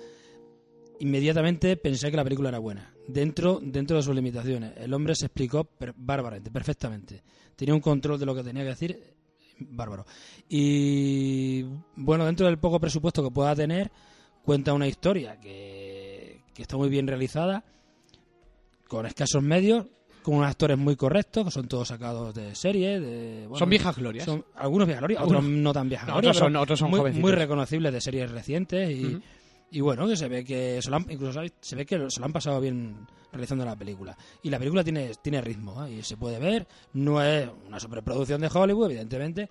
inmediatamente 0.99 1.77
pensé 1.77 2.11
que 2.11 2.17
la 2.17 2.23
película 2.23 2.49
era 2.49 2.59
buena, 2.59 2.93
dentro, 3.07 3.59
dentro 3.61 3.97
de 3.97 4.03
sus 4.03 4.15
limitaciones. 4.15 4.73
El 4.77 4.93
hombre 4.93 5.15
se 5.15 5.25
explicó 5.25 5.63
per- 5.63 5.93
bárbaramente, 5.97 6.51
perfectamente. 6.51 7.23
Tenía 7.55 7.73
un 7.73 7.81
control 7.81 8.19
de 8.19 8.25
lo 8.25 8.35
que 8.35 8.43
tenía 8.43 8.63
que 8.63 8.69
decir 8.69 8.99
bárbaro. 9.69 10.05
Y 10.49 11.63
bueno, 11.95 12.25
dentro 12.25 12.45
del 12.45 12.57
poco 12.59 12.79
presupuesto 12.79 13.23
que 13.23 13.31
pueda 13.31 13.55
tener, 13.55 13.91
cuenta 14.43 14.73
una 14.73 14.87
historia 14.87 15.39
que, 15.39 16.41
que 16.53 16.61
está 16.61 16.77
muy 16.77 16.89
bien 16.89 17.07
realizada, 17.07 17.63
con 18.87 19.05
escasos 19.05 19.41
medios, 19.41 19.85
con 20.21 20.35
unos 20.35 20.49
actores 20.49 20.77
muy 20.77 20.95
correctos, 20.95 21.45
que 21.45 21.51
son 21.51 21.67
todos 21.67 21.87
sacados 21.87 22.33
de 22.35 22.53
serie. 22.55 22.99
De, 22.99 23.41
bueno, 23.47 23.57
Son 23.57 23.69
viejas 23.69 23.95
glorias. 23.95 24.25
son 24.25 24.45
algunos 24.55 24.87
viejas 24.87 25.01
glorias, 25.01 25.23
otros 25.23 25.43
no 25.43 25.73
tan 25.73 25.89
viejas 25.89 26.07
No, 26.07 26.13
glorias, 26.15 26.35
otros 26.37 26.45
son- 26.45 26.53
pero 26.53 26.61
otros 26.63 26.79
son 26.79 27.19
muy, 27.21 27.31
reconocibles 27.31 27.93
de 27.93 28.01
series 28.01 28.29
recientes 28.31 28.89
y. 28.91 29.21
y 29.71 29.79
bueno, 29.79 30.07
que 30.07 30.17
se 30.17 30.27
ve 30.27 30.43
que 30.43 30.81
se 30.81 30.89
lo 30.89 30.97
han, 30.97 31.05
incluso 31.09 31.41
se 31.61 31.75
ve 31.75 31.85
que 31.85 32.09
se 32.09 32.19
lo 32.19 32.25
han 32.25 32.33
pasado 32.33 32.59
bien 32.59 33.07
realizando 33.31 33.63
la 33.63 33.75
película. 33.75 34.17
Y 34.43 34.49
la 34.49 34.59
película 34.59 34.83
tiene, 34.83 35.11
tiene 35.21 35.41
ritmo 35.41 35.85
¿eh? 35.85 35.93
y 35.93 36.03
se 36.03 36.17
puede 36.17 36.39
ver, 36.39 36.67
no 36.93 37.23
es 37.23 37.49
una 37.67 37.79
superproducción 37.79 38.41
de 38.41 38.49
Hollywood, 38.53 38.87
evidentemente, 38.87 39.49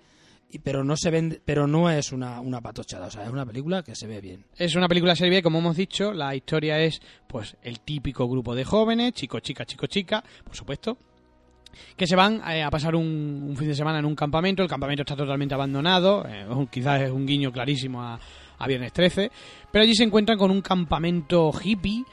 pero 0.63 0.83
no 0.83 0.95
se 0.95 1.09
vende, 1.09 1.41
pero 1.43 1.65
no 1.65 1.89
es 1.89 2.11
una, 2.11 2.39
una 2.39 2.61
patochada, 2.61 3.07
o 3.07 3.11
sea, 3.11 3.23
es 3.23 3.29
una 3.29 3.45
película 3.45 3.81
que 3.83 3.95
se 3.95 4.05
ve 4.05 4.21
bien. 4.21 4.45
Es 4.55 4.75
una 4.75 4.87
película 4.87 5.15
serie 5.15 5.37
B, 5.37 5.43
como 5.43 5.59
hemos 5.59 5.77
dicho. 5.77 6.13
La 6.13 6.35
historia 6.35 6.79
es, 6.79 7.01
pues, 7.27 7.55
el 7.63 7.79
típico 7.79 8.27
grupo 8.27 8.53
de 8.53 8.65
jóvenes, 8.65 9.13
chico, 9.13 9.39
chica, 9.39 9.65
chico, 9.65 9.87
chica, 9.87 10.23
por 10.43 10.55
supuesto, 10.55 10.97
que 11.95 12.07
se 12.07 12.15
van 12.15 12.41
eh, 12.49 12.63
a 12.63 12.69
pasar 12.69 12.95
un, 12.95 13.45
un 13.49 13.55
fin 13.57 13.67
de 13.67 13.75
semana 13.75 13.99
en 13.99 14.05
un 14.05 14.15
campamento. 14.15 14.61
El 14.63 14.69
campamento 14.69 15.01
está 15.03 15.15
totalmente 15.15 15.53
abandonado. 15.53 16.25
eh, 16.27 16.45
quizás 16.71 17.01
es 17.01 17.11
un 17.11 17.25
guiño 17.25 17.51
clarísimo 17.51 18.01
a, 18.01 18.19
a 18.57 18.67
Viernes 18.67 18.93
13. 18.93 19.31
Pero 19.71 19.83
allí 19.83 19.95
se 19.95 20.03
encuentran 20.03 20.37
con 20.37 20.51
un 20.51 20.61
campamento 20.61 21.51
hippie. 21.63 22.03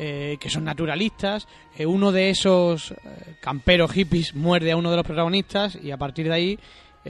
eh, 0.00 0.36
que 0.38 0.48
son 0.48 0.62
naturalistas. 0.64 1.48
Eh, 1.76 1.84
uno 1.84 2.12
de 2.12 2.30
esos 2.30 2.94
camperos 3.40 3.90
hippies 3.90 4.32
muerde 4.34 4.70
a 4.70 4.76
uno 4.76 4.90
de 4.90 4.96
los 4.96 5.04
protagonistas 5.04 5.76
y 5.82 5.90
a 5.90 5.96
partir 5.96 6.28
de 6.28 6.34
ahí, 6.34 6.58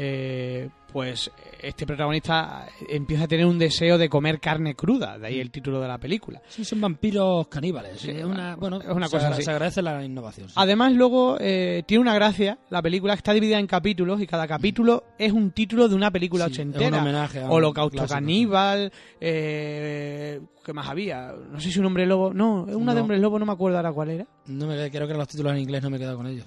eh, 0.01 0.69
pues 0.93 1.29
este 1.61 1.85
protagonista 1.85 2.67
empieza 2.89 3.25
a 3.25 3.29
tener 3.29 3.45
un 3.47 3.59
deseo 3.59 3.99
de 3.99 4.09
comer 4.09 4.39
carne 4.39 4.75
cruda. 4.77 5.19
De 5.19 5.27
ahí 5.27 5.41
el 5.41 5.51
título 5.51 5.81
de 5.81 5.89
la 5.89 5.99
película. 5.99 6.41
Sí, 6.49 6.65
son 6.65 6.81
vampiros 6.81 7.49
caníbales. 7.49 7.99
Sí, 8.01 8.11
una, 8.11 8.55
bueno, 8.55 8.81
es 8.81 8.89
una 8.89 9.09
cosa 9.09 9.29
así. 9.29 9.43
Se 9.43 9.51
agradece 9.51 9.83
la 9.83 10.03
innovación. 10.05 10.49
sí. 10.49 10.55
Además, 10.57 10.93
luego 10.93 11.37
eh, 11.41 11.83
tiene 11.85 12.01
una 12.03 12.15
gracia. 12.15 12.59
La 12.71 12.81
película 12.81 13.15
está 13.15 13.33
dividida 13.33 13.59
en 13.59 13.67
capítulos 13.67 14.21
y 14.23 14.27
cada 14.29 14.47
capítulo 14.47 15.03
es 15.19 15.33
un 15.33 15.51
título 15.51 15.89
de 15.89 15.97
una 15.97 16.11
película 16.13 16.47
Sí, 16.47 16.53
es 16.53 16.59
un 16.61 16.69
ochentera. 16.71 17.03
homenaje 17.03 17.41
a 17.41 17.51
Holocausto 17.51 17.97
clásico, 17.99 18.15
caníbal. 18.15 18.93
Eh, 19.21 20.41
¿Qué 20.65 20.73
más 20.73 20.89
había? 20.89 21.33
No 21.51 21.61
sé 21.61 21.71
si 21.73 21.79
un 21.81 21.87
hombre 21.87 22.07
lobo. 22.07 22.33
No, 22.33 22.63
una 22.63 22.93
de 22.93 22.99
No. 22.99 23.03
hombre 23.03 23.19
lobo, 23.19 23.39
no 23.39 23.47
me 23.47 23.53
acuerdo 23.53 23.77
ahora 23.79 23.93
cuál 23.93 24.11
era. 24.11 24.27
No 24.47 24.67
me, 24.67 24.75
creo 24.77 24.91
que 25.07 25.13
eran 25.13 25.19
los 25.19 25.29
títulos 25.29 25.53
en 25.53 25.59
inglés, 25.59 25.83
no 25.83 25.91
me 25.91 25.97
he 25.97 26.01
quedado 26.01 26.17
con 26.17 26.27
ellos. 26.29 26.47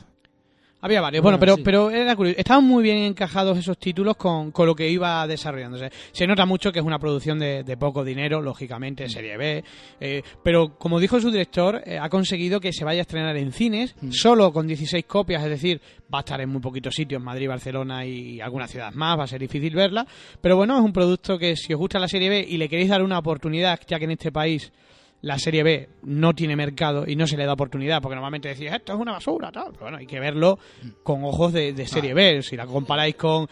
Había 0.84 1.00
varios, 1.02 1.22
Bueno, 1.22 1.38
bueno, 1.38 1.40
pero, 1.40 1.56
sí. 1.58 1.62
pero 1.64 1.92
era 1.92 2.16
curioso. 2.16 2.40
Estaban 2.40 2.64
muy 2.64 2.82
bien 2.84 2.98
encajados 2.98 3.58
esos 3.58 3.78
títulos 3.78 4.16
con, 4.18 4.52
con 4.52 4.66
lo 4.66 4.74
que 4.74 4.90
iba 4.90 5.26
desarrollándose. 5.28 5.92
Se 6.12 6.26
nota 6.26 6.46
mucho 6.46 6.72
que 6.72 6.80
es 6.80 6.86
una 6.86 6.98
producción 6.98 7.38
de, 7.38 7.64
de 7.64 7.78
poco 7.78 8.04
dinero, 8.04 8.42
lógicamente, 8.42 9.08
serie 9.08 9.38
B. 9.38 9.64
eh, 10.00 10.24
pero 10.44 10.78
como 10.80 11.00
dijo 11.00 11.20
su 11.20 11.30
director, 11.30 11.82
eh, 11.86 12.00
ha 12.00 12.10
conseguido 12.10 12.60
que 12.60 12.74
se 12.74 12.84
vaya 12.84 13.02
a 13.02 13.04
estrenar 13.04 13.38
en 13.38 13.52
cines, 13.52 13.96
Mm. 14.02 14.12
solo 14.12 14.52
con 14.52 14.66
16 14.68 15.06
copias, 15.06 15.44
es 15.44 15.50
decir, 15.50 15.80
va 16.14 16.20
a 16.20 16.22
estar 16.22 16.42
en 16.42 16.50
muy 16.50 16.62
poquitos 16.62 16.96
sitios, 16.96 17.22
Madrid, 17.22 17.48
Barcelona 17.48 18.06
y 18.06 18.42
algunas 18.42 18.72
ciudades 18.72 18.96
más, 18.96 19.20
va 19.20 19.24
a 19.26 19.28
ser 19.28 19.40
difícil 19.40 19.76
verla. 19.76 20.06
Pero 20.42 20.56
bueno, 20.58 20.76
es 20.78 20.84
un 20.84 20.92
producto 20.94 21.38
que 21.38 21.56
si 21.56 21.74
os 21.74 21.80
gusta 21.80 22.00
la 22.00 22.08
serie 22.08 22.30
B 22.30 22.46
y 22.50 22.58
le 22.58 22.68
queréis 22.68 22.90
dar 22.90 23.04
una 23.04 23.20
oportunidad, 23.20 23.80
ya 23.88 24.00
que 24.00 24.06
en 24.06 24.12
este 24.12 24.32
país 24.32 24.72
la 25.22 25.38
serie 25.38 25.64
B 25.64 25.90
no 26.04 26.34
tiene 26.34 26.56
mercado 26.56 27.06
y 27.08 27.16
no 27.16 27.28
se 27.28 27.38
le 27.38 27.46
da 27.46 27.54
oportunidad, 27.54 28.02
porque 28.02 28.16
normalmente 28.16 28.50
decís, 28.50 28.72
esto 28.72 28.94
es 28.94 29.00
una 29.00 29.12
basura, 29.14 29.52
tal. 29.52 29.68
Pero 29.72 29.82
bueno, 29.84 29.98
hay 29.98 30.08
que 30.08 30.20
verlo 30.20 30.58
con 31.04 31.24
ojos 31.24 31.54
de, 31.54 31.74
de 31.74 31.86
serie 31.88 32.14
B. 32.14 32.42
Si 32.42 32.56
la 32.56 32.66
comparáis 32.66 33.16
con 33.16 33.48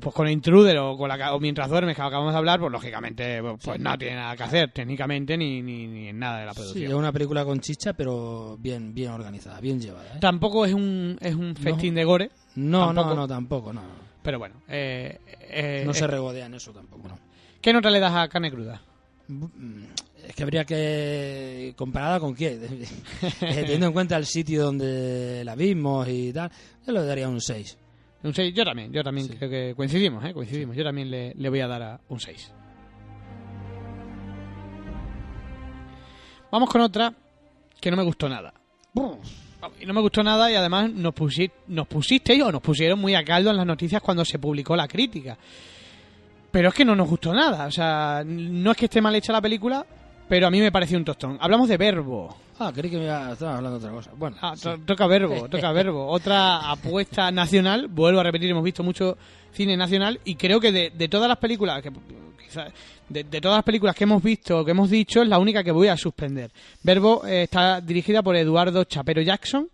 pues 0.00 0.14
con 0.14 0.26
Intruder 0.26 0.78
o 0.78 0.96
con 0.96 1.06
la 1.06 1.34
o 1.34 1.38
mientras 1.38 1.68
duermes 1.68 1.94
que 1.94 2.00
acabamos 2.00 2.32
de 2.32 2.38
hablar, 2.38 2.58
pues 2.58 2.72
lógicamente 2.72 3.42
pues 3.62 3.78
no 3.78 3.98
tiene 3.98 4.16
nada 4.16 4.34
que 4.34 4.42
hacer 4.42 4.70
técnicamente 4.72 5.36
ni, 5.36 5.60
ni, 5.60 5.86
ni 5.86 6.08
en 6.08 6.18
nada 6.18 6.40
de 6.40 6.46
la 6.46 6.54
Sí, 6.54 6.60
producción. 6.60 6.90
es 6.92 6.94
una 6.96 7.12
película 7.12 7.44
con 7.44 7.60
chicha, 7.60 7.92
pero 7.92 8.56
bien, 8.58 8.94
bien 8.94 9.10
organizada, 9.10 9.60
bien 9.60 9.78
llevada. 9.78 10.14
¿eh? 10.14 10.18
Tampoco 10.18 10.64
es 10.64 10.72
un, 10.72 11.18
es 11.20 11.34
un 11.34 11.54
festín 11.54 11.94
de 11.94 12.04
gore, 12.04 12.30
No, 12.54 12.86
tampoco. 12.86 13.08
no, 13.10 13.14
no, 13.16 13.28
tampoco, 13.28 13.72
no. 13.74 13.82
pero 14.22 14.38
bueno. 14.38 14.62
Eh, 14.66 15.18
eh, 15.50 15.82
No 15.84 15.90
eh, 15.90 15.94
se 15.94 16.06
regodea 16.06 16.46
en 16.46 16.54
eso 16.54 16.72
tampoco, 16.72 17.08
no. 17.08 17.18
¿Qué 17.60 17.74
nota 17.74 17.90
le 17.90 18.00
das 18.00 18.14
a 18.14 18.28
carne 18.28 18.50
cruda? 18.50 18.80
Es 20.26 20.34
que 20.36 20.42
habría 20.42 20.64
que... 20.64 21.74
¿Comparada 21.76 22.20
con 22.20 22.34
qué? 22.34 22.58
Eh, 23.42 23.54
Teniendo 23.62 23.86
en 23.86 23.92
cuenta 23.92 24.16
el 24.16 24.26
sitio 24.26 24.64
donde 24.64 25.42
la 25.44 25.54
vimos 25.56 26.06
y 26.08 26.32
tal, 26.32 26.50
yo 26.86 26.92
le 26.92 27.04
daría 27.04 27.28
un 27.28 27.40
6. 27.40 27.78
Un 28.24 28.32
6, 28.34 28.54
yo 28.54 28.64
también, 28.64 28.92
yo 28.92 29.02
también 29.02 29.26
Sí. 29.28 29.34
creo 29.36 29.50
que 29.50 29.74
coincidimos, 29.76 30.24
¿eh? 30.24 30.32
coincidimos. 30.32 30.76
Yo 30.76 30.84
también 30.84 31.10
le, 31.10 31.34
le 31.34 31.48
voy 31.48 31.60
a 31.60 31.66
dar 31.66 31.82
a 31.82 32.00
un 32.08 32.20
6. 32.20 32.52
Vamos 36.50 36.68
con 36.70 36.80
otra 36.82 37.12
que 37.80 37.90
no 37.90 37.96
me 37.96 38.04
gustó 38.04 38.28
nada. 38.28 38.52
Y 39.80 39.86
no 39.86 39.94
me 39.94 40.00
gustó 40.00 40.22
nada 40.22 40.50
y 40.50 40.54
además 40.54 40.90
nos, 40.92 41.14
nos 41.68 41.86
pusisteis 41.88 42.42
o 42.42 42.52
nos 42.52 42.60
pusieron 42.60 42.98
muy 42.98 43.14
a 43.14 43.24
caldo 43.24 43.50
en 43.50 43.56
las 43.56 43.66
noticias 43.66 44.02
cuando 44.02 44.24
se 44.24 44.38
publicó 44.38 44.76
la 44.76 44.86
crítica. 44.86 45.36
Pero 46.50 46.68
es 46.68 46.74
que 46.74 46.84
no 46.84 46.94
nos 46.94 47.08
gustó 47.08 47.32
nada. 47.32 47.66
O 47.66 47.70
sea, 47.70 48.22
no 48.26 48.70
es 48.72 48.76
que 48.76 48.84
esté 48.84 49.00
mal 49.00 49.14
hecha 49.14 49.32
la 49.32 49.40
película, 49.40 49.86
pero 50.28 50.46
a 50.46 50.50
mí 50.50 50.60
me 50.60 50.72
pareció 50.72 50.96
un 50.98 51.04
tostón. 51.04 51.38
Hablamos 51.40 51.68
de 51.68 51.76
Verbo. 51.76 52.36
Ah, 52.58 52.70
creí 52.74 52.90
que 52.90 52.98
me 52.98 53.04
iba- 53.04 53.32
estaba 53.32 53.56
hablando 53.56 53.78
de 53.78 53.84
otra 53.86 53.96
cosa. 53.96 54.10
Bueno, 54.16 54.36
Ah, 54.40 54.54
sí. 54.54 54.62
to- 54.62 54.78
toca 54.84 55.06
verbo, 55.06 55.48
toca 55.48 55.72
verbo. 55.72 56.06
Otra 56.06 56.70
apuesta 56.70 57.30
nacional, 57.32 57.88
vuelvo 57.88 58.20
a 58.20 58.22
repetir, 58.22 58.50
hemos 58.50 58.62
visto 58.62 58.82
mucho 58.84 59.16
cine 59.52 59.76
nacional 59.76 60.20
y 60.24 60.36
creo 60.36 60.60
que 60.60 60.70
de, 60.70 60.90
de 60.90 61.08
todas 61.08 61.28
las 61.28 61.38
películas 61.38 61.82
que 61.82 61.90
quizás 62.42 62.72
de, 63.08 63.24
de 63.24 63.40
todas 63.40 63.56
las 63.58 63.64
películas 63.64 63.96
que 63.96 64.04
hemos 64.04 64.22
visto, 64.22 64.64
que 64.64 64.70
hemos 64.70 64.88
dicho, 64.90 65.22
es 65.22 65.28
la 65.28 65.38
única 65.38 65.64
que 65.64 65.72
voy 65.72 65.88
a 65.88 65.96
suspender. 65.96 66.52
Verbo 66.82 67.26
eh, 67.26 67.42
está 67.44 67.80
dirigida 67.80 68.22
por 68.22 68.36
Eduardo 68.36 68.84
Chapero 68.84 69.22
Jackson 69.22 69.68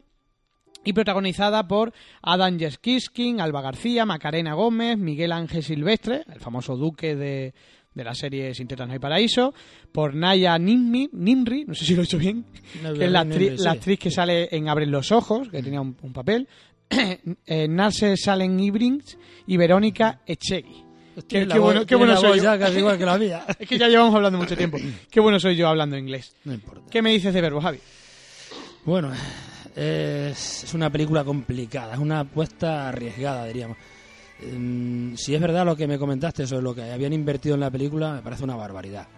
y 0.82 0.92
protagonizada 0.94 1.68
por 1.68 1.92
Adam 2.22 2.58
Jeskiskin, 2.58 3.40
Alba 3.40 3.60
García, 3.60 4.06
Macarena 4.06 4.54
Gómez, 4.54 4.96
Miguel 4.96 5.32
Ángel 5.32 5.62
Silvestre, 5.62 6.22
el 6.32 6.40
famoso 6.40 6.76
duque 6.76 7.14
de, 7.14 7.52
de 7.94 8.04
la 8.04 8.14
serie 8.14 8.54
Sin 8.54 8.68
tetas 8.68 8.86
no 8.86 8.92
hay 8.92 8.98
paraíso, 8.98 9.52
por 9.92 10.14
Naya 10.14 10.56
Nimri, 10.58 11.08
Nimri, 11.12 11.64
no 11.66 11.74
sé 11.74 11.84
si 11.84 11.94
lo 11.94 12.02
he 12.02 12.04
hecho 12.04 12.18
bien, 12.18 12.44
No, 12.82 12.94
que 12.94 13.04
es 13.06 13.10
la 13.10 13.20
actriz, 13.20 13.50
no, 13.52 13.56
sí. 13.58 13.64
la 13.64 13.70
actriz 13.72 13.98
que 13.98 14.10
sale 14.10 14.48
en 14.54 14.68
Abren 14.68 14.90
los 14.90 15.10
ojos, 15.12 15.48
que 15.48 15.62
tenía 15.62 15.80
un, 15.80 15.96
un 16.02 16.12
papel, 16.12 16.46
eh, 17.46 17.66
Narce 17.68 18.16
Salen 18.16 18.58
Ibrings 18.60 19.18
y 19.46 19.56
Verónica 19.56 20.20
Echegui. 20.26 20.84
Qué 21.28 21.44
la 21.44 21.56
voz- 21.56 21.62
bueno- 21.64 21.86
qué 21.86 21.96
bueno 21.96 22.12
la 22.14 22.20
soy 22.20 22.28
voz 22.28 22.36
yo. 22.38 22.42
ya 22.44 22.58
casi 22.58 22.78
igual 22.78 22.96
que 22.96 23.04
la 23.04 23.18
mía. 23.18 23.44
Es 23.58 23.68
que 23.68 23.76
ya 23.76 23.88
llevamos 23.88 24.14
hablando 24.14 24.38
mucho 24.38 24.56
tiempo. 24.56 24.78
Qué 25.10 25.18
bueno 25.18 25.40
soy 25.40 25.56
yo 25.56 25.66
hablando 25.66 25.96
inglés. 25.98 26.36
No 26.44 26.54
importa. 26.54 26.82
¿Qué 26.88 27.02
me 27.02 27.10
dices 27.10 27.34
de 27.34 27.40
Verbo, 27.40 27.60
Javi? 27.60 27.78
Bueno, 28.84 29.12
es, 29.74 30.64
es 30.64 30.74
una 30.74 30.90
película 30.90 31.24
complicada, 31.24 31.94
es 31.94 31.98
una 31.98 32.20
apuesta 32.20 32.88
arriesgada, 32.88 33.46
diríamos. 33.46 33.76
Mm, 34.40 35.14
si 35.16 35.34
es 35.34 35.40
verdad 35.40 35.64
lo 35.64 35.76
que 35.76 35.86
me 35.88 35.98
comentaste 35.98 36.46
sobre 36.46 36.62
lo 36.62 36.74
que 36.74 36.82
habían 36.90 37.12
invertido 37.12 37.54
en 37.54 37.60
la 37.60 37.70
película, 37.70 38.14
me 38.14 38.22
parece 38.22 38.44
una 38.44 38.56
barbaridad. 38.56 39.08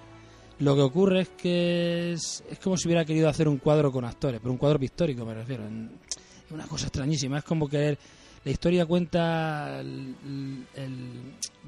Lo 0.60 0.74
que 0.74 0.82
ocurre 0.82 1.22
es 1.22 1.28
que 1.30 2.12
es, 2.12 2.42
como 2.62 2.76
si 2.76 2.88
hubiera 2.88 3.04
querido 3.04 3.28
hacer 3.28 3.48
un 3.48 3.58
cuadro 3.58 3.90
con 3.92 4.04
actores, 4.04 4.40
pero 4.40 4.52
un 4.52 4.58
cuadro 4.58 4.78
pictórico 4.78 5.24
me 5.24 5.34
refiero. 5.34 5.64
Es 5.66 6.50
una 6.52 6.66
cosa 6.66 6.86
extrañísima, 6.86 7.38
es 7.38 7.44
como 7.44 7.68
que 7.68 7.96
la 8.44 8.50
historia 8.50 8.86
cuenta, 8.86 9.80
el- 9.80 10.14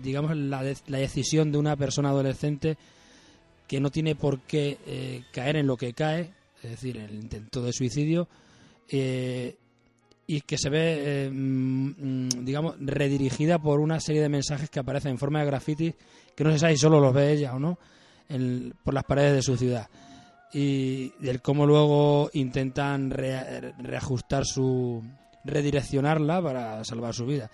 digamos, 0.03 0.37
la, 0.37 0.63
de- 0.63 0.77
la 0.89 0.99
decisión 0.99 1.53
de 1.53 1.59
una 1.59 1.77
persona 1.77 2.11
adolescente 2.11 2.77
que 3.69 3.81
no 3.81 3.91
tiene 3.91 4.15
por 4.15 4.41
qué 4.41 4.79
eh, 4.87 5.25
caer 5.33 5.57
en 5.57 5.67
lo 5.67 5.77
que 5.77 5.93
cae, 5.95 6.31
es 6.63 6.71
decir, 6.73 6.97
el 6.99 7.15
intento 7.15 7.63
de 7.63 7.73
suicidio, 7.73 8.29
eh, 8.89 9.57
y 10.35 10.41
que 10.43 10.57
se 10.57 10.71
ve, 10.71 11.27
eh, 11.27 11.31
mm, 11.31 12.45
digamos, 12.45 12.77
redirigida 12.81 13.59
por 13.59 13.81
una 13.81 14.01
serie 14.01 14.23
de 14.23 14.29
mensajes 14.29 14.71
que 14.71 14.81
aparecen 14.81 15.11
en 15.13 15.19
forma 15.19 15.41
de 15.41 15.47
grafitis, 15.47 15.95
que 16.35 16.45
no 16.45 16.51
se 16.53 16.59
sabe 16.59 16.73
si 16.75 16.79
solo 16.81 17.01
los 17.01 17.13
ve 17.13 17.33
ella 17.33 17.55
o 17.55 17.59
no, 17.59 17.79
en- 18.29 18.73
por 18.83 18.95
las 18.95 19.05
paredes 19.05 19.35
de 19.35 19.43
su 19.43 19.57
ciudad. 19.57 19.89
y 20.55 21.09
del 21.19 21.41
cómo 21.41 21.65
luego 21.65 22.29
intentan 22.35 23.11
re- 23.11 23.73
reajustar 23.79 24.45
su 24.45 25.03
redireccionarla 25.45 26.43
para 26.43 26.85
salvar 26.85 27.15
su 27.15 27.25
vida. 27.25 27.51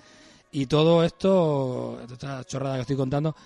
Y 0.50 0.66
todo 0.66 1.04
esto 1.04 2.00
esta 2.10 2.42
chorrada 2.42 2.74
que 2.74 2.80
estoy 2.80 2.96
contando 2.96 3.36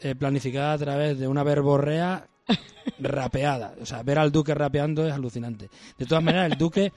eh, 0.00 0.16
planificada 0.16 0.72
a 0.72 0.78
través 0.78 1.16
de 1.18 1.28
una 1.28 1.44
verborrea 1.44 2.26
rapeada. 2.98 3.74
O 3.80 3.86
sea 3.86 4.02
ver 4.02 4.18
al 4.18 4.32
duque 4.32 4.52
rapeando 4.52 5.06
es 5.06 5.12
alucinante. 5.12 5.68
De 5.96 6.04
todas 6.06 6.24
maneras 6.24 6.50
el 6.50 6.58
duque 6.58 6.92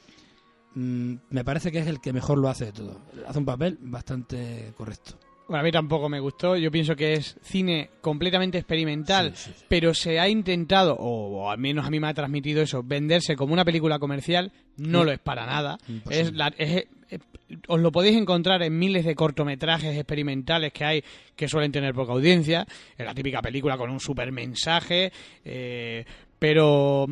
mm, 0.75 1.13
me 1.29 1.43
parece 1.43 1.71
que 1.71 1.79
es 1.79 1.87
el 1.87 1.99
que 1.99 2.13
mejor 2.13 2.37
lo 2.37 2.47
hace 2.49 2.65
de 2.65 2.71
todo 2.73 3.01
hace 3.27 3.39
un 3.39 3.45
papel 3.45 3.77
bastante 3.81 4.71
correcto 4.77 5.13
Bueno, 5.47 5.61
a 5.61 5.63
mí 5.63 5.71
tampoco 5.71 6.09
me 6.09 6.19
gustó. 6.19 6.55
Yo 6.57 6.71
pienso 6.71 6.95
que 6.95 7.13
es 7.13 7.37
cine 7.43 7.91
completamente 8.01 8.57
experimental, 8.57 9.35
Sí, 9.35 9.51
sí, 9.51 9.55
sí. 9.59 9.65
pero 9.69 9.93
se 9.93 10.19
ha 10.19 10.27
intentado, 10.27 10.95
o, 10.95 11.43
o 11.43 11.51
al 11.51 11.59
menos 11.59 11.85
a 11.85 11.91
mí 11.91 11.99
me 11.99 12.07
ha 12.07 12.13
transmitido 12.15 12.63
eso, 12.63 12.81
venderse 12.83 13.35
como 13.35 13.53
una 13.53 13.63
película 13.63 13.99
comercial. 13.99 14.51
No 14.77 15.01
Sí. 15.01 15.05
lo 15.05 15.11
es 15.11 15.19
para 15.19 15.45
nada. 15.45 15.77
Imposible. 15.87 16.21
Es 16.21 16.33
la- 16.33 16.53
es- 16.57 16.85
eh, 17.11 17.19
os 17.67 17.79
lo 17.79 17.91
podéis 17.91 18.17
encontrar 18.17 18.63
en 18.63 18.75
miles 18.79 19.05
de 19.05 19.13
cortometrajes 19.13 19.95
experimentales 19.95 20.73
que 20.73 20.83
hay 20.83 21.03
que 21.35 21.47
suelen 21.47 21.71
tener 21.71 21.93
poca 21.93 22.13
audiencia. 22.13 22.65
Es 22.97 23.05
la 23.05 23.13
típica 23.13 23.39
película 23.43 23.77
con 23.77 23.91
un 23.91 23.99
super 23.99 24.31
mensaje, 24.31 25.11
eh, 25.43 26.05
pero 26.39 27.05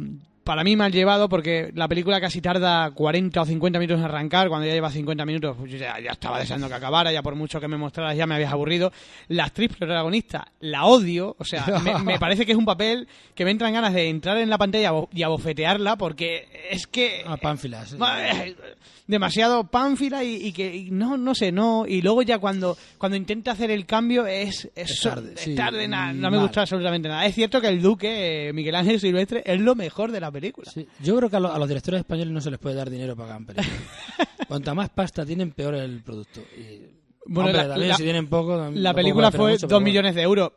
para 0.43 0.63
mí 0.63 0.75
mal 0.75 0.91
llevado 0.91 1.29
porque 1.29 1.71
la 1.75 1.87
película 1.87 2.19
casi 2.19 2.41
tarda 2.41 2.91
40 2.91 3.41
o 3.41 3.45
50 3.45 3.79
minutos 3.79 3.99
en 3.99 4.05
arrancar. 4.05 4.49
Cuando 4.49 4.67
ya 4.67 4.73
lleva 4.73 4.89
50 4.89 5.25
minutos, 5.25 5.55
pues 5.57 5.71
ya, 5.71 5.99
ya 5.99 6.11
estaba 6.11 6.39
deseando 6.39 6.67
que 6.67 6.73
acabara. 6.73 7.11
Ya 7.11 7.21
por 7.21 7.35
mucho 7.35 7.59
que 7.59 7.67
me 7.67 7.77
mostraras, 7.77 8.15
ya 8.15 8.27
me 8.27 8.35
habías 8.35 8.51
aburrido. 8.51 8.91
La 9.29 9.45
actriz 9.45 9.71
protagonista 9.77 10.51
la 10.59 10.85
odio. 10.85 11.35
O 11.39 11.45
sea, 11.45 11.65
me, 11.83 11.97
me 12.03 12.19
parece 12.19 12.45
que 12.45 12.51
es 12.51 12.57
un 12.57 12.65
papel 12.65 13.07
que 13.35 13.45
me 13.45 13.51
entran 13.51 13.73
ganas 13.73 13.93
de 13.93 14.09
entrar 14.09 14.37
en 14.37 14.49
la 14.49 14.57
pantalla 14.57 14.91
y 15.13 15.23
abofetearla 15.23 15.97
porque 15.97 16.47
es 16.69 16.87
que. 16.87 17.23
a 17.25 17.37
pánfilas 17.37 17.89
sí. 17.91 17.97
Eh, 17.97 18.55
demasiado 19.05 19.65
pánfila 19.65 20.23
y, 20.23 20.35
y 20.47 20.51
que 20.53 20.73
y 20.73 20.89
no 20.91 21.17
no 21.17 21.35
sé 21.35 21.51
no 21.51 21.85
y 21.85 22.01
luego 22.01 22.21
ya 22.21 22.39
cuando 22.39 22.77
cuando 22.97 23.17
intenta 23.17 23.51
hacer 23.51 23.69
el 23.69 23.85
cambio 23.85 24.25
es 24.25 24.69
es, 24.75 24.91
Es 24.91 25.01
tarde, 25.01 25.33
es 25.35 25.41
sí, 25.41 25.55
tarde, 25.55 25.87
nada, 25.89 26.13
no 26.13 26.31
me 26.31 26.37
gusta 26.39 26.61
absolutamente 26.61 27.09
nada 27.09 27.25
es 27.25 27.35
cierto 27.35 27.59
que 27.59 27.67
el 27.67 27.81
Duque 27.81 28.47
eh, 28.49 28.53
Miguel 28.53 28.75
Ángel 28.75 28.99
Silvestre 29.01 29.43
es 29.45 29.59
lo 29.59 29.75
mejor 29.75 30.11
de 30.11 30.21
la 30.21 30.31
película 30.31 30.71
Sí, 30.71 30.87
Yo 31.01 31.17
creo 31.17 31.29
que 31.29 31.35
a, 31.35 31.39
lo- 31.41 31.51
a 31.53 31.59
los 31.59 31.67
directores 31.67 31.99
españoles 31.99 32.33
no 32.33 32.39
se 32.39 32.49
les 32.49 32.59
puede 32.59 32.75
dar 32.75 32.89
dinero 32.89 33.15
para 33.15 33.37
que 33.37 33.43
películas. 33.45 33.69
Cuanta 34.47 34.73
más 34.73 34.89
pasta 34.89 35.25
tienen, 35.25 35.51
peor 35.51 35.75
el 35.75 36.01
producto. 36.01 36.41
Y, 36.57 36.79
Bueno, 37.25 37.49
hombre, 37.49 37.63
la- 37.63 37.69
también 37.69 37.89
la- 37.89 37.95
si 37.97 38.03
tienen 38.03 38.27
poco... 38.27 38.69
la 38.73 38.93
película 38.93 39.31
fue 39.31 39.51
mucho, 39.51 39.51
2 39.53 39.59
pero 39.61 39.69
bueno. 39.75 39.85
millones 39.85 40.15
de 40.15 40.21
euros 40.21 40.51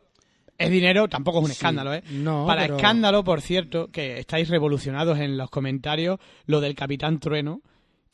es 0.57 0.71
dinero 0.71 1.07
tampoco 1.07 1.39
es 1.39 1.43
un 1.43 1.49
Sí, 1.49 1.53
escándalo 1.53 1.93
eh 1.93 2.01
no, 2.11 2.45
para 2.47 2.63
pero- 2.63 2.77
escándalo 2.77 3.23
por 3.23 3.41
cierto 3.41 3.89
que 3.91 4.19
estáis 4.19 4.49
revolucionados 4.49 5.19
en 5.19 5.37
los 5.37 5.49
comentarios 5.51 6.17
lo 6.47 6.61
del 6.61 6.73
Capitán 6.75 7.19
Trueno 7.19 7.61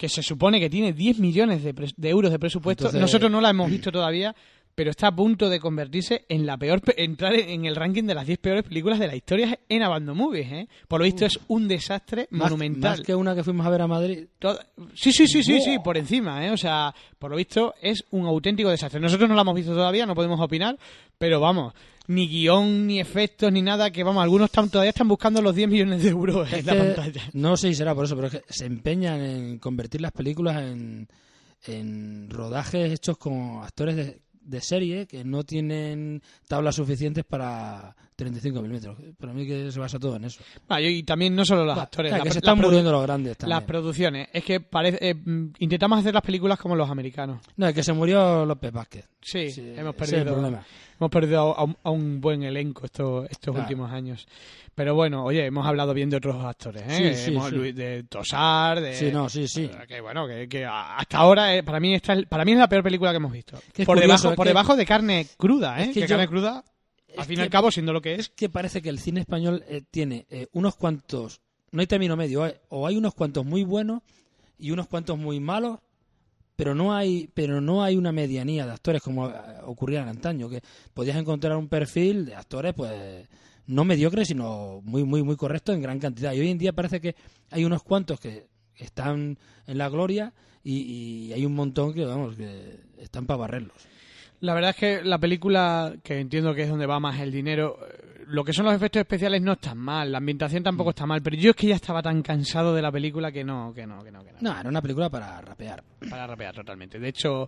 que 0.04 0.10
se 0.10 0.22
supone 0.22 0.60
que 0.60 0.70
tiene 0.70 0.92
10 0.92 1.20
millones 1.20 1.64
de, 1.64 2.10
euros 2.10 2.30
de 2.30 2.38
presupuesto 2.38 2.84
Entonces- 2.84 3.00
nosotros 3.00 3.32
no 3.32 3.40
la 3.40 3.52
hemos 3.52 3.72
visto 3.72 3.90
todavía 3.90 4.36
pero 4.76 4.90
está 4.90 5.08
a 5.08 5.16
punto 5.16 5.50
de 5.50 5.60
convertirse 5.62 6.26
en 6.28 6.46
la 6.48 6.58
peor 6.58 6.82
pe- 6.82 7.02
entrar 7.02 7.34
en 7.36 7.64
el 7.66 7.76
ranking 7.76 8.04
de 8.04 8.16
las 8.16 8.26
10 8.28 8.40
peores 8.40 8.64
películas 8.64 9.00
de 9.00 9.08
la 9.08 9.16
historia 9.16 9.58
en 9.70 9.82
Abandon 9.84 10.18
Movies 10.18 10.52
¿eh? 10.52 10.68
por 10.90 11.00
lo 11.00 11.06
visto 11.06 11.26
es 11.26 11.40
un 11.48 11.70
desastre 11.70 12.28
Más- 12.32 12.50
monumental 12.52 12.98
Más 12.98 13.02
que 13.02 13.16
una 13.16 13.34
que 13.34 13.44
fuimos 13.46 13.66
a 13.66 13.70
ver 13.70 13.82
a 13.84 13.88
Madrid. 13.88 14.26
Sí, 14.94 15.14
sí, 15.14 15.26
sí, 15.28 15.42
sí, 15.42 15.62
sí, 15.62 15.78
por 15.82 15.96
encima, 15.96 16.46
¿eh? 16.46 16.52
O 16.52 16.58
sea, 16.58 16.94
por 17.18 17.32
lo 17.32 17.38
visto 17.38 17.76
es 17.82 18.04
un 18.12 18.26
auténtico 18.26 18.70
desastre. 18.70 19.00
Nosotros 19.00 19.30
no 19.30 19.36
la 19.36 19.42
hemos 19.44 19.56
visto 19.56 19.74
todavía, 19.74 20.06
no 20.06 20.16
podemos 20.16 20.40
opinar, 20.42 20.78
pero 21.18 21.40
vamos, 21.40 21.74
ni 22.08 22.28
guion, 22.28 22.86
ni 22.88 23.00
efectos, 23.00 23.52
ni 23.52 23.62
nada, 23.62 23.92
que 23.92 24.04
vamos, 24.04 24.22
algunos 24.24 24.46
están, 24.50 24.70
todavía 24.70 24.90
están 24.90 25.08
buscando 25.08 25.42
los 25.42 25.56
10 25.56 25.70
millones 25.70 26.04
de 26.04 26.10
euros 26.10 26.52
en 26.52 26.60
Es 26.60 26.66
la 26.66 26.76
pantalla. 26.76 27.22
No 27.34 27.56
sé 27.58 27.70
si 27.70 27.76
será 27.76 27.96
por 27.96 28.06
eso, 28.06 28.16
pero 28.16 28.28
es 28.28 28.34
que 28.34 28.42
se 28.50 28.66
empeñan 28.66 29.22
en 29.22 29.60
convertir 29.60 30.02
las 30.02 30.12
películas 30.12 30.62
en, 30.64 31.08
en 31.66 32.30
rodajes 32.30 32.92
hechos 32.92 33.18
con 33.18 33.64
actores 33.64 33.96
de, 33.96 34.20
de 34.42 34.62
serie 34.62 35.08
que 35.08 35.24
no 35.24 35.44
tienen 35.44 36.22
tablas 36.48 36.76
suficientes 36.76 37.24
para 37.24 37.96
35 38.18 38.62
milímetros. 38.62 38.98
Para 39.18 39.34
mí 39.34 39.48
que 39.48 39.72
se 39.72 39.80
basa 39.80 39.98
todo 39.98 40.18
en 40.18 40.26
eso. 40.26 40.42
Ah, 40.68 40.82
y 40.82 41.04
también 41.04 41.34
no 41.36 41.46
solo 41.46 41.64
los 41.66 41.78
actores, 41.78 42.10
Claro, 42.12 42.24
la- 42.26 42.30
que 42.30 42.34
se 42.34 42.36
la 42.36 42.40
están 42.40 42.60
produ- 42.60 42.66
muriendo 42.66 42.92
los 42.92 43.02
grandes 43.04 43.38
también. 43.38 43.58
las 43.58 43.64
producciones. 43.66 44.28
Es 44.34 44.44
que 44.44 44.60
parece, 44.60 44.98
eh, 45.10 45.14
mm, 45.16 45.54
intentamos 45.60 46.00
hacer 46.00 46.14
las 46.14 46.24
películas 46.24 46.60
como 46.60 46.76
los 46.76 46.90
americanos. 46.90 47.40
No, 47.56 47.68
es 47.68 47.74
que 47.74 47.82
se 47.84 47.94
murió 47.94 48.46
López 48.46 48.72
Vázquez. 48.74 49.06
Sí, 49.22 49.50
Sí, 49.52 49.62
hemos 49.76 49.96
ese 49.96 50.04
es 50.06 50.12
el 50.12 50.18
perdido. 50.20 50.34
problema. 50.34 50.66
Hemos 51.04 51.12
perdido 51.12 51.58
a 51.58 51.64
un, 51.66 51.78
a 51.84 51.90
un 51.90 52.22
buen 52.22 52.44
elenco 52.44 52.86
estos, 52.86 53.26
estos 53.30 53.52
Claro. 53.54 53.62
últimos 53.62 53.92
años. 53.92 54.26
Pero 54.74 54.96
bueno, 54.96 55.26
oye, 55.26 55.46
hemos 55.46 55.68
hablado 55.68 55.94
bien 55.94 56.10
de 56.10 56.16
otros 56.18 56.44
actores, 56.44 56.82
¿eh? 56.88 57.14
Sí, 57.16 57.26
sí, 57.26 57.32
Hemos- 57.32 57.50
sí. 57.50 57.56
Luis- 57.56 57.76
de 57.76 58.04
Tosar, 58.04 58.80
de... 58.80 58.96
Sí, 58.96 59.12
no, 59.12 59.28
sí, 59.28 59.48
sí. 59.50 59.70
Que 59.88 60.00
bueno, 60.00 60.26
que, 60.28 60.48
que 60.48 60.66
hasta 60.66 61.18
ahora, 61.18 61.56
eh, 61.56 61.62
para 61.62 61.80
mí 61.82 61.94
esta 61.94 62.14
es, 62.14 62.26
para 62.26 62.46
mí 62.46 62.54
es 62.54 62.58
la 62.58 62.70
peor 62.70 62.84
película 62.84 63.12
que 63.12 63.18
hemos 63.18 63.32
visto. 63.34 63.60
Que 63.74 63.86
por 63.86 63.98
curioso, 64.00 64.24
debajo, 64.30 64.36
por 64.38 64.46
que- 64.46 64.50
debajo 64.50 64.76
de 64.78 64.86
carne 64.86 65.28
cruda, 65.38 65.80
¿eh? 65.80 65.82
Es 65.84 65.88
que 65.90 65.94
que 65.96 66.00
yo- 66.02 66.08
carne 66.16 66.28
cruda, 66.30 66.64
al 67.18 67.26
fin 67.26 67.38
y 67.38 67.42
al 67.42 67.50
cabo, 67.50 67.70
siendo 67.70 67.92
lo 67.94 68.02
que 68.02 68.16
es. 68.16 68.30
que 68.30 68.48
parece 68.50 68.82
que 68.82 68.90
el 68.90 68.98
cine 69.00 69.20
español 69.20 69.64
eh, 69.68 69.82
tiene 69.92 70.26
eh, 70.30 70.48
unos 70.54 70.76
cuantos, 70.78 71.42
no 71.72 71.82
hay 71.82 71.88
término 71.88 72.16
medio, 72.16 72.48
eh, 72.48 72.60
o 72.70 72.88
hay 72.88 72.96
unos 72.98 73.14
cuantos 73.14 73.46
muy 73.46 73.64
buenos 73.64 74.02
y 74.58 74.72
unos 74.72 74.88
cuantos 74.88 75.18
muy 75.20 75.40
malos, 75.42 75.80
pero 76.56 76.76
no 76.76 76.96
hay, 76.96 77.30
pero 77.34 77.62
no 77.62 77.84
hay 77.84 77.96
una 77.96 78.12
medianía 78.12 78.66
de 78.66 78.72
actores 78.72 79.02
como 79.02 79.30
eh, 79.30 79.34
ocurría 79.66 80.02
en 80.02 80.10
antaño, 80.10 80.50
que 80.50 80.62
podías 80.94 81.18
encontrar 81.18 81.58
un 81.58 81.68
perfil 81.68 82.26
de 82.26 82.36
actores, 82.36 82.74
pues 82.74 83.28
no 83.66 83.86
mediocres, 83.86 84.28
sino 84.28 84.82
muy, 84.84 85.04
muy, 85.04 85.24
muy 85.24 85.36
correctos 85.36 85.76
en 85.76 85.82
gran 85.82 86.00
cantidad. 86.00 86.34
Y 86.34 86.42
hoy 86.42 86.50
en 86.50 86.58
día 86.58 86.74
parece 86.74 87.02
que 87.02 87.16
hay 87.50 87.66
unos 87.66 87.84
cuantos 87.84 88.20
que 88.20 88.48
están 88.76 89.38
en 89.68 89.78
la 89.78 89.90
gloria 89.90 90.34
y, 90.64 90.82
y 91.28 91.34
hay 91.34 91.46
un 91.46 91.56
montón 91.56 91.94
que, 91.94 92.06
vamos, 92.06 92.36
que 92.36 92.80
están 92.98 93.26
para 93.26 93.38
barrerlos. 93.38 93.78
La 94.44 94.54
verdad 94.54 94.72
es 94.72 94.76
que 94.76 95.04
la 95.04 95.18
película, 95.20 95.94
que 96.04 96.20
entiendo 96.20 96.54
que 96.54 96.64
es 96.64 96.70
donde 96.70 96.86
va 96.86 97.00
más 97.00 97.18
el 97.22 97.32
dinero, 97.32 97.80
lo 98.28 98.44
que 98.44 98.52
son 98.52 98.66
los 98.66 98.74
efectos 98.76 99.00
especiales 99.00 99.42
no 99.42 99.54
están 99.54 99.78
mal, 99.78 100.12
la 100.12 100.18
ambientación 100.18 100.62
Mm. 100.62 100.66
tampoco 100.66 100.90
está 100.90 101.06
mal, 101.06 101.22
pero 101.22 101.38
yo 101.38 101.52
es 101.52 101.56
que 101.56 101.68
ya 101.68 101.76
estaba 101.76 102.02
tan 102.02 102.22
cansado 102.22 102.76
de 102.76 102.82
la 102.82 102.92
película 102.92 103.32
que 103.32 103.46
no, 103.46 103.72
que 103.74 103.88
no, 103.88 104.04
que 104.04 104.12
no, 104.12 104.22
que 104.24 104.34
no. 104.34 104.38
No, 104.42 104.60
era 104.60 104.68
una 104.70 104.82
película 104.82 105.10
para 105.10 105.40
rapear. 105.40 105.82
Para 106.10 106.28
rapear 106.28 106.54
totalmente. 106.56 107.00
De 107.00 107.08
hecho, 107.08 107.48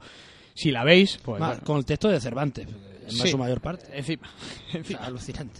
si 0.53 0.71
la 0.71 0.86
veis, 0.86 1.17
pues... 1.21 1.39
Más, 1.39 1.49
bueno, 1.49 1.63
con 1.65 1.77
el 1.79 1.86
texto 1.86 2.08
de 2.08 2.21
Cervantes, 2.21 2.65
en 2.67 3.12
Sí. 3.12 3.27
su 3.27 3.38
mayor 3.38 3.60
parte. 3.60 3.86
encima, 3.91 4.29
O 4.73 4.77
encima. 4.77 4.99
sea, 4.99 5.08
alucinante. 5.08 5.60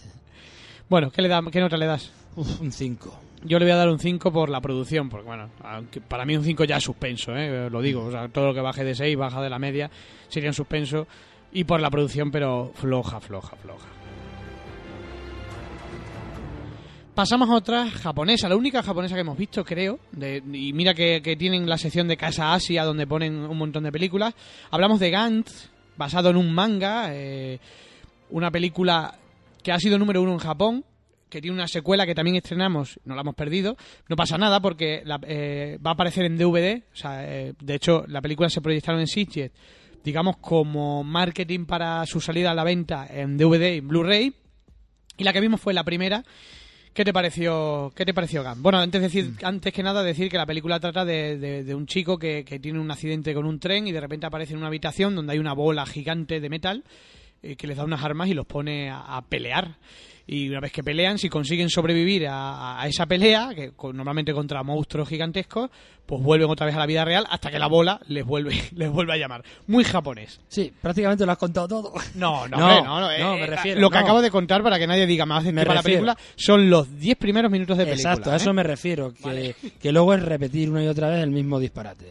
Bueno, 0.88 1.10
¿qué, 1.10 1.20
le 1.20 1.28
da, 1.28 1.42
¿qué 1.52 1.60
nota 1.60 1.76
le 1.76 1.84
das? 1.86 2.10
Uf, 2.36 2.60
un 2.62 2.72
5. 2.72 3.20
Yo 3.46 3.58
le 3.58 3.64
voy 3.64 3.72
a 3.72 3.76
dar 3.76 3.88
un 3.88 3.98
5 3.98 4.32
por 4.32 4.50
la 4.50 4.60
producción, 4.60 5.08
porque 5.08 5.26
bueno, 5.26 5.50
para 6.08 6.24
mí 6.24 6.36
un 6.36 6.42
5 6.44 6.64
ya 6.64 6.76
es 6.78 6.84
suspenso, 6.84 7.34
¿eh? 7.36 7.70
lo 7.70 7.80
digo, 7.80 8.04
o 8.06 8.10
sea, 8.10 8.28
todo 8.28 8.46
lo 8.48 8.54
que 8.54 8.60
baje 8.60 8.82
de 8.84 8.94
6, 8.94 9.16
baja 9.16 9.40
de 9.40 9.48
la 9.50 9.58
media, 9.58 9.90
sería 10.28 10.50
un 10.50 10.54
suspenso, 10.54 11.06
y 11.52 11.64
por 11.64 11.80
la 11.80 11.88
producción, 11.90 12.30
pero 12.30 12.72
floja, 12.74 13.20
floja, 13.20 13.54
floja. 13.56 13.86
Pasamos 17.14 17.48
a 17.48 17.54
otra 17.54 17.88
japonesa, 17.90 18.48
la 18.48 18.56
única 18.56 18.82
japonesa 18.82 19.14
que 19.14 19.22
hemos 19.22 19.38
visto, 19.38 19.64
creo, 19.64 19.98
de- 20.12 20.42
y 20.52 20.72
mira 20.74 20.92
que, 20.92 21.22
que 21.22 21.34
tienen 21.36 21.66
la 21.68 21.78
sección 21.78 22.08
de 22.08 22.16
Casa 22.16 22.52
Asia, 22.52 22.84
donde 22.84 23.06
ponen 23.06 23.36
un 23.36 23.56
montón 23.56 23.84
de 23.84 23.92
películas. 23.92 24.34
Hablamos 24.70 25.00
de 25.00 25.10
Gantz, 25.10 25.70
basado 25.96 26.28
en 26.30 26.36
un 26.36 26.52
manga, 26.52 27.06
eh, 27.14 27.58
una 28.30 28.50
película 28.50 29.14
que 29.62 29.72
ha 29.72 29.78
sido 29.78 29.98
número 29.98 30.20
uno 30.20 30.32
en 30.32 30.38
Japón, 30.38 30.84
que 31.28 31.40
tiene 31.40 31.54
una 31.56 31.68
secuela 31.68 32.06
que 32.06 32.14
también 32.14 32.36
estrenamos, 32.36 33.00
no 33.04 33.14
la 33.14 33.22
hemos 33.22 33.34
perdido. 33.34 33.76
No 34.08 34.16
pasa 34.16 34.38
nada 34.38 34.60
porque 34.60 35.02
la- 35.04 35.20
eh, 35.26 35.78
va 35.84 35.90
a 35.90 35.94
aparecer 35.94 36.24
en 36.24 36.36
DVD. 36.38 36.82
O 36.92 36.96
sea, 36.96 37.24
eh, 37.24 37.52
de 37.60 37.74
hecho, 37.74 38.04
la 38.08 38.20
película 38.22 38.48
se 38.48 38.60
proyectaron 38.60 39.00
en 39.00 39.06
Sitges, 39.08 39.50
digamos, 40.04 40.36
como 40.38 41.02
marketing 41.02 41.66
para 41.66 42.04
su 42.06 42.20
salida 42.20 42.52
a 42.52 42.54
la 42.54 42.62
venta 42.64 43.06
en 43.10 43.36
DVD 43.36 43.74
y 43.74 43.80
Blu-ray. 43.80 44.32
Y 45.18 45.24
la 45.24 45.32
que 45.32 45.40
vimos 45.40 45.60
fue 45.60 45.74
la 45.74 45.82
primera. 45.84 46.22
¿Qué 46.94 47.04
te 47.04 47.12
pareció, 47.12 47.92
qué 47.94 48.06
te 48.06 48.14
pareció 48.14 48.42
Gan? 48.42 48.62
Bueno, 48.62 48.78
antes, 48.78 49.00
de 49.02 49.08
decir, 49.08 49.32
antes 49.42 49.70
que 49.72 49.82
nada 49.82 50.02
decir 50.02 50.30
que 50.30 50.38
la 50.38 50.46
película 50.46 50.80
trata 50.80 51.04
de, 51.04 51.36
de- 51.38 51.62
de 51.64 51.74
un 51.74 51.86
chico 51.86 52.18
que, 52.18 52.42
que 52.44 52.58
tiene 52.58 52.78
un 52.80 52.90
accidente 52.90 53.34
con 53.34 53.44
un 53.44 53.58
tren 53.60 53.86
y 53.86 53.92
de 53.92 54.00
repente 54.00 54.24
aparece 54.26 54.52
en 54.54 54.58
una 54.60 54.68
habitación 54.68 55.14
donde 55.14 55.32
hay 55.34 55.38
una 55.38 55.52
bola 55.52 55.84
gigante 55.84 56.40
de 56.40 56.48
metal 56.48 56.84
eh, 57.42 57.56
que 57.56 57.66
les 57.66 57.76
da 57.76 57.84
unas 57.84 58.02
armas 58.02 58.28
y 58.30 58.34
los 58.34 58.46
pone 58.46 58.88
a, 58.88 59.00
a 59.16 59.22
pelear. 59.22 59.76
Y 60.28 60.48
una 60.48 60.58
vez 60.58 60.72
que 60.72 60.82
pelean, 60.82 61.18
si 61.18 61.28
consiguen 61.28 61.70
sobrevivir 61.70 62.26
a, 62.26 62.80
a 62.82 62.88
esa 62.88 63.06
pelea, 63.06 63.50
que 63.54 63.70
con- 63.72 63.96
normalmente 63.96 64.32
contra 64.32 64.62
monstruos 64.64 65.08
gigantescos, 65.08 65.70
pues 66.04 66.20
vuelven 66.22 66.50
otra 66.50 66.66
vez 66.66 66.74
a 66.74 66.78
la 66.80 66.86
vida 66.86 67.04
real 67.04 67.24
hasta 67.30 67.48
que 67.50 67.58
la 67.60 67.68
bola 67.68 68.00
les 68.08 68.24
vuelve, 68.24 68.54
les 68.74 68.90
vuelve 68.90 69.12
a 69.12 69.16
llamar. 69.18 69.44
Muy 69.68 69.84
japonés. 69.84 70.40
Sí, 70.48 70.72
prácticamente 70.82 71.24
lo 71.24 71.30
has 71.32 71.38
contado 71.38 71.68
todo. 71.68 71.92
No, 72.16 72.48
no, 72.48 72.56
No, 72.58 72.66
hombre, 72.66 72.82
no, 72.84 73.00
no, 73.00 73.10
eh, 73.12 73.18
no, 73.20 73.34
me 73.36 73.42
eh, 73.42 73.46
refiero, 73.46 73.80
Lo 73.80 73.88
que 73.88 73.98
no. 73.98 74.04
acabo 74.04 74.20
de 74.20 74.30
contar 74.32 74.64
para 74.64 74.78
que 74.80 74.86
nadie 74.88 75.06
diga 75.06 75.26
más 75.26 75.44
de 75.44 75.52
Me 75.52 75.64
la 75.64 75.74
refiero. 75.74 75.84
película 76.04 76.16
son 76.34 76.68
los 76.70 76.98
10 76.98 77.16
primeros 77.18 77.50
minutos 77.50 77.78
de 77.78 77.84
película. 77.84 78.10
Exacto, 78.12 78.32
a 78.32 78.36
eso 78.36 78.50
¿eh? 78.50 78.54
me 78.54 78.62
refiero, 78.64 79.14
que, 79.14 79.54
que 79.80 79.92
luego 79.92 80.12
es 80.14 80.22
repetir 80.24 80.70
una 80.70 80.82
y 80.82 80.88
otra 80.88 81.08
vez 81.08 81.22
el 81.22 81.30
mismo 81.30 81.60
disparate. 81.60 82.04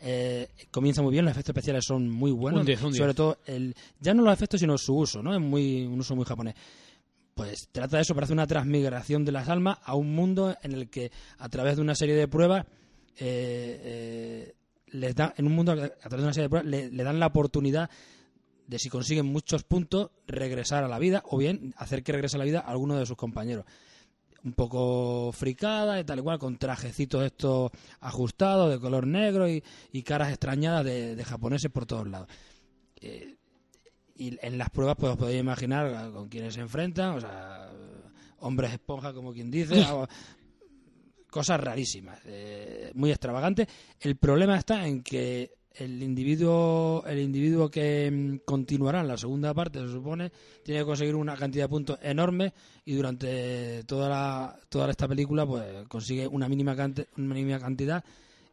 Eh, 0.00 0.48
comienza 0.70 1.02
muy 1.02 1.12
bien, 1.12 1.24
los 1.26 1.32
efectos 1.32 1.50
especiales 1.50 1.84
son 1.84 2.08
muy 2.08 2.30
buenos, 2.30 2.60
Un 2.60 2.66
diez, 2.66 2.80
un 2.82 2.92
diez. 2.92 2.98
sobre 2.98 3.12
todo 3.14 3.38
el, 3.46 3.74
ya 4.00 4.14
no 4.14 4.22
los 4.22 4.32
efectos 4.32 4.58
sino 4.60 4.78
su 4.78 4.94
uso, 4.96 5.22
¿no? 5.22 5.34
Es 5.34 5.40
muy 5.40 5.84
un 5.84 6.00
uso 6.00 6.16
muy 6.16 6.24
japonés. 6.24 6.54
Pues 7.38 7.68
trata 7.70 7.98
de 7.98 8.02
eso, 8.02 8.16
parece 8.16 8.32
una 8.32 8.48
transmigración 8.48 9.24
de 9.24 9.30
las 9.30 9.48
almas 9.48 9.78
a 9.84 9.94
un 9.94 10.12
mundo 10.12 10.56
en 10.60 10.72
el 10.72 10.90
que 10.90 11.12
a 11.38 11.48
través 11.48 11.76
de 11.76 11.82
una 11.82 11.94
serie 11.94 12.16
de 12.16 12.26
pruebas 12.26 12.66
eh, 13.16 13.80
eh, 13.80 14.54
les 14.88 15.14
da, 15.14 15.34
en 15.36 15.46
un 15.46 15.52
mundo 15.52 15.70
a 15.70 15.76
través 15.76 16.18
de 16.18 16.22
una 16.24 16.32
serie 16.32 16.46
de 16.46 16.48
pruebas 16.48 16.68
le, 16.68 16.90
dan 16.90 17.20
la 17.20 17.28
oportunidad 17.28 17.90
de 18.66 18.78
si 18.80 18.88
consiguen 18.88 19.26
muchos 19.26 19.62
puntos 19.62 20.10
regresar 20.26 20.82
a 20.82 20.88
la 20.88 20.98
vida 20.98 21.22
o 21.26 21.38
bien 21.38 21.74
hacer 21.76 22.02
que 22.02 22.10
regrese 22.10 22.38
a 22.38 22.40
la 22.40 22.44
vida 22.44 22.58
a 22.58 22.72
alguno 22.72 22.96
de 22.96 23.06
sus 23.06 23.16
compañeros 23.16 23.64
un 24.42 24.54
poco 24.54 25.30
fricada 25.30 26.00
y 26.00 26.04
tal 26.04 26.18
igual, 26.18 26.40
con 26.40 26.58
trajecitos 26.58 27.24
estos 27.24 27.70
ajustados 28.00 28.68
de 28.68 28.80
color 28.80 29.06
negro 29.06 29.48
y, 29.48 29.62
y 29.92 30.02
caras 30.02 30.30
extrañadas 30.30 30.84
de, 30.84 31.14
de 31.14 31.24
japoneses 31.24 31.70
por 31.70 31.86
todos 31.86 32.08
lados. 32.08 32.28
Eh, 33.00 33.37
y 34.18 34.36
en 34.42 34.58
las 34.58 34.70
pruebas 34.70 34.96
pues 34.98 35.12
os 35.12 35.18
podéis 35.18 35.40
imaginar 35.40 36.10
con 36.12 36.28
quienes 36.28 36.54
se 36.54 36.60
enfrentan, 36.60 37.14
o 37.16 37.20
sea, 37.20 37.70
hombres 38.40 38.72
esponja 38.72 39.12
como 39.14 39.32
quien 39.32 39.50
dice, 39.50 39.74
cosas 41.30 41.60
rarísimas, 41.60 42.18
eh, 42.26 42.90
muy 42.94 43.10
extravagantes. 43.10 43.68
El 44.00 44.16
problema 44.16 44.56
está 44.56 44.86
en 44.86 45.02
que 45.02 45.52
el 45.74 46.02
individuo, 46.02 47.04
el 47.06 47.20
individuo 47.20 47.70
que 47.70 48.10
mm, 48.10 48.38
continuará 48.44 49.00
en 49.00 49.08
la 49.08 49.16
segunda 49.16 49.54
parte, 49.54 49.78
se 49.80 49.88
supone, 49.92 50.32
tiene 50.64 50.80
que 50.80 50.86
conseguir 50.86 51.14
una 51.14 51.36
cantidad 51.36 51.64
de 51.64 51.68
puntos 51.68 51.98
enorme 52.02 52.52
y 52.84 52.94
durante 52.94 53.84
toda 53.84 54.08
la, 54.08 54.58
toda 54.68 54.90
esta 54.90 55.06
película 55.06 55.46
pues 55.46 55.86
consigue 55.86 56.26
una 56.26 56.48
mínima, 56.48 56.74
cante- 56.74 57.08
una 57.16 57.34
mínima 57.34 57.60
cantidad 57.60 58.02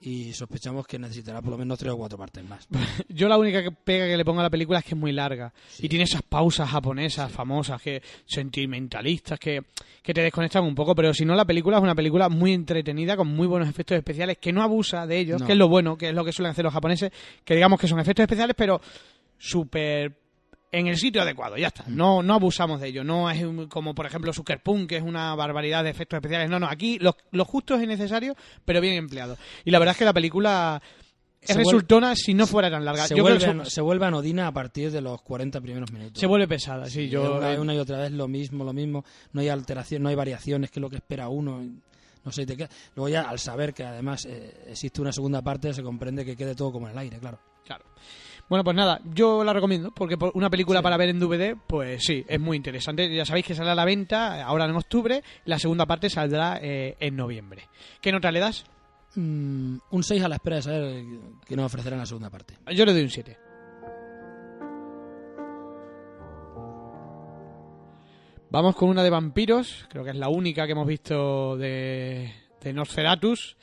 y 0.07 0.33
sospechamos 0.33 0.85
que 0.85 0.99
necesitará 0.99 1.41
por 1.41 1.49
lo 1.49 1.57
menos 1.57 1.79
tres 1.79 1.91
o 1.91 1.97
cuatro 1.97 2.15
partes 2.15 2.47
más. 2.47 2.67
Yo 3.09 3.27
la 3.27 3.39
única 3.39 3.63
que 3.63 3.71
pega 3.71 4.05
que 4.05 4.15
le 4.15 4.23
pongo 4.23 4.39
a 4.39 4.43
la 4.43 4.49
película 4.51 4.77
es 4.77 4.85
que 4.85 4.91
es 4.93 4.97
muy 4.99 5.11
larga. 5.11 5.51
Y 5.79 5.89
tiene 5.89 6.03
esas 6.03 6.21
pausas 6.21 6.69
japonesas 6.69 7.31
famosas, 7.31 7.81
que 7.81 8.03
sentimentalistas, 8.25 9.39
que, 9.39 9.61
que 10.03 10.13
te 10.13 10.21
desconectan 10.21 10.63
un 10.63 10.75
poco. 10.75 10.93
Pero 10.93 11.11
si 11.13 11.25
no, 11.25 11.33
la 11.35 11.45
película 11.45 11.77
es 11.77 11.83
una 11.83 11.95
película 11.95 12.29
muy 12.29 12.53
entretenida, 12.53 13.17
con 13.17 13.27
muy 13.27 13.47
buenos 13.47 13.67
efectos 13.67 13.97
especiales, 13.97 14.37
que 14.37 14.53
no 14.53 14.61
abusa 14.61 15.07
de 15.07 15.17
ellos, 15.17 15.41
No. 15.41 15.47
que 15.47 15.53
es 15.53 15.57
lo 15.57 15.67
bueno, 15.69 15.97
que 15.97 16.09
es 16.09 16.13
lo 16.15 16.23
que 16.23 16.31
suelen 16.31 16.51
hacer 16.51 16.63
los 16.65 16.73
japoneses, 16.73 17.11
que 17.43 17.55
digamos 17.55 17.79
que 17.79 17.87
son 17.87 17.99
efectos 17.99 18.23
especiales, 18.23 18.55
pero 18.57 18.79
súper 19.37 20.15
en 20.77 20.87
el 20.87 20.97
sitio 20.97 21.21
adecuado, 21.21 21.57
ya 21.57 21.67
está. 21.67 21.83
No, 21.87 22.21
no 22.23 22.33
abusamos 22.35 22.79
de 22.81 22.87
ello. 22.89 23.03
No 23.03 23.29
es 23.29 23.41
un- 23.43 23.67
como, 23.67 23.93
por 23.95 24.05
ejemplo, 24.05 24.31
Sucker 24.33 24.61
Punch, 24.61 24.87
que 24.87 24.97
es 24.97 25.03
una 25.03 25.33
barbaridad 25.35 25.83
de 25.83 25.89
efectos 25.89 26.17
especiales. 26.17 26.49
No, 26.49 26.59
no, 26.59 26.67
aquí 26.67 26.99
lo, 26.99 27.15
lo 27.31 27.45
justo 27.45 27.75
es 27.75 27.87
necesario, 27.87 28.35
pero 28.65 28.81
bien 28.81 28.95
empleado. 28.95 29.37
Y 29.63 29.71
la 29.71 29.79
verdad 29.79 29.93
es 29.93 29.97
que 29.99 30.05
la 30.05 30.13
película 30.13 30.81
es 31.41 31.49
vuelve- 31.55 31.63
resultona 31.63 32.15
si 32.15 32.33
no 32.33 32.47
fuera 32.47 32.69
tan 32.71 32.83
larga. 32.83 33.07
Se 33.07 33.15
Yo 33.15 33.23
creo 33.23 33.35
vuelve, 33.35 33.39
que 33.45 33.51
ano- 33.51 33.63
son- 33.65 33.71
se 33.71 33.81
vuelve 33.81 34.05
anodina 34.05 34.47
a 34.47 34.51
partir 34.51 34.91
de 34.91 35.01
los 35.01 35.21
40 35.21 35.61
primeros 35.61 35.91
minutos. 35.91 36.19
se 36.19 36.25
vuelve 36.27 36.47
pesada, 36.47 36.87
sí. 36.89 37.07
Yo, 37.09 37.37
una, 37.37 37.59
una 37.61 37.73
y 37.75 37.77
otra 37.77 37.99
vez 37.99 38.11
lo 38.11 38.27
mismo, 38.27 38.63
lo 38.63 38.73
mismo. 38.73 39.05
No 39.33 39.41
hay 39.41 39.49
alteración, 39.49 40.01
no 40.03 40.09
hay 40.09 40.15
variaciones, 40.15 40.71
que 40.71 40.79
es 40.79 40.81
lo 40.81 40.89
que 40.89 40.97
espera 40.97 41.29
uno. 41.29 41.63
No 42.23 42.31
sé, 42.31 42.45
te 42.47 42.57
queda- 42.57 42.69
Luego 42.95 43.09
ya, 43.09 43.21
al 43.29 43.37
saber 43.37 43.71
que 43.73 43.83
además 43.83 44.25
eh, 44.25 44.65
existe 44.69 44.99
una 44.99 45.11
segunda 45.11 45.43
parte, 45.43 45.71
se 45.73 45.83
comprende 45.83 46.25
que 46.25 46.35
quede 46.35 46.55
todo 46.55 46.71
como 46.71 46.87
en 46.87 46.93
el 46.93 46.97
aire, 46.97 47.19
claro. 47.19 47.37
Claro. 47.63 47.85
Bueno, 48.47 48.63
pues 48.63 48.75
nada, 48.75 49.01
yo 49.05 49.43
la 49.43 49.53
recomiendo, 49.53 49.91
porque 49.91 50.17
por 50.17 50.31
una 50.35 50.51
película 50.51 50.83
para 50.83 50.97
ver 50.97 51.09
en 51.09 51.19
DVD, 51.19 51.55
pues 51.67 52.03
sí, 52.03 52.23
es 52.27 52.39
muy 52.39 52.57
interesante. 52.57 53.13
Ya 53.13 53.25
sabéis 53.25 53.47
que 53.47 53.55
sale 53.55 53.71
a 53.71 53.75
la 53.75 53.85
venta 53.85 54.43
ahora 54.43 54.65
en 54.65 54.75
octubre, 54.75 55.23
la 55.45 55.57
segunda 55.57 55.87
parte 55.87 56.09
saldrá 56.09 56.59
eh, 56.61 56.95
en 56.99 57.15
noviembre. 57.15 57.67
¿Qué 58.01 58.11
nota 58.11 58.31
le 58.31 58.39
das? 58.39 58.65
Mm, 59.15 59.77
un 59.89 60.03
6 60.03 60.23
a 60.23 60.27
la 60.27 60.35
espera 60.35 60.57
de 60.57 60.61
saber 60.61 61.05
qué 61.47 61.55
nos 61.55 61.65
ofrecerá 61.65 61.95
en 61.95 62.01
la 62.01 62.05
segunda 62.05 62.29
parte. 62.29 62.55
Yo 62.71 62.85
le 62.85 62.93
doy 62.93 63.01
un 63.01 63.09
7. 63.09 63.37
Vamos 68.51 68.75
con 68.75 68.89
una 68.89 69.03
de 69.03 69.09
vampiros, 69.09 69.87
creo 69.89 70.03
que 70.03 70.11
es 70.11 70.15
la 70.15 70.29
única 70.29 70.65
que 70.67 70.73
hemos 70.73 70.87
visto 70.87 71.57
de, 71.57 72.31
de 72.61 72.73
Nosferatus. 72.73 73.57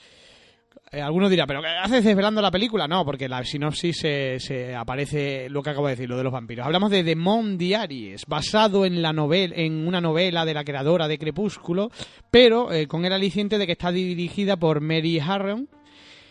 Eh, 0.95 1.01
algunos 1.01 1.31
dirán, 1.31 1.47
¿pero 1.47 1.63
qué 1.63 1.69
haces 1.69 2.05
desvelando 2.05 2.43
la 2.43 2.51
película? 2.51 2.87
No, 2.87 3.03
porque 3.03 3.27
la 3.27 3.43
sinopsis 3.43 3.97
se, 3.97 4.39
se 4.39 4.75
aparece 4.75 5.49
lo 5.49 5.63
que 5.63 5.71
acabo 5.71 5.87
de 5.87 5.95
decir, 5.95 6.07
lo 6.07 6.19
de 6.19 6.25
los 6.25 6.33
vampiros. 6.33 6.67
Hablamos 6.67 6.91
de 6.91 7.03
The 7.03 7.17
Mon 7.17 7.57
Diaries, 7.57 8.27
basado 8.27 8.85
en, 8.85 9.01
la 9.01 9.11
novel, 9.15 9.55
en 9.57 9.87
una 9.87 10.03
novela 10.03 10.45
de 10.45 10.53
la 10.53 10.65
creadora 10.65 11.09
de 11.09 11.17
Crepúsculo, 11.17 11.91
pero 12.31 12.71
eh, 12.71 12.87
con 12.87 13.07
el 13.07 13.13
aliciente 13.15 13.57
de 13.57 13.65
que 13.65 13.73
está 13.73 13.91
dirigida 13.91 14.59
por 14.59 14.83
Mary 14.83 15.19
Harron, 15.19 15.67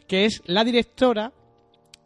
que 0.08 0.26
es 0.26 0.44
la 0.46 0.64
directora 0.64 1.34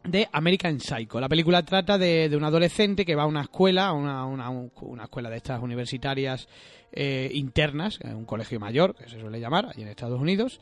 de 0.05 0.29
American 0.31 0.79
Psycho. 0.79 1.19
La 1.19 1.27
película 1.27 1.65
trata 1.65 1.97
de, 1.97 2.29
de 2.29 2.37
un 2.37 2.45
adolescente 2.45 3.03
que 3.03 3.15
va 3.15 3.23
a 3.23 3.27
una 3.27 3.41
escuela, 3.41 3.91
una, 3.91 4.25
una, 4.25 4.49
una 4.49 5.03
escuela 5.03 5.29
de 5.29 5.37
estas 5.37 5.61
universitarias 5.61 6.47
eh, 6.93 7.29
internas, 7.33 7.99
un 8.01 8.23
colegio 8.23 8.61
mayor, 8.61 8.95
que 8.95 9.09
se 9.09 9.19
suele 9.19 9.41
llamar, 9.41 9.65
allí 9.65 9.81
en 9.81 9.89
Estados 9.89 10.21
Unidos. 10.21 10.61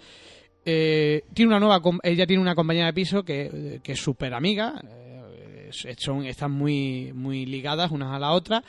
Eh, 0.66 1.24
tiene 1.34 1.50
una 1.50 1.60
nueva, 1.60 1.82
ella 2.04 2.26
tiene 2.26 2.42
una 2.42 2.56
compañera 2.56 2.88
de 2.88 2.94
piso 2.94 3.24
que, 3.24 3.82
que 3.84 3.92
es 3.92 4.00
súper 4.00 4.34
amiga, 4.34 4.82
eh, 4.90 5.96
son, 5.98 6.26
están 6.26 6.52
muy, 6.52 7.12
muy 7.14 7.46
ligadas 7.46 7.92
unas 7.92 8.14
a 8.14 8.20
la 8.20 8.32
otra, 8.32 8.64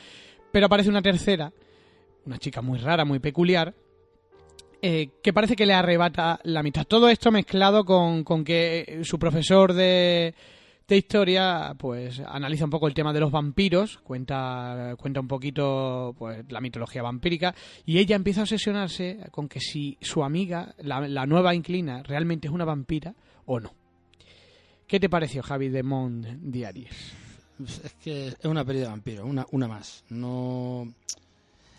pero 0.50 0.66
aparece 0.66 0.90
una 0.90 1.02
tercera, 1.02 1.52
una 2.26 2.38
chica 2.38 2.62
muy 2.62 2.78
rara, 2.78 3.04
muy 3.04 3.20
peculiar, 3.20 3.74
eh, 4.82 5.10
que 5.22 5.32
parece 5.32 5.56
que 5.56 5.66
le 5.66 5.72
arrebata 5.72 6.40
la 6.42 6.60
amistad. 6.60 6.84
Todo 6.84 7.08
esto 7.08 7.30
mezclado 7.30 7.84
con, 7.84 8.24
con 8.24 8.44
que 8.44 9.00
su 9.04 9.18
profesor 9.18 9.72
de, 9.72 10.34
de 10.86 10.96
historia 10.96 11.74
pues 11.78 12.20
analiza 12.20 12.64
un 12.64 12.70
poco 12.70 12.88
el 12.88 12.94
tema 12.94 13.12
de 13.12 13.20
los 13.20 13.32
vampiros, 13.32 13.98
cuenta, 13.98 14.94
cuenta 14.98 15.20
un 15.20 15.28
poquito 15.28 16.14
pues 16.18 16.44
la 16.50 16.60
mitología 16.60 17.02
vampírica 17.02 17.54
y 17.86 17.98
ella 17.98 18.16
empieza 18.16 18.40
a 18.40 18.44
obsesionarse 18.44 19.20
con 19.30 19.48
que 19.48 19.60
si 19.60 19.96
su 20.00 20.24
amiga, 20.24 20.74
la, 20.78 21.06
la 21.08 21.26
nueva 21.26 21.54
inclina, 21.54 22.02
realmente 22.02 22.48
es 22.48 22.54
una 22.54 22.64
vampira 22.64 23.14
o 23.46 23.60
no. 23.60 23.72
¿Qué 24.86 25.00
te 25.00 25.08
pareció, 25.08 25.42
Javi, 25.42 25.70
de 25.70 25.82
Mont 25.82 26.26
Diaries? 26.26 27.12
Es 27.84 27.94
que 27.94 28.28
es 28.28 28.44
una 28.44 28.64
peli 28.64 28.80
de 28.80 28.86
vampiro, 28.86 29.24
una, 29.24 29.46
una 29.52 29.68
más. 29.68 30.04
No. 30.10 30.92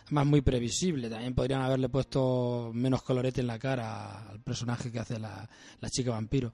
Más 0.10 0.26
muy 0.26 0.42
previsible. 0.42 1.10
También 1.10 1.34
podrían 1.34 1.62
haberle 1.62 1.90
puesto 1.90 2.72
menos 2.74 3.02
colorete 3.02 3.42
en 3.42 3.48
la 3.48 3.60
cara 3.60 4.30
al 4.30 4.40
personaje 4.40 4.92
que 4.92 5.00
hace 5.00 5.20
la, 5.20 5.48
la 5.82 5.90
chica 5.90 6.12
vampiro. 6.12 6.54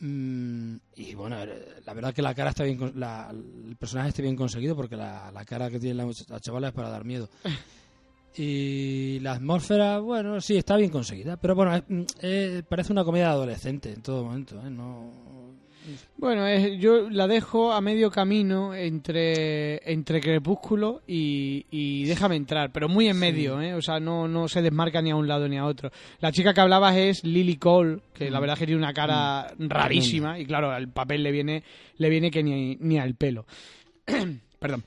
Mm, 0.00 0.76
y 0.96 1.14
bueno, 1.14 1.36
la 1.84 1.94
verdad 1.94 2.14
que 2.14 2.22
la 2.22 2.34
cara 2.34 2.50
está 2.50 2.64
bien. 2.64 2.92
La, 2.96 3.28
el 3.30 3.76
personaje 3.76 4.10
está 4.10 4.22
bien 4.22 4.36
conseguido 4.36 4.76
porque 4.76 4.96
la, 4.96 5.30
la 5.32 5.44
cara 5.44 5.70
que 5.70 5.80
tiene 5.80 5.94
la, 5.94 6.10
la 6.28 6.40
chavala 6.40 6.68
es 6.68 6.74
para 6.74 6.90
dar 6.90 7.04
miedo. 7.04 7.28
Y 8.40 9.18
la 9.18 9.32
atmósfera, 9.32 9.98
bueno, 9.98 10.40
sí, 10.40 10.56
está 10.56 10.76
bien 10.76 10.90
conseguida. 10.90 11.36
Pero 11.38 11.56
bueno, 11.56 11.82
mm, 11.88 12.02
eh, 12.22 12.62
parece 12.68 12.92
una 12.92 13.02
comedia 13.02 13.30
adolescente 13.30 13.92
en 13.92 14.00
todo 14.00 14.22
momento. 14.22 14.60
¿eh? 14.64 14.70
No, 14.70 15.10
Bueno, 16.16 16.46
es- 16.46 16.78
yo 16.80 17.08
la 17.10 17.26
dejo 17.26 17.72
a 17.72 17.80
medio 17.80 18.10
camino 18.10 18.74
entre, 18.74 19.80
entre 19.90 20.20
Crepúsculo 20.20 21.02
y, 21.06 21.66
y 21.70 22.04
Déjame 22.04 22.36
entrar, 22.36 22.70
pero 22.72 22.88
muy 22.88 23.08
en 23.08 23.18
medio, 23.18 23.60
¿eh? 23.60 23.74
O 23.74 23.82
sea, 23.82 24.00
no, 24.00 24.26
no 24.28 24.48
se 24.48 24.62
desmarca 24.62 25.00
ni 25.02 25.10
a 25.10 25.16
un 25.16 25.28
lado 25.28 25.48
ni 25.48 25.56
a 25.58 25.64
otro. 25.64 25.90
La 26.20 26.32
chica 26.32 26.52
que 26.54 26.60
hablabas 26.60 26.96
es 26.96 27.24
Lily 27.24 27.56
Cole, 27.56 28.00
que 28.14 28.30
la 28.30 28.38
Mm. 28.38 28.40
verdad 28.40 28.54
es 28.54 28.58
que 28.60 28.66
tiene 28.66 28.82
una 28.82 28.92
cara 28.94 29.52
rarísima 29.58 30.38
y 30.38 30.44
claro, 30.46 30.76
el 30.76 30.88
papel 30.88 31.22
le 31.22 31.30
viene, 31.32 31.62
le 31.96 32.08
viene 32.08 32.30
que 32.30 32.42
ni, 32.42 32.76
ni 32.80 32.98
al 32.98 33.14
pelo. 33.14 33.46
Perdón. 34.58 34.84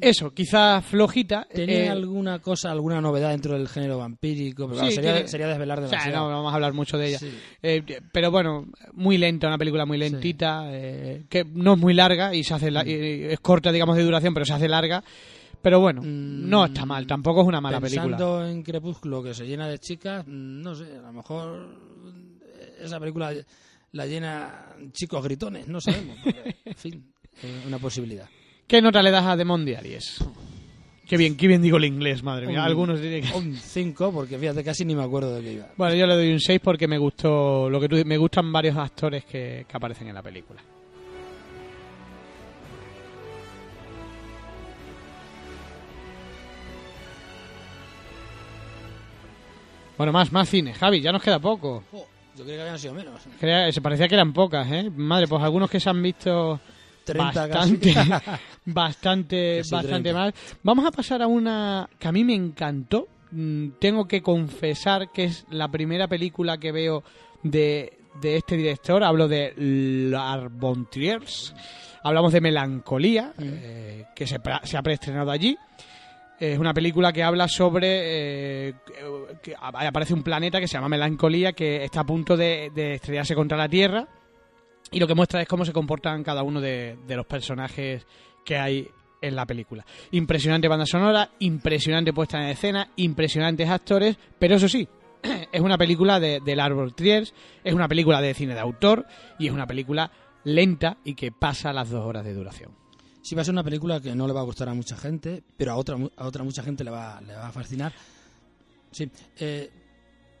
Eso, 0.00 0.32
quizás 0.32 0.84
flojita. 0.84 1.46
¿Tenía 1.52 1.84
eh, 1.86 1.88
alguna 1.88 2.38
cosa, 2.40 2.70
alguna 2.70 3.00
novedad 3.00 3.30
dentro 3.30 3.54
del 3.54 3.68
género 3.68 3.98
vampírico? 3.98 4.64
Pero 4.66 4.74
claro, 4.74 4.88
Sí, 4.88 4.94
sería, 4.94 5.12
tiene- 5.14 5.28
sería 5.28 5.48
desvelar 5.48 5.78
o 5.80 5.88
sea, 5.88 5.98
demasiado. 5.98 6.28
no 6.30 6.36
vamos 6.36 6.52
a 6.52 6.54
hablar 6.56 6.72
mucho 6.72 6.96
de 6.98 7.08
ella. 7.08 7.18
Sí. 7.18 7.30
Eh, 7.62 7.82
pero 8.12 8.30
bueno, 8.30 8.66
muy 8.92 9.18
lenta, 9.18 9.46
una 9.48 9.58
película 9.58 9.84
muy 9.86 9.98
lentita, 9.98 10.64
eh, 10.70 11.24
que 11.28 11.44
no 11.44 11.74
es 11.74 11.78
muy 11.78 11.94
larga 11.94 12.34
y 12.34 12.44
se 12.44 12.54
hace 12.54 12.70
la- 12.70 12.84
Mm. 12.84 12.88
y 12.88 12.92
es 13.24 13.40
corta, 13.40 13.72
digamos, 13.72 13.96
de 13.96 14.02
duración, 14.04 14.34
pero 14.34 14.46
se 14.46 14.52
hace 14.52 14.68
larga. 14.68 15.02
Pero 15.62 15.80
bueno, 15.80 16.02
Mm, 16.02 16.48
no 16.50 16.66
está 16.66 16.84
mal, 16.84 17.06
tampoco 17.06 17.40
es 17.40 17.46
una 17.48 17.60
mala 17.60 17.80
película. 17.80 18.04
Pensando 18.18 18.46
en 18.46 18.62
Crepúsculo 18.62 19.22
que 19.22 19.32
se 19.32 19.46
llena 19.46 19.66
de 19.66 19.78
chicas, 19.78 20.26
no 20.28 20.74
sé, 20.74 20.84
a 20.98 21.02
lo 21.06 21.12
mejor 21.14 21.68
esa 22.82 23.00
película 23.00 23.32
la 23.92 24.06
llena 24.06 24.66
chicos 24.92 25.22
gritones, 25.24 25.66
no 25.68 25.80
sabemos. 25.80 26.18
porque, 26.22 26.56
en 26.66 26.74
fin, 26.74 27.12
es 27.42 27.64
una 27.66 27.78
posibilidad. 27.78 28.28
¿Qué 28.66 28.80
nota 28.82 29.02
le 29.02 29.10
das 29.10 29.24
a 29.26 29.36
Demon 29.36 29.64
Diaries? 29.64 30.24
Qué 31.06 31.16
bien, 31.18 31.36
qué 31.36 31.46
bien 31.46 31.60
digo 31.60 31.76
el 31.76 31.84
inglés, 31.84 32.22
madre 32.22 32.46
mía. 32.46 32.60
Un- 32.60 32.64
Algunos 32.64 33.00
dirían 33.00 33.30
que... 33.30 33.36
Un 33.36 33.54
5, 33.54 34.10
porque 34.12 34.38
fíjate, 34.38 34.64
casi 34.64 34.84
ni 34.86 34.94
me 34.94 35.02
acuerdo 35.02 35.34
de 35.34 35.42
qué 35.42 35.52
iba. 35.52 35.66
Bueno, 35.76 35.94
yo 35.94 36.06
le 36.06 36.14
doy 36.14 36.32
un 36.32 36.40
6 36.40 36.60
porque 36.64 36.88
me 36.88 36.96
gustó, 36.96 37.68
lo 37.68 37.78
que 37.78 37.88
tú, 37.88 37.96
me 38.06 38.16
gustan 38.16 38.50
varios 38.50 38.76
actores 38.76 39.24
que, 39.26 39.66
que 39.68 39.76
aparecen 39.76 40.08
en 40.08 40.14
la 40.14 40.22
película. 40.22 40.62
Bueno, 49.96 50.12
más, 50.12 50.32
más 50.32 50.48
cine. 50.48 50.74
Javi, 50.74 51.00
ya 51.00 51.12
nos 51.12 51.22
queda 51.22 51.38
poco. 51.38 51.84
Yo 52.36 52.42
creía 52.42 52.56
que 52.56 52.62
habían 52.62 52.78
sido 52.78 52.94
menos. 52.94 53.20
Crea- 53.38 53.70
se 53.70 53.80
parecía 53.80 54.08
que 54.08 54.14
eran 54.14 54.32
pocas, 54.32 54.66
¿eh? 54.70 54.90
Madre, 54.90 55.28
pues 55.28 55.42
algunos 55.42 55.70
que 55.70 55.78
se 55.78 55.88
han 55.88 56.02
visto 56.02 56.60
30 57.04 57.48
casi. 57.48 57.76
bastante, 57.76 57.94
bastante, 58.66 59.64
sí, 59.64 59.70
bastante 59.74 60.10
30. 60.10 60.12
más. 60.20 60.34
Vamos 60.62 60.86
a 60.86 60.90
pasar 60.90 61.22
a 61.22 61.26
una 61.26 61.88
que 61.98 62.08
a 62.08 62.12
mí 62.12 62.24
me 62.24 62.34
encantó. 62.34 63.08
Mm, 63.30 63.70
Tengo 63.80 64.06
que 64.06 64.22
confesar 64.22 65.10
que 65.12 65.24
es 65.24 65.44
la 65.50 65.68
primera 65.68 66.08
película 66.08 66.58
que 66.58 66.72
veo 66.72 67.02
de, 67.42 67.98
de 68.20 68.36
este 68.36 68.56
director. 68.56 69.02
Hablo 69.04 69.28
de 69.28 69.52
Trier. 70.90 71.22
Hablamos 72.02 72.32
de 72.32 72.40
Melancolía, 72.40 73.32
eh, 73.40 74.04
que 74.14 74.26
se, 74.26 74.38
se 74.64 74.76
ha 74.76 74.82
preestrenado 74.82 75.30
allí. 75.30 75.56
Es 76.38 76.58
una 76.58 76.74
película 76.74 77.12
que 77.12 77.22
habla 77.22 77.48
sobre 77.48 78.68
eh, 78.68 78.74
que- 79.42 79.52
que 79.52 79.54
aparece 79.56 80.12
un 80.12 80.22
planeta 80.22 80.60
que 80.60 80.66
se 80.68 80.74
llama 80.74 80.88
Melancolía 80.88 81.52
que 81.52 81.84
está 81.84 82.00
a 82.00 82.04
punto 82.04 82.36
de, 82.36 82.70
de 82.74 82.94
estrellarse 82.94 83.34
contra 83.34 83.56
la 83.56 83.68
Tierra 83.68 84.06
y 84.94 85.00
lo 85.00 85.06
que 85.06 85.14
muestra 85.14 85.42
es 85.42 85.48
cómo 85.48 85.64
se 85.64 85.72
comportan 85.72 86.22
cada 86.22 86.42
uno 86.42 86.60
de, 86.60 86.96
de 87.06 87.16
los 87.16 87.26
personajes 87.26 88.06
que 88.44 88.56
hay 88.56 88.88
en 89.20 89.36
la 89.36 89.46
película. 89.46 89.84
Impresionante 90.12 90.68
banda 90.68 90.86
sonora, 90.86 91.30
impresionante 91.40 92.12
puesta 92.12 92.38
en 92.42 92.48
escena, 92.50 92.90
impresionantes 92.96 93.68
actores, 93.68 94.16
pero 94.38 94.56
eso 94.56 94.68
sí, 94.68 94.86
es 95.52 95.60
una 95.60 95.76
película 95.78 96.20
de, 96.20 96.40
del 96.44 96.60
Árbol 96.60 96.94
Trier, 96.94 97.26
es 97.62 97.74
una 97.74 97.88
película 97.88 98.20
de 98.20 98.34
cine 98.34 98.54
de 98.54 98.60
autor 98.60 99.06
y 99.38 99.46
es 99.46 99.52
una 99.52 99.66
película 99.66 100.10
lenta 100.44 100.98
y 101.04 101.14
que 101.14 101.32
pasa 101.32 101.72
las 101.72 101.88
dos 101.90 102.04
horas 102.04 102.24
de 102.24 102.34
duración. 102.34 102.72
Sí, 103.22 103.34
va 103.34 103.40
a 103.40 103.44
ser 103.46 103.54
una 103.54 103.64
película 103.64 104.00
que 104.00 104.14
no 104.14 104.26
le 104.26 104.34
va 104.34 104.40
a 104.40 104.44
gustar 104.44 104.68
a 104.68 104.74
mucha 104.74 104.98
gente, 104.98 105.42
pero 105.56 105.72
a 105.72 105.76
otra, 105.76 105.96
a 106.16 106.26
otra 106.26 106.44
mucha 106.44 106.62
gente 106.62 106.84
le 106.84 106.90
va, 106.90 107.18
le 107.22 107.34
va 107.34 107.46
a 107.48 107.52
fascinar. 107.52 107.92
Sí, 108.90 109.10
eh, 109.40 109.70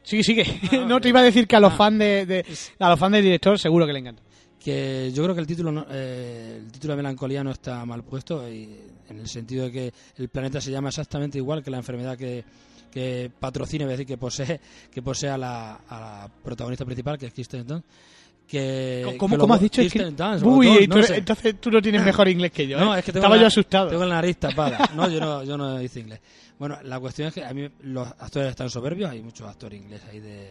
Sigue, 0.02 0.22
sigue. 0.22 0.44
Ah, 0.70 0.84
no 0.86 1.00
te 1.00 1.08
iba 1.08 1.20
a 1.20 1.22
decir 1.22 1.46
que 1.46 1.56
a 1.56 1.60
los 1.60 1.72
Ah. 1.72 1.76
fans 1.76 1.98
de, 1.98 2.26
de- 2.26 2.44
a 2.78 2.90
los 2.90 3.00
fans 3.00 3.12
del 3.14 3.22
director 3.24 3.58
seguro 3.58 3.86
que 3.86 3.94
le 3.94 4.00
encanta. 4.00 4.22
Que 4.64 5.12
yo 5.12 5.22
creo 5.24 5.34
que 5.34 5.40
el 5.42 5.46
título 5.46 5.70
no- 5.70 5.86
eh, 5.90 6.62
el 6.64 6.72
título 6.72 6.92
de 6.94 6.96
melancolía 6.96 7.44
no 7.44 7.50
está 7.50 7.84
mal 7.84 8.02
puesto 8.02 8.48
y 8.48 8.70
en 9.10 9.18
el 9.20 9.28
sentido 9.28 9.64
de 9.66 9.72
que 9.72 9.92
el 10.16 10.28
planeta 10.30 10.60
se 10.60 10.70
llama 10.70 10.88
exactamente 10.88 11.36
igual 11.36 11.62
que 11.62 11.70
la 11.70 11.76
enfermedad 11.76 12.16
que, 12.16 12.42
que 12.90 13.30
patrocina, 13.38 13.84
es 13.84 13.90
decir, 13.90 14.06
que 14.06 14.16
posee 14.16 14.58
que 14.90 15.02
posee 15.02 15.28
a 15.28 15.36
la, 15.36 15.74
a 15.88 16.00
la 16.00 16.30
protagonista 16.42 16.84
principal, 16.86 17.18
que 17.18 17.26
es 17.26 17.32
Kirsten 17.34 17.66
Dunst. 17.66 17.86
Que, 18.46 19.14
¿Cómo, 19.18 19.36
que 19.36 19.40
cómo 19.40 19.52
lo- 19.52 19.54
has 19.54 19.60
dicho? 19.62 19.80
Es 19.80 19.90
que- 19.92 19.98
Uy, 20.58 20.86
tú- 20.86 21.02
sé. 21.02 21.16
entonces 21.16 21.58
tú 21.60 21.70
no 21.70 21.80
tienes 21.80 22.04
mejor 22.04 22.28
inglés 22.28 22.52
que 22.52 22.66
yo. 22.66 22.78
No, 22.80 22.94
¿eh? 22.94 22.98
es 22.98 23.04
que 23.04 23.12
tengo 23.12 23.24
Estaba 23.24 23.36
la- 23.36 23.42
yo 23.42 23.46
asustado. 23.48 23.88
Tengo 23.88 24.04
la 24.04 24.14
nariz 24.16 24.36
tapada. 24.38 24.90
No, 24.94 25.08
yo 25.08 25.18
no, 25.20 25.42
yo 25.44 25.56
no 25.56 25.80
hice 25.80 26.00
inglés. 26.00 26.20
Bueno, 26.58 26.78
la 26.84 27.00
cuestión 27.00 27.28
es 27.28 27.34
que 27.34 27.44
a 27.44 27.52
mí 27.54 27.68
los 27.82 28.06
actores 28.06 28.50
están 28.50 28.68
soberbios, 28.70 29.10
hay 29.10 29.22
muchos 29.22 29.48
actores 29.48 29.80
ingleses 29.80 30.08
ahí 30.10 30.20
de, 30.20 30.50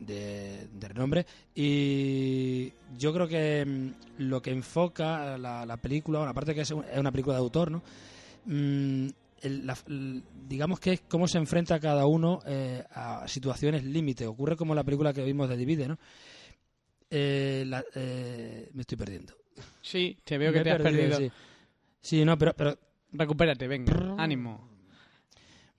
de, 0.00 0.66
de 0.72 0.88
renombre. 0.88 1.26
Y 1.54 2.72
yo 2.98 3.12
creo 3.12 3.28
que 3.28 3.64
mm, 3.64 4.22
lo 4.22 4.42
que 4.42 4.50
enfoca 4.50 5.38
la, 5.38 5.64
la 5.64 5.76
película, 5.76 6.18
bueno, 6.20 6.30
aparte 6.32 6.54
que 6.54 6.62
es 6.62 6.70
un- 6.70 6.84
es 6.84 6.98
una 6.98 7.12
película 7.12 7.36
de 7.36 7.40
autor, 7.42 7.70
¿no? 7.70 7.82
Mm, 8.46 9.08
el- 9.42 9.66
la- 9.66 9.78
el- 9.88 10.22
digamos 10.48 10.80
que 10.80 10.92
es 10.94 11.00
cómo 11.08 11.26
se 11.28 11.38
enfrenta 11.38 11.78
cada 11.80 12.06
uno 12.06 12.40
eh, 12.46 12.82
a 12.90 13.26
situaciones 13.28 13.84
límite. 13.84 14.26
Ocurre 14.26 14.56
como 14.56 14.74
la 14.74 14.84
película 14.84 15.12
que 15.12 15.22
vimos 15.24 15.48
de 15.48 15.56
Divide, 15.56 15.88
¿no? 15.88 15.98
Eh, 17.10 17.64
la- 17.66 17.84
eh, 17.94 18.68
me 18.72 18.82
estoy 18.82 18.96
perdiendo. 18.98 19.34
Sí, 19.82 20.16
te 20.24 20.38
veo 20.38 20.52
que 20.52 20.58
Me 20.58 20.64
te 20.64 20.70
has 20.70 20.82
perdido. 20.82 21.18
Sí. 21.18 21.30
Sí, 22.00 22.24
no, 22.24 22.38
pero, 22.38 22.54
pero 22.54 22.78
Recupérate, 23.12 23.66
venga. 23.66 23.92
Ánimo. 24.18 24.68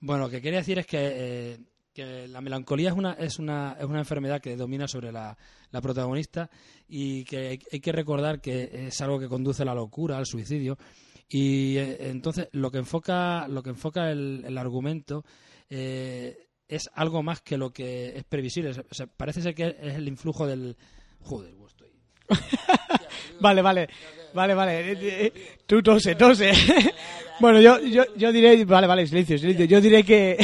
Bueno, 0.02 0.24
lo 0.26 0.30
que 0.30 0.42
quería 0.42 0.60
decir 0.60 0.78
es 0.80 0.86
que, 0.86 0.98
eh, 1.00 1.58
que 1.94 2.28
la 2.28 2.42
melancolía 2.42 2.90
es 2.90 2.96
una, 2.96 3.14
es, 3.14 3.40
una, 3.40 3.76
es 3.80 3.86
una 3.86 4.00
enfermedad 4.00 4.42
que 4.42 4.56
domina 4.56 4.88
sobre 4.88 5.12
la, 5.12 5.38
la 5.72 5.82
protagonista 5.82 6.50
y 6.88 7.24
que 7.24 7.60
hay, 7.72 7.80
que 7.80 7.92
recordar 7.92 8.42
que 8.42 8.88
es 8.88 9.02
algo 9.02 9.20
que 9.20 9.28
conduce 9.28 9.64
a 9.64 9.66
la 9.66 9.76
locura, 9.76 10.18
al 10.18 10.26
suicidio. 10.26 10.78
Y 11.28 11.78
eh, 11.78 12.10
entonces 12.10 12.50
lo 12.52 12.72
que 12.72 12.80
enfoca, 12.80 13.48
lo 13.48 13.64
que 13.64 13.70
enfoca 13.70 14.12
el, 14.12 14.44
el 14.46 14.58
argumento 14.58 15.24
eh, 15.70 16.48
es 16.68 16.90
algo 16.94 17.24
más 17.24 17.42
que 17.42 17.58
lo 17.58 17.72
que 17.72 18.18
es 18.18 18.24
previsible. 18.24 18.72
O 18.72 18.94
sea, 18.94 19.08
parece 19.08 19.42
ser 19.42 19.56
que 19.56 19.76
es 19.80 19.96
el 19.96 20.08
influjo 20.08 20.48
del... 20.48 20.78
Joder, 21.20 21.54
estoy... 21.68 21.90
Vale, 23.42 23.62
vale. 23.62 23.90
Vale, 24.34 24.54
vale. 24.54 24.92
Eh, 24.92 24.98
eh, 25.02 25.34
Tú 25.66 25.82
tose, 25.82 26.16
tose. 26.16 26.52
bueno, 27.40 27.60
yo, 27.60 27.80
yo, 27.80 28.04
yo 28.16 28.32
diré. 28.32 28.64
Vale, 28.66 28.88
vale, 28.88 29.08
silencio, 29.08 29.38
silencio. 29.38 29.66
Yo 29.66 29.82
diré 29.82 30.04
que. 30.04 30.38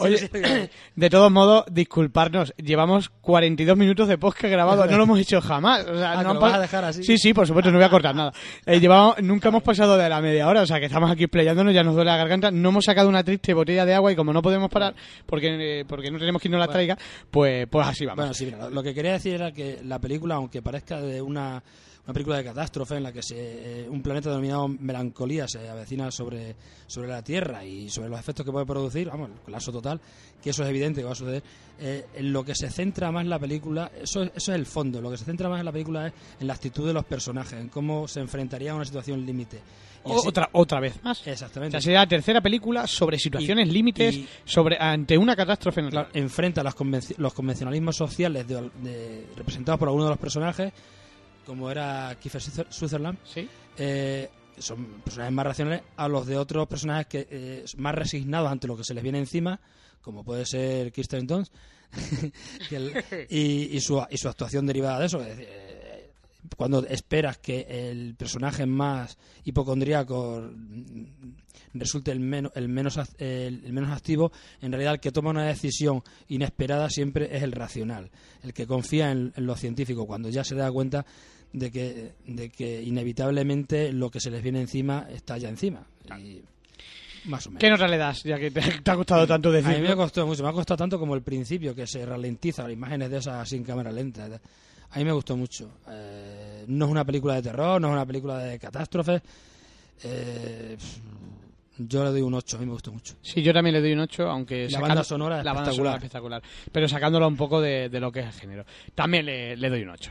Oye, 0.00 0.30
de 0.96 1.10
todos 1.10 1.30
modos, 1.30 1.64
disculparnos. 1.70 2.52
Llevamos 2.56 3.08
42 3.20 3.76
minutos 3.76 4.08
de 4.08 4.18
podcast 4.18 4.50
grabado. 4.52 4.86
No 4.86 4.96
lo 4.96 5.04
hemos 5.04 5.18
hecho 5.20 5.40
jamás. 5.40 5.84
O 5.86 5.96
sea, 5.98 6.12
Ah, 6.12 6.14
no 6.16 6.20
¿que 6.22 6.28
han 6.28 6.34
lo 6.34 6.40
pa- 6.40 6.46
vas 6.48 6.56
a 6.56 6.60
dejar 6.60 6.84
así? 6.84 7.02
Sí, 7.04 7.18
sí, 7.18 7.34
por 7.34 7.46
supuesto, 7.46 7.70
no 7.70 7.78
voy 7.78 7.84
a 7.86 7.90
cortar 7.90 8.14
nada. 8.14 8.32
Eh, 8.66 8.80
llevamos, 8.80 9.20
nunca 9.22 9.48
hemos 9.48 9.62
pasado 9.62 9.96
de 9.96 10.08
la 10.08 10.20
media 10.20 10.48
hora. 10.48 10.62
O 10.62 10.66
sea, 10.66 10.80
que 10.80 10.86
estamos 10.86 11.10
aquí 11.10 11.26
playándonos, 11.26 11.74
ya 11.74 11.82
nos 11.82 11.94
duele 11.94 12.10
la 12.10 12.16
garganta. 12.16 12.50
No 12.50 12.70
hemos 12.70 12.84
sacado 12.84 13.08
una 13.08 13.22
triste 13.24 13.54
botella 13.54 13.84
de 13.84 13.94
agua 13.94 14.12
y 14.12 14.16
como 14.16 14.32
no 14.32 14.42
podemos 14.42 14.70
parar 14.70 14.94
porque, 15.26 15.80
eh, 15.80 15.84
porque 15.86 16.10
no 16.10 16.18
tenemos 16.18 16.40
quien 16.40 16.52
nos 16.52 16.60
la 16.60 16.68
traiga, 16.68 16.96
pues, 17.30 17.66
pues 17.68 17.86
así 17.86 18.04
vamos. 18.06 18.16
Bueno, 18.16 18.34
sí, 18.34 18.46
mira, 18.46 18.68
lo 18.70 18.82
que 18.82 18.94
quería 18.94 19.12
decir 19.12 19.34
era 19.34 19.52
que 19.52 19.80
la 19.84 19.98
película, 19.98 20.36
aunque 20.36 20.62
parezca 20.62 21.00
de 21.00 21.20
una, 21.22 21.62
una 22.04 22.14
película 22.14 22.38
de 22.38 22.44
catástrofe 22.44 22.96
en 22.96 23.02
la 23.04 23.12
que 23.12 23.22
se, 23.22 23.36
eh, 23.84 23.88
un 23.88 24.02
planeta 24.02 24.30
denominado 24.30 24.66
melancolía 24.68 25.46
se 25.46 25.68
avecina 25.68 26.10
sobre, 26.10 26.56
sobre 26.86 27.08
la 27.08 27.22
Tierra 27.22 27.64
y 27.64 27.88
sobre 27.90 28.08
los 28.08 28.18
efectos 28.18 28.44
que 28.44 28.50
puede 28.52 28.66
producir, 28.66 29.08
vamos, 29.08 29.30
el 29.30 29.40
colapso 29.40 29.70
total, 29.70 30.00
que 30.42 30.50
eso 30.50 30.62
es 30.64 30.70
evidente 30.70 31.00
que 31.00 31.04
va 31.06 31.12
a 31.12 31.16
suceder, 31.16 31.42
eh, 31.78 32.06
en 32.14 32.32
lo 32.32 32.42
que 32.44 32.54
se 32.54 32.70
centra 32.70 33.12
más 33.12 33.26
la 33.26 33.38
película, 33.38 33.90
eso, 34.02 34.22
es- 34.22 34.32
eso 34.34 34.52
es 34.52 34.58
el 34.58 34.66
fondo, 34.66 35.00
lo 35.00 35.10
que 35.10 35.18
se 35.18 35.24
centra 35.24 35.48
más 35.48 35.60
en 35.60 35.66
la 35.66 35.72
película 35.72 36.06
es 36.08 36.12
en 36.40 36.46
la 36.46 36.54
actitud 36.54 36.86
de 36.86 36.92
los 36.94 37.04
personajes, 37.04 37.60
en 37.60 37.68
cómo 37.68 38.08
se 38.08 38.20
enfrentaría 38.20 38.72
a 38.72 38.74
una 38.74 38.84
situación 38.84 39.24
límite. 39.24 39.60
O- 40.02 40.18
así- 40.18 40.28
otra, 40.28 40.48
otra 40.52 40.80
vez 40.80 40.94
más. 41.04 41.26
O 41.26 41.30
Exactamente. 41.30 41.72
sea, 41.72 41.80
sería 41.82 41.98
la 42.00 42.06
tercera 42.08 42.40
película 42.40 42.86
sobre 42.86 43.18
situaciones 43.18 43.68
Y- 43.68 43.70
límites 43.70 44.14
y- 44.16 44.26
sobre 44.46 44.78
ante 44.80 45.18
una 45.18 45.36
catástrofe 45.36 45.82
natural. 45.82 46.08
Enfrenta 46.14 46.62
las 46.62 46.74
convenci- 46.74 47.16
los 47.18 47.34
convencionalismos 47.34 47.96
sociales 47.96 48.48
de- 48.48 48.70
de- 48.82 49.26
representados 49.36 49.78
por 49.78 49.88
alguno 49.88 50.04
de 50.04 50.10
los 50.10 50.18
personajes, 50.18 50.72
como 51.50 51.68
era 51.68 52.16
Kiefer 52.20 52.40
Suther- 52.40 52.70
Sutherland, 52.70 53.18
Sí. 53.24 53.48
eh, 53.76 54.30
son 54.58 55.00
personajes 55.02 55.32
más 55.34 55.46
racionales 55.46 55.82
a 55.96 56.06
los 56.06 56.26
de 56.28 56.36
otros 56.36 56.68
personajes 56.68 57.06
que 57.08 57.26
eh, 57.28 57.64
más 57.76 57.92
resignados 57.94 58.52
ante 58.52 58.68
lo 58.68 58.76
que 58.76 58.84
se 58.84 58.94
les 58.94 59.02
viene 59.02 59.18
encima, 59.18 59.58
como 60.00 60.22
puede 60.22 60.46
ser 60.46 60.92
Kirsten 60.92 61.26
Dunst, 61.26 61.52
el- 62.70 62.92
y, 63.28 63.76
y 63.76 63.80
su, 63.80 64.00
y 64.10 64.16
su 64.16 64.28
actuación 64.28 64.64
derivada 64.66 65.00
de 65.00 65.06
eso. 65.06 65.20
es 65.22 65.28
decir, 65.28 65.46
eh, 65.50 66.10
cuando 66.56 66.86
esperas 66.86 67.38
que 67.38 67.66
el 67.90 68.14
personaje 68.14 68.64
más 68.64 69.18
hipocondríaco 69.44 70.50
resulte 71.74 72.10
el 72.12 72.20
menos, 72.20 72.52
el, 72.54 72.68
menos, 72.68 72.96
ac- 72.98 73.14
el, 73.18 73.62
el 73.64 73.72
menos 73.72 73.90
activo, 73.90 74.32
en 74.60 74.72
realidad 74.72 74.94
el 74.94 75.00
que 75.00 75.12
toma 75.12 75.30
una 75.30 75.44
decisión 75.46 76.02
inesperada 76.28 76.88
siempre 76.90 77.36
es 77.36 77.42
el 77.42 77.52
racional, 77.52 78.10
el 78.42 78.52
que 78.54 78.66
confía 78.66 79.10
en, 79.10 79.32
en 79.36 79.46
lo 79.46 79.54
científico, 79.56 80.06
cuando 80.06 80.28
ya 80.28 80.44
se 80.44 80.54
da 80.54 80.70
cuenta 80.72 81.04
de 81.52 81.70
que, 81.70 82.12
de 82.26 82.50
que 82.50 82.82
inevitablemente 82.82 83.92
lo 83.92 84.10
que 84.10 84.20
se 84.20 84.30
les 84.30 84.42
viene 84.42 84.60
encima 84.60 85.06
está 85.10 85.36
ya 85.38 85.48
encima. 85.48 85.84
Y 86.18 86.42
más 87.24 87.46
o 87.46 87.50
menos. 87.50 87.60
¿Qué 87.60 87.68
nota 87.70 87.86
le 87.88 87.96
das? 87.98 88.22
Ya 88.22 88.38
que 88.38 88.50
te, 88.50 88.60
te 88.82 88.90
ha 88.90 88.96
costado 88.96 89.26
tanto 89.26 89.48
A 89.50 89.52
mí 89.52 89.62
me 89.62 89.68
decirlo. 89.72 89.96
costó 89.96 90.26
mucho, 90.26 90.42
me 90.42 90.48
ha 90.48 90.52
costado 90.52 90.78
tanto 90.78 90.98
como 90.98 91.14
el 91.14 91.22
principio, 91.22 91.74
que 91.74 91.86
se 91.86 92.04
ralentiza 92.06 92.62
las 92.62 92.72
imágenes 92.72 93.10
de 93.10 93.18
esas 93.18 93.52
en 93.52 93.64
cámara 93.64 93.92
lenta. 93.92 94.26
A 94.92 94.98
mí 94.98 95.04
me 95.04 95.12
gustó 95.12 95.36
mucho. 95.36 95.70
Eh, 95.88 96.64
no 96.66 96.86
es 96.86 96.90
una 96.90 97.04
película 97.04 97.34
de 97.34 97.42
terror, 97.42 97.80
no 97.80 97.88
es 97.88 97.92
una 97.92 98.06
película 98.06 98.38
de 98.38 98.58
catástrofes. 98.58 99.22
Eh, 100.02 100.76
yo 101.78 102.04
le 102.04 102.10
doy 102.10 102.20
un 102.22 102.34
8, 102.34 102.56
a 102.56 102.60
mí 102.60 102.66
me 102.66 102.72
gustó 102.72 102.92
mucho. 102.92 103.14
Sí, 103.22 103.42
yo 103.42 103.52
también 103.54 103.74
le 103.74 103.80
doy 103.80 103.92
un 103.92 104.00
8, 104.00 104.28
aunque... 104.28 104.64
La 104.64 104.70
sacando- 104.70 104.88
banda 104.88 105.04
sonora 105.04 105.38
es 105.38 105.44
la 105.44 105.52
banda 105.52 105.70
espectacular. 105.70 105.76
sonora 105.76 105.98
es 105.98 106.04
espectacular. 106.04 106.70
Pero 106.72 106.88
sacándolo 106.88 107.28
un 107.28 107.36
poco 107.36 107.60
de, 107.60 107.88
de 107.88 108.00
lo 108.00 108.10
que 108.12 108.20
es 108.20 108.26
el 108.26 108.32
género. 108.32 108.64
También 108.94 109.24
le, 109.26 109.56
le 109.56 109.70
doy 109.70 109.82
un 109.82 109.90
8. 109.90 110.10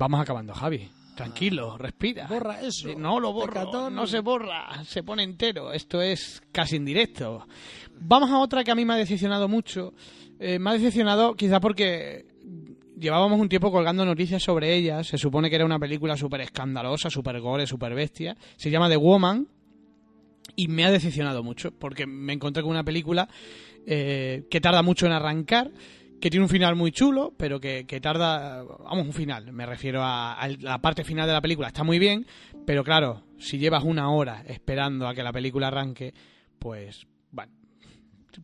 Vamos 0.00 0.18
acabando, 0.18 0.54
Javi. 0.54 0.88
Tranquilo, 1.14 1.76
respira. 1.76 2.26
Borra 2.26 2.62
eso. 2.62 2.88
Sí, 2.88 2.94
No 2.96 3.20
lo 3.20 3.34
borro, 3.34 3.52
Pecatón. 3.52 3.94
no 3.94 4.06
se 4.06 4.20
borra, 4.20 4.82
se 4.84 5.02
pone 5.02 5.22
entero. 5.22 5.74
Esto 5.74 6.00
es 6.00 6.42
casi 6.50 6.76
en 6.76 6.86
directo. 6.86 7.46
Vamos 8.00 8.30
a 8.30 8.38
otra 8.38 8.64
que 8.64 8.70
a 8.70 8.74
mí 8.74 8.86
me 8.86 8.94
ha 8.94 8.96
decepcionado 8.96 9.46
mucho. 9.46 9.92
Eh, 10.38 10.58
me 10.58 10.70
ha 10.70 10.72
decepcionado 10.72 11.34
quizá 11.34 11.60
porque 11.60 12.24
llevábamos 12.98 13.38
un 13.38 13.50
tiempo 13.50 13.70
colgando 13.70 14.06
noticias 14.06 14.42
sobre 14.42 14.74
ella. 14.74 15.04
Se 15.04 15.18
supone 15.18 15.50
que 15.50 15.56
era 15.56 15.66
una 15.66 15.78
película 15.78 16.16
súper 16.16 16.40
escandalosa, 16.40 17.10
súper 17.10 17.38
gore, 17.38 17.66
súper 17.66 17.94
bestia. 17.94 18.34
Se 18.56 18.70
llama 18.70 18.88
The 18.88 18.96
Woman. 18.96 19.48
Y 20.56 20.68
me 20.68 20.84
ha 20.86 20.90
decepcionado 20.90 21.42
mucho 21.44 21.72
porque 21.72 22.06
me 22.06 22.32
encontré 22.32 22.62
con 22.62 22.72
una 22.72 22.82
película 22.84 23.28
eh, 23.86 24.46
que 24.50 24.60
tarda 24.62 24.82
mucho 24.82 25.04
en 25.06 25.12
arrancar, 25.12 25.70
que 26.20 26.30
tiene 26.30 26.44
un 26.44 26.50
final 26.50 26.76
muy 26.76 26.92
chulo, 26.92 27.32
pero 27.36 27.60
que, 27.60 27.86
que 27.86 28.00
tarda, 28.00 28.62
vamos, 28.62 29.06
un 29.06 29.12
final, 29.12 29.52
me 29.52 29.64
refiero 29.66 30.02
a, 30.02 30.34
a 30.34 30.48
la 30.48 30.78
parte 30.80 31.02
final 31.04 31.26
de 31.26 31.32
la 31.32 31.40
película, 31.40 31.68
está 31.68 31.82
muy 31.82 31.98
bien, 31.98 32.26
pero 32.66 32.84
claro, 32.84 33.22
si 33.38 33.58
llevas 33.58 33.84
una 33.84 34.10
hora 34.10 34.42
esperando 34.46 35.08
a 35.08 35.14
que 35.14 35.22
la 35.22 35.32
película 35.32 35.68
arranque, 35.68 36.12
pues, 36.58 37.06
bueno, 37.30 37.52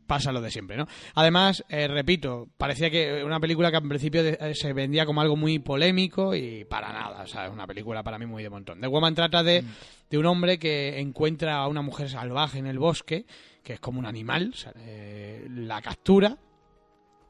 pasa 0.06 0.32
lo 0.32 0.40
de 0.40 0.50
siempre, 0.50 0.76
¿no? 0.76 0.86
Además, 1.14 1.64
eh, 1.68 1.86
repito, 1.86 2.48
parecía 2.56 2.90
que 2.90 3.22
una 3.22 3.38
película 3.40 3.70
que 3.70 3.76
en 3.76 3.88
principio 3.88 4.22
de- 4.22 4.38
eh, 4.40 4.54
se 4.54 4.72
vendía 4.72 5.04
como 5.06 5.20
algo 5.20 5.36
muy 5.36 5.58
polémico 5.58 6.34
y 6.34 6.64
para 6.64 6.92
nada, 6.92 7.22
o 7.22 7.26
sea, 7.26 7.46
es 7.46 7.52
una 7.52 7.66
película 7.66 8.02
para 8.02 8.18
mí 8.18 8.26
muy 8.26 8.42
de 8.42 8.50
montón. 8.50 8.80
The 8.80 8.86
Woman 8.88 9.14
trata 9.14 9.42
de, 9.42 9.62
de 10.10 10.18
un 10.18 10.26
hombre 10.26 10.58
que 10.58 10.98
encuentra 10.98 11.58
a 11.58 11.68
una 11.68 11.82
mujer 11.82 12.08
salvaje 12.08 12.58
en 12.58 12.66
el 12.66 12.78
bosque, 12.78 13.26
que 13.62 13.74
es 13.74 13.80
como 13.80 13.98
un 13.98 14.06
animal, 14.06 14.50
o 14.52 14.56
sea, 14.56 14.72
eh, 14.78 15.46
la 15.50 15.80
captura, 15.82 16.36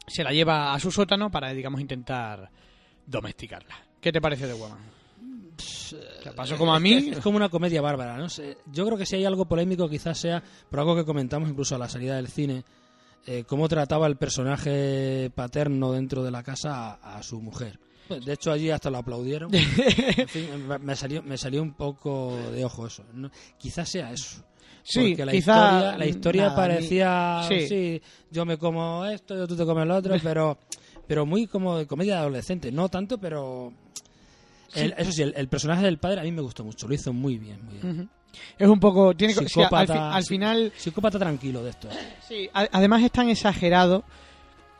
se 0.06 0.22
la 0.24 0.30
lleva 0.32 0.72
a 0.74 0.80
su 0.80 0.90
sótano 0.90 1.30
para, 1.30 1.52
digamos, 1.52 1.80
intentar 1.80 2.50
domesticarla. 3.06 3.74
¿Qué 4.00 4.12
te 4.12 4.20
parece 4.20 4.46
The 4.46 4.52
Woman? 4.54 4.78
¿Te 6.22 6.32
pasó 6.32 6.56
como 6.58 6.74
a 6.74 6.80
mí? 6.80 7.10
Es 7.12 7.18
como 7.20 7.36
una 7.36 7.48
comedia 7.48 7.80
bárbara, 7.80 8.16
¿no? 8.16 8.28
sé. 8.28 8.58
Yo 8.72 8.84
creo 8.86 8.98
que 8.98 9.06
si 9.06 9.16
hay 9.16 9.24
algo 9.24 9.46
polémico 9.46 9.88
quizás 9.88 10.18
sea 10.18 10.42
por 10.70 10.80
algo 10.80 10.96
que 10.96 11.04
comentamos 11.04 11.48
incluso 11.48 11.74
a 11.74 11.78
la 11.78 11.88
salida 11.88 12.16
del 12.16 12.28
cine, 12.28 12.64
eh, 13.26 13.44
cómo 13.46 13.68
trataba 13.68 14.06
el 14.06 14.16
personaje 14.16 15.30
paterno 15.34 15.92
dentro 15.92 16.22
de 16.22 16.30
la 16.30 16.42
casa 16.42 16.94
a, 16.94 17.16
a 17.18 17.22
su 17.22 17.40
mujer. 17.40 17.78
Pues, 18.08 18.24
De 18.24 18.32
hecho, 18.34 18.52
allí 18.52 18.70
hasta 18.70 18.90
lo 18.90 18.98
aplaudieron. 18.98 19.50
En 19.54 20.28
fin, 20.28 20.66
me- 20.68 20.78
me 20.78 20.94
salió, 20.96 21.22
me 21.22 21.36
salió 21.38 21.62
un 21.62 21.72
poco 21.74 22.36
de 22.52 22.64
ojo 22.64 22.86
eso. 22.86 23.04
¿no? 23.14 23.30
Quizás 23.58 23.88
sea 23.88 24.12
eso. 24.12 24.42
Sí, 24.88 25.08
Porque 25.10 25.26
la 25.26 25.32
quizá, 25.32 25.52
historia, 25.76 25.98
la 25.98 26.06
historia 26.06 26.42
nada, 26.44 26.56
parecía, 26.56 27.40
ni- 27.50 27.60
sí. 27.62 27.68
sí. 27.68 28.02
yo 28.30 28.44
me 28.44 28.56
como 28.56 29.04
esto, 29.06 29.34
yo 29.36 29.48
tú 29.48 29.56
te 29.56 29.64
comes 29.64 29.84
lo 29.86 29.96
otro, 29.96 30.14
pero, 30.22 30.58
pero 31.08 31.26
muy 31.26 31.46
como 31.48 31.76
de 31.78 31.86
comedia 31.86 32.14
de 32.14 32.20
adolescente. 32.20 32.70
No 32.70 32.88
tanto, 32.88 33.18
pero... 33.18 33.72
el- 34.74 34.94
eso 34.96 35.10
sí, 35.10 35.22
el, 35.22 35.34
el 35.36 35.48
personaje 35.48 35.82
del 35.84 35.98
padre 35.98 36.20
a 36.20 36.22
mí 36.22 36.30
me 36.30 36.40
gustó 36.42 36.62
mucho, 36.64 36.86
lo 36.86 36.94
hizo 36.94 37.12
muy 37.12 37.36
bien. 37.38 37.58
Muy 37.64 37.74
bien. 37.78 38.00
Ujú. 38.00 38.08
Es 38.58 38.68
un 38.68 38.78
poco... 38.78 39.14
Tiene, 39.16 39.32
al, 39.34 39.48
Psicópata, 39.48 39.92
fi- 39.92 40.16
al 40.16 40.22
sí. 40.22 40.28
final... 40.28 40.72
Psicópata 40.76 41.18
tranquilo 41.18 41.64
de 41.64 41.70
esto. 41.70 41.88
Sí, 42.28 42.48
además 42.52 43.02
es 43.02 43.10
tan 43.10 43.28
exagerado. 43.28 44.04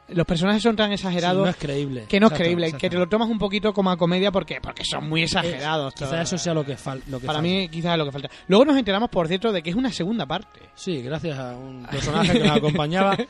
Los 0.09 0.25
personajes 0.27 0.63
son 0.63 0.77
tan 0.77 0.93
exagerados 0.93 1.43
no 1.45 1.51
es 1.51 1.57
creíble. 1.57 2.05
que 2.09 2.21
no 2.21 2.27
es 2.27 2.33
Exacto, 2.33 2.45
creíble. 2.45 2.67
exacto. 2.67 2.81
Que 2.81 2.91
te 2.91 2.97
lo 2.97 3.09
tomas 3.09 3.29
un 3.29 3.39
poquito 3.39 3.73
como 3.73 3.91
a 3.91 3.97
comedia 3.97 4.31
porque, 4.31 4.61
porque 4.61 4.85
son 4.85 5.09
muy 5.09 5.23
exagerados. 5.25 5.95
Quizás 5.95 6.11
todos. 6.11 6.23
eso 6.23 6.39
sea 6.39 6.55
lo 6.55 6.65
que, 6.65 6.77
fal- 6.77 7.03
lo 7.09 7.19
que 7.21 7.27
Para 7.27 7.39
falta. 7.39 7.43
mí 7.43 7.69
quizás 7.69 7.93
es 7.93 7.99
lo 7.99 8.05
que 8.07 8.13
falta. 8.13 8.31
Luego 8.49 8.65
nos 8.65 8.77
enteramos, 8.77 9.09
por 9.11 9.27
cierto, 9.29 9.51
de 9.53 9.63
que 9.63 9.71
es 9.71 9.77
una 9.77 9.91
segunda 9.93 10.25
parte. 10.27 10.61
Sí, 10.75 11.03
gracias 11.03 11.39
a 11.39 11.57
un 11.57 11.85
personaje 11.87 12.33
que 12.35 12.41
me 12.41 12.51
acompañaba. 12.57 13.17
que 13.17 13.25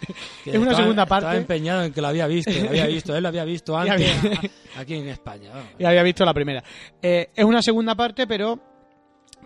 Es 0.45 0.57
una 0.57 0.71
estaba- 0.73 0.77
segunda 0.77 1.07
parte. 1.07 1.25
Estaba 1.27 1.37
empeñado 1.41 1.83
en 1.85 1.93
que 1.93 2.01
lo 2.03 2.09
había 2.09 2.27
visto. 2.27 2.51
Había 2.69 2.87
visto, 2.87 3.17
él 3.17 3.23
lo 3.23 3.29
había 3.29 3.45
visto 3.45 3.77
antes 3.79 3.95
había- 4.25 4.41
aquí 4.79 4.95
en 4.95 5.09
España. 5.09 5.51
vamos. 5.55 5.69
Y 5.79 5.85
había 5.85 6.03
visto 6.03 6.25
la 6.25 6.35
primera. 6.35 6.63
Eh, 7.01 7.31
es 7.35 7.45
una 7.45 7.63
segunda 7.63 7.95
parte, 7.95 8.27
pero 8.27 8.76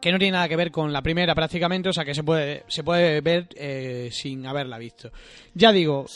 que 0.00 0.10
no 0.12 0.18
tiene 0.18 0.32
nada 0.32 0.48
que 0.48 0.56
ver 0.56 0.70
con 0.70 0.92
la 0.92 1.02
primera 1.02 1.34
prácticamente, 1.34 1.88
o 1.88 1.92
sea 1.92 2.04
que 2.04 2.14
se 2.14 2.22
puede, 2.24 2.64
se 2.68 2.82
puede 2.82 3.20
ver 3.20 3.48
eh, 3.56 4.08
sin 4.12 4.46
haberla 4.46 4.78
visto. 4.78 5.10
Ya 5.54 5.72
digo, 5.72 6.06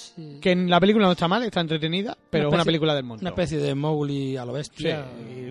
que 0.41 0.53
en 0.53 0.71
la 0.71 0.81
película 0.81 1.07
no 1.07 1.13
está 1.13 1.29
mal, 1.29 1.43
está 1.43 1.61
entretenida, 1.61 2.17
pero 2.31 2.49
es 2.49 2.55
una 2.55 2.65
película 2.65 2.95
del 2.95 3.05
montón. 3.05 3.25
Una 3.27 3.31
especie 3.31 3.59
de 3.59 3.75
Mowgli 3.75 4.37
a 4.37 4.45
lo 4.45 4.53
bestia. 4.55 5.05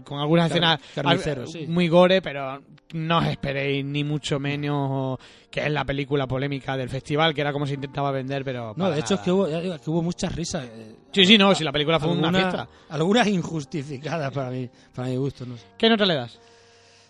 con 0.03 0.19
algunas 0.19 0.49
escenas 0.49 0.79
carnicero, 0.95 1.41
al- 1.43 1.47
sí. 1.47 1.65
muy 1.67 1.87
gore, 1.87 2.21
pero 2.21 2.61
no 2.93 3.17
os 3.19 3.25
esperéis 3.27 3.83
ni 3.85 4.03
mucho 4.03 4.39
menos 4.39 5.17
que 5.49 5.61
es 5.61 5.71
la 5.71 5.85
película 5.85 6.25
polémica 6.27 6.75
del 6.75 6.89
festival, 6.89 7.33
que 7.33 7.41
era 7.41 7.53
como 7.53 7.67
se 7.67 7.75
intentaba 7.75 8.11
vender, 8.11 8.43
pero 8.43 8.73
No, 8.75 8.89
de 8.89 8.99
hecho 8.99 9.15
es 9.15 9.19
que 9.21 9.31
hubo, 9.31 9.47
digo, 9.47 9.77
que 9.79 9.89
hubo 9.89 10.01
muchas 10.01 10.35
risas. 10.35 10.65
eh, 10.65 10.95
Sí, 11.11 11.25
sí, 11.25 11.37
no, 11.37 11.53
si 11.53 11.63
la 11.63 11.71
película 11.71 11.99
fue 11.99 12.09
una 12.11 12.31
fiesta. 12.31 12.67
Algunas 12.89 13.27
injustificadas 13.27 14.31
para 14.31 14.49
mí, 14.49 14.67
para 14.95 15.09
mi 15.09 15.15
gusto. 15.17 15.45
No 15.45 15.55
sé. 15.57 15.63
¿Qué 15.77 15.87
nota 15.89 16.05
le 16.05 16.15
das? 16.15 16.39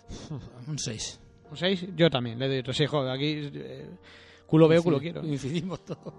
Un 0.68 0.78
6. 0.78 1.20
¿Un 1.50 1.56
6? 1.56 1.88
Yo 1.96 2.10
también, 2.10 2.38
le 2.38 2.48
doy 2.48 2.58
otro 2.58 2.72
6. 2.72 2.90
Joder, 2.90 3.12
aquí 3.12 3.50
eh, 3.54 3.88
culo 4.46 4.68
veo, 4.68 4.82
culo 4.82 4.98
quiero. 4.98 5.24
Incidimos 5.24 5.84
todo. 5.84 6.14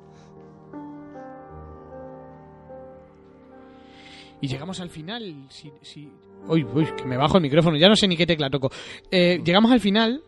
Y 4.42 4.48
llegamos 4.48 4.80
al 4.80 4.90
final. 4.90 5.48
Si, 5.50 5.72
si... 5.82 6.12
Uy, 6.48 6.64
uy, 6.64 6.88
que 6.96 7.06
me 7.06 7.18
bajo 7.18 7.38
el 7.38 7.44
micrófono. 7.44 7.78
Ya 7.78 7.90
no 7.90 7.96
sé 7.96 8.08
ni 8.08 8.18
qué 8.18 8.26
tecla 8.26 8.50
toco. 8.50 8.70
Eh, 9.10 9.42
llegamos 9.44 9.72
al 9.72 9.80
final. 9.80 10.22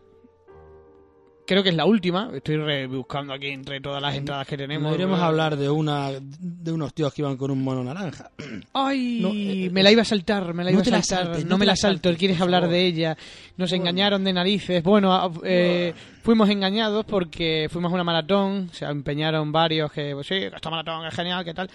Creo 1.48 1.62
que 1.62 1.70
es 1.70 1.74
la 1.74 1.86
última. 1.86 2.28
Estoy 2.34 2.56
rebuscando 2.58 3.32
aquí 3.32 3.46
entre 3.46 3.80
todas 3.80 4.02
las 4.02 4.14
entradas 4.14 4.46
que 4.46 4.54
tenemos. 4.58 4.90
No 4.90 4.94
iremos 4.94 5.18
a 5.18 5.28
hablar 5.28 5.56
de 5.56 5.70
una 5.70 6.10
de 6.20 6.70
unos 6.72 6.92
tíos 6.92 7.14
que 7.14 7.22
iban 7.22 7.38
con 7.38 7.50
un 7.50 7.64
mono 7.64 7.82
naranja. 7.82 8.30
Ay, 8.74 9.20
No, 9.22 9.30
eh, 9.32 9.70
me 9.72 9.82
la 9.82 9.90
iba 9.90 10.02
a 10.02 10.04
saltar, 10.04 10.52
me 10.52 10.62
la 10.62 10.70
no 10.70 10.74
iba 10.74 10.82
a 10.82 10.84
te 10.84 10.90
la 10.90 11.02
saltar. 11.02 11.38
no, 11.44 11.48
no 11.48 11.56
me 11.56 11.64
la 11.64 11.74
salto, 11.74 12.10
saltes, 12.10 12.18
quieres 12.18 12.38
hablar 12.42 12.68
de 12.68 12.84
ella. 12.84 13.16
Nos 13.56 13.70
Bueno. 13.70 13.82
engañaron 13.82 14.24
de 14.24 14.32
narices. 14.34 14.82
Bueno, 14.82 15.10
ah, 15.14 15.30
eh, 15.42 15.94
fuimos 16.22 16.50
engañados 16.50 17.06
porque 17.06 17.68
fuimos 17.70 17.90
a 17.92 17.94
una 17.94 18.04
maratón. 18.04 18.68
Se 18.74 18.84
empeñaron 18.84 19.50
varios 19.50 19.90
que, 19.90 20.12
pues 20.12 20.26
sí, 20.26 20.34
esta 20.34 20.68
maratón 20.68 21.06
es 21.06 21.14
genial, 21.14 21.46
¿qué 21.46 21.54
tal? 21.54 21.70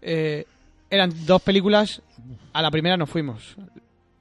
Eh, 0.00 0.46
eran 0.88 1.12
dos 1.26 1.42
películas. 1.42 2.00
A 2.54 2.62
la 2.62 2.70
primera 2.70 2.96
nos 2.96 3.10
fuimos. 3.10 3.56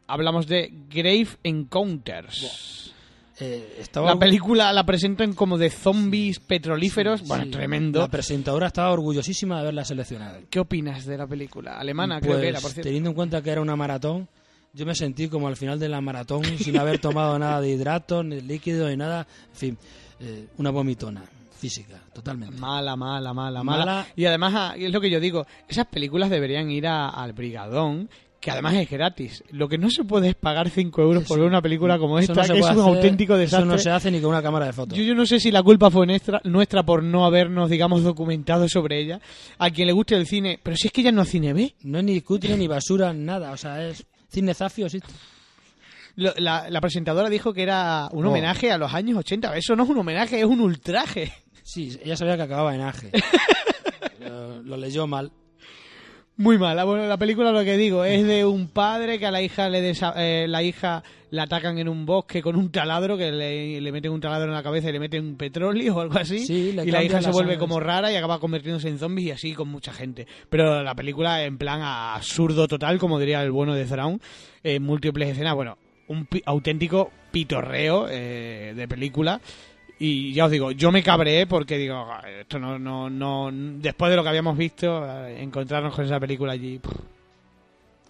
Hablamos 0.05 0.47
de 0.47 0.69
Grave 0.89 1.29
Encounters. 1.43 2.93
Eh, 3.39 3.77
estaba 3.79 4.13
La 4.13 4.19
película 4.19 4.73
la 4.73 4.83
presentan 4.85 5.33
como 5.33 5.57
de 5.59 5.69
zombies 5.69 6.39
petrolíferos. 6.39 7.21
bueno, 7.27 7.43
Sí, 7.45 7.51
tremendo. 7.51 7.99
La 7.99 8.07
presentadora 8.07 8.67
estaba 8.67 8.91
orgullosísima 8.91 9.55
de 9.57 9.61
haberla 9.61 9.85
seleccionado. 9.85 10.39
¿Qué 10.49 10.59
opinas 10.59 11.05
de 11.05 11.17
la 11.17 11.27
película? 11.27 11.77
Alemana, 11.77 12.19
creo 12.19 12.31
Pues, 12.33 12.41
que 12.41 12.47
era, 12.49 12.59
por 12.59 12.71
cierto. 12.71 12.87
teniendo 12.87 13.09
en 13.11 13.15
cuenta 13.15 13.41
que 13.43 13.51
era 13.51 13.61
una 13.61 13.75
maratón, 13.75 14.27
yo 14.73 14.85
me 14.85 14.95
sentí 14.95 15.27
como 15.27 15.47
al 15.47 15.55
final 15.55 15.79
de 15.79 15.87
la 15.89 16.01
maratón 16.01 16.43
sin 16.57 16.77
haber 16.79 16.99
tomado 16.99 17.37
nada 17.39 17.61
de 17.61 17.69
hidratos, 17.69 18.25
ni 18.25 18.41
líquido, 18.41 18.89
ni 18.89 18.97
nada. 18.97 19.27
En 19.51 19.55
fin, 19.55 19.77
eh, 20.19 20.47
una 20.57 20.71
vomitona 20.71 21.23
física, 21.59 21.99
totalmente. 22.13 22.55
Mala, 22.57 22.95
mala, 22.95 23.33
mala, 23.33 23.63
mala. 23.63 23.85
Mala. 23.85 24.07
Y 24.15 24.25
además, 24.25 24.53
ah, 24.55 24.73
es 24.77 24.91
lo 24.91 24.99
que 25.01 25.09
yo 25.09 25.19
digo, 25.19 25.45
esas 25.67 25.85
películas 25.87 26.29
deberían 26.29 26.69
ir 26.71 26.85
a- 26.87 27.09
al 27.09 27.33
Brigadón, 27.33 28.09
que 28.47 28.51
además 28.51 28.75
es 28.75 28.89
gratis. 28.89 29.43
Lo 29.51 29.67
que 29.67 29.77
no 29.77 29.89
se 29.89 30.05
puede 30.05 30.29
es 30.29 30.35
pagar 30.35 30.69
5 30.69 31.01
euros 31.01 31.25
por 31.25 31.37
ver 31.37 31.49
una 31.49 31.61
película 31.61 31.99
como 31.99 32.17
esta, 32.17 32.33
no 32.33 32.41
que 32.53 32.59
es 32.59 32.65
un 32.65 32.71
hacer, 32.71 32.79
auténtico 32.81 33.35
desastre. 33.35 33.59
Eso 33.59 33.65
no 33.73 33.77
se 33.77 33.89
hace 33.89 34.09
ni 34.09 34.21
con 34.21 34.29
una 34.29 34.41
cámara 34.41 34.67
de 34.67 34.71
fotos. 34.71 34.97
Yo, 34.97 35.03
yo 35.03 35.13
no 35.13 35.25
sé 35.25 35.41
si 35.41 35.51
la 35.51 35.61
culpa 35.61 35.91
fue 35.91 36.07
nuestra, 36.07 36.39
nuestra 36.45 36.83
por 36.83 37.03
no 37.03 37.25
habernos, 37.25 37.69
digamos, 37.69 38.03
documentado 38.03 38.69
sobre 38.69 39.01
ella. 39.01 39.19
A 39.57 39.69
quien 39.69 39.87
le 39.87 39.91
guste 39.91 40.15
el 40.15 40.25
cine, 40.25 40.57
pero 40.63 40.77
si 40.77 40.87
es 40.87 40.93
que 40.93 41.03
ya 41.03 41.11
no 41.11 41.23
es 41.23 41.27
cine 41.29 41.51
B. 41.51 41.75
No 41.83 41.97
es 41.99 42.05
ni 42.05 42.21
cutre, 42.21 42.55
ni 42.55 42.67
basura, 42.67 43.11
nada. 43.11 43.51
O 43.51 43.57
sea, 43.57 43.85
es 43.85 44.05
cine 44.29 44.53
zafio, 44.53 44.87
sí. 44.87 45.01
La, 46.15 46.69
la 46.69 46.79
presentadora 46.79 47.29
dijo 47.29 47.51
que 47.53 47.63
era 47.63 48.07
un 48.13 48.25
Oh. 48.25 48.29
homenaje 48.29 48.71
a 48.71 48.77
los 48.77 48.93
años 48.93 49.17
80. 49.17 49.57
Eso 49.57 49.75
no 49.75 49.83
es 49.83 49.89
un 49.89 49.97
homenaje, 49.97 50.39
es 50.39 50.45
un 50.45 50.61
ultraje. 50.61 51.33
Sí, 51.63 51.99
ella 52.01 52.15
sabía 52.15 52.37
que 52.37 52.43
acababa 52.43 52.73
en 52.73 52.79
Aje. 52.79 53.11
lo, 54.21 54.63
lo 54.63 54.77
leyó 54.77 55.05
mal. 55.05 55.33
Muy 56.39 56.59
mala. 56.59 56.83
Bueno, 56.83 57.07
la 57.07 57.17
película 57.17 57.51
lo 57.51 57.63
que 57.63 57.77
digo 57.77 58.05
es 58.05 58.25
de 58.27 58.45
un 58.45 58.67
padre 58.67 59.17
que 59.17 59.25
a 59.25 59.31
la 59.31 59.41
hija 59.41 59.69
le 59.69 59.81
desa- 59.81 60.13
eh, 60.15 60.45
la 60.47 60.61
hija 60.61 61.03
la 61.31 61.43
atacan 61.43 61.79
en 61.79 61.89
un 61.89 62.05
bosque 62.05 62.43
con 62.43 62.55
un 62.55 62.69
taladro 62.71 63.17
que 63.17 63.31
le, 63.31 63.81
le 63.81 63.91
meten 63.91 64.11
un 64.11 64.21
taladro 64.21 64.47
en 64.47 64.53
la 64.53 64.61
cabeza 64.61 64.89
y 64.89 64.91
le 64.93 64.99
meten 64.99 65.35
petróleo 65.35 65.95
o 65.95 65.99
algo 66.01 66.19
así. 66.19 66.45
Sí, 66.45 66.69
y 66.69 66.91
la 66.91 67.03
hija 67.03 67.21
se 67.23 67.31
vuelve 67.31 67.53
sangre. 67.53 67.57
como 67.57 67.79
rara 67.79 68.11
y 68.11 68.15
acaba 68.15 68.39
convirtiéndose 68.39 68.87
en 68.87 68.99
zombies 68.99 69.27
y 69.27 69.31
así 69.31 69.53
con 69.53 69.67
mucha 69.67 69.91
gente. 69.91 70.27
Pero 70.49 70.83
la 70.83 70.93
película 70.93 71.43
en 71.43 71.57
plan 71.57 71.81
absurdo 71.81 72.67
total, 72.67 72.99
como 72.99 73.17
diría 73.19 73.41
el 73.41 73.49
bueno 73.51 73.73
de 73.73 73.85
Thrawn, 73.85 74.21
en 74.63 74.83
múltiples 74.83 75.29
escenas. 75.29 75.55
Bueno, 75.55 75.79
un 76.07 76.27
pi- 76.27 76.43
auténtico 76.45 77.11
pitorreo 77.31 78.07
eh, 78.11 78.73
de 78.75 78.87
película. 78.87 79.41
Y 79.99 80.31
ya 80.33 80.45
os 80.45 80.51
digo, 80.51 80.71
yo 80.71 80.91
me 80.91 81.01
cabreé 81.01 81.47
porque 81.47 81.77
digo, 81.77 81.95
"Ah, 81.95 82.21
esto 82.41 82.59
no, 82.59 82.77
no, 82.77 83.09
no, 83.09 83.49
después 83.51 84.11
de 84.11 84.15
lo 84.15 84.23
que 84.23 84.29
habíamos 84.29 84.55
visto, 84.57 85.03
eh, 85.05 85.41
encontrarnos 85.41 85.95
con 85.95 86.05
esa 86.05 86.19
película 86.19 86.53
allí. 86.53 86.77
pff. 86.79 86.91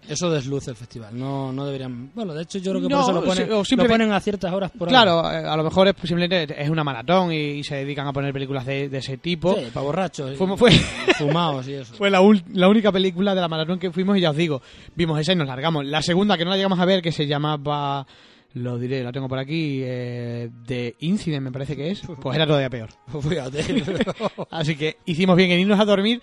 Eso 0.09 0.29
desluce 0.31 0.69
el 0.71 0.77
festival. 0.77 1.17
No, 1.19 1.51
no 1.51 1.65
deberían. 1.65 2.11
Bueno, 2.15 2.33
de 2.33 2.43
hecho, 2.43 2.59
yo 2.59 2.71
creo 2.71 2.81
que 2.83 2.87
No, 2.87 3.01
por 3.01 3.03
eso 3.03 3.11
lo 3.13 3.25
ponen, 3.25 3.51
o 3.51 3.63
lo 3.83 3.87
ponen 3.89 4.11
a 4.13 4.19
ciertas 4.21 4.53
horas 4.53 4.71
por 4.71 4.87
Claro, 4.87 5.19
eh, 5.29 5.45
a 5.45 5.57
lo 5.57 5.65
mejor 5.65 5.89
es 5.89 5.95
simplemente 6.01 6.61
es 6.63 6.69
una 6.69 6.83
maratón 6.85 7.33
y, 7.33 7.35
y 7.59 7.63
se 7.65 7.75
dedican 7.75 8.07
a 8.07 8.13
poner 8.13 8.31
películas 8.31 8.65
de, 8.65 8.87
de 8.87 8.97
ese 8.99 9.17
tipo. 9.17 9.55
Sí, 9.55 9.65
para 9.73 9.85
borrachos. 9.85 10.37
Fue, 10.37 10.55
fue, 10.57 10.71
Fumados 11.17 11.67
y 11.67 11.73
eso. 11.73 11.93
fue 11.95 12.09
la, 12.09 12.21
la 12.53 12.69
única 12.69 12.89
película 12.93 13.35
de 13.35 13.41
la 13.41 13.49
maratón 13.49 13.79
que 13.79 13.91
fuimos 13.91 14.17
y 14.17 14.21
ya 14.21 14.29
os 14.29 14.37
digo, 14.37 14.61
vimos 14.95 15.19
esa 15.19 15.33
y 15.33 15.35
nos 15.35 15.47
largamos. 15.47 15.85
La 15.85 16.01
segunda 16.01 16.37
que 16.37 16.45
no 16.45 16.51
la 16.51 16.55
llegamos 16.57 16.79
a 16.79 16.85
ver, 16.85 17.01
que 17.01 17.11
se 17.11 17.27
llamaba, 17.27 18.07
lo 18.53 18.77
diré, 18.79 19.03
la 19.03 19.11
tengo 19.11 19.27
por 19.27 19.37
aquí, 19.39 19.81
eh, 19.83 20.49
de 20.65 20.95
Incident 20.99 21.43
me 21.43 21.51
parece 21.51 21.75
que 21.75 21.91
es, 21.91 22.01
pues 22.21 22.35
era 22.35 22.45
todavía 22.47 22.69
peor. 22.69 22.89
Así 24.51 24.75
que 24.75 24.97
hicimos 25.05 25.35
bien 25.35 25.51
en 25.51 25.59
irnos 25.59 25.79
a 25.79 25.85
dormir 25.85 26.21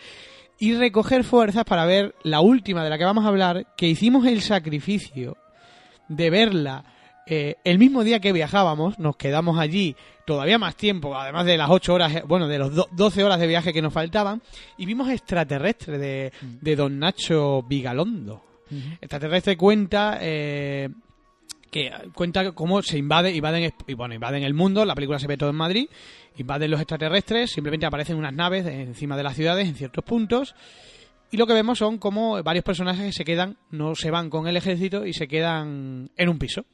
y 0.58 0.74
recoger 0.74 1.24
fuerzas 1.24 1.64
para 1.64 1.84
ver 1.86 2.14
la 2.22 2.40
última 2.40 2.82
de 2.84 2.90
la 2.90 2.98
que 2.98 3.04
vamos 3.04 3.24
a 3.24 3.28
hablar, 3.28 3.66
que 3.76 3.86
hicimos 3.88 4.26
el 4.26 4.40
sacrificio 4.40 5.36
de 6.08 6.30
verla 6.30 6.84
eh, 7.26 7.56
el 7.64 7.78
mismo 7.78 8.04
día 8.04 8.20
que 8.20 8.32
viajábamos, 8.32 8.98
nos 8.98 9.16
quedamos 9.16 9.58
allí 9.58 9.96
todavía 10.26 10.58
más 10.58 10.76
tiempo, 10.76 11.16
además 11.16 11.46
de 11.46 11.56
las 11.56 11.70
8 11.70 11.94
horas, 11.94 12.14
eh, 12.16 12.22
bueno, 12.26 12.46
de 12.48 12.58
los 12.58 12.74
do- 12.74 12.88
12 12.92 13.24
horas 13.24 13.40
de 13.40 13.46
viaje 13.46 13.72
que 13.72 13.80
nos 13.80 13.92
faltaban, 13.94 14.42
y 14.76 14.84
vimos 14.86 15.08
Extraterrestre 15.08 15.98
de, 15.98 16.32
de 16.60 16.76
Don 16.76 16.98
Nacho 16.98 17.62
Vigalondo. 17.62 18.42
Extraterrestre 19.00 19.56
cuenta 19.56 20.18
eh, 20.20 20.88
que 21.74 21.90
cuenta 22.14 22.52
cómo 22.52 22.82
se 22.82 22.98
invade, 22.98 23.32
invaden, 23.34 23.72
y 23.88 23.94
bueno, 23.94 24.14
invaden 24.14 24.44
el 24.44 24.54
mundo, 24.54 24.84
la 24.84 24.94
película 24.94 25.18
se 25.18 25.26
ve 25.26 25.36
todo 25.36 25.50
en 25.50 25.56
Madrid, 25.56 25.88
invaden 26.36 26.70
los 26.70 26.78
extraterrestres, 26.80 27.50
simplemente 27.50 27.84
aparecen 27.84 28.16
unas 28.16 28.32
naves 28.32 28.64
encima 28.64 29.16
de 29.16 29.24
las 29.24 29.34
ciudades 29.34 29.66
en 29.66 29.74
ciertos 29.74 30.04
puntos, 30.04 30.54
y 31.32 31.36
lo 31.36 31.48
que 31.48 31.52
vemos 31.52 31.78
son 31.78 31.98
como 31.98 32.40
varios 32.44 32.64
personajes 32.64 33.04
que 33.06 33.12
se 33.12 33.24
quedan, 33.24 33.56
no 33.72 33.96
se 33.96 34.12
van 34.12 34.30
con 34.30 34.46
el 34.46 34.56
ejército 34.56 35.04
y 35.04 35.12
se 35.14 35.26
quedan 35.26 36.10
en 36.16 36.28
un 36.28 36.38
piso. 36.38 36.64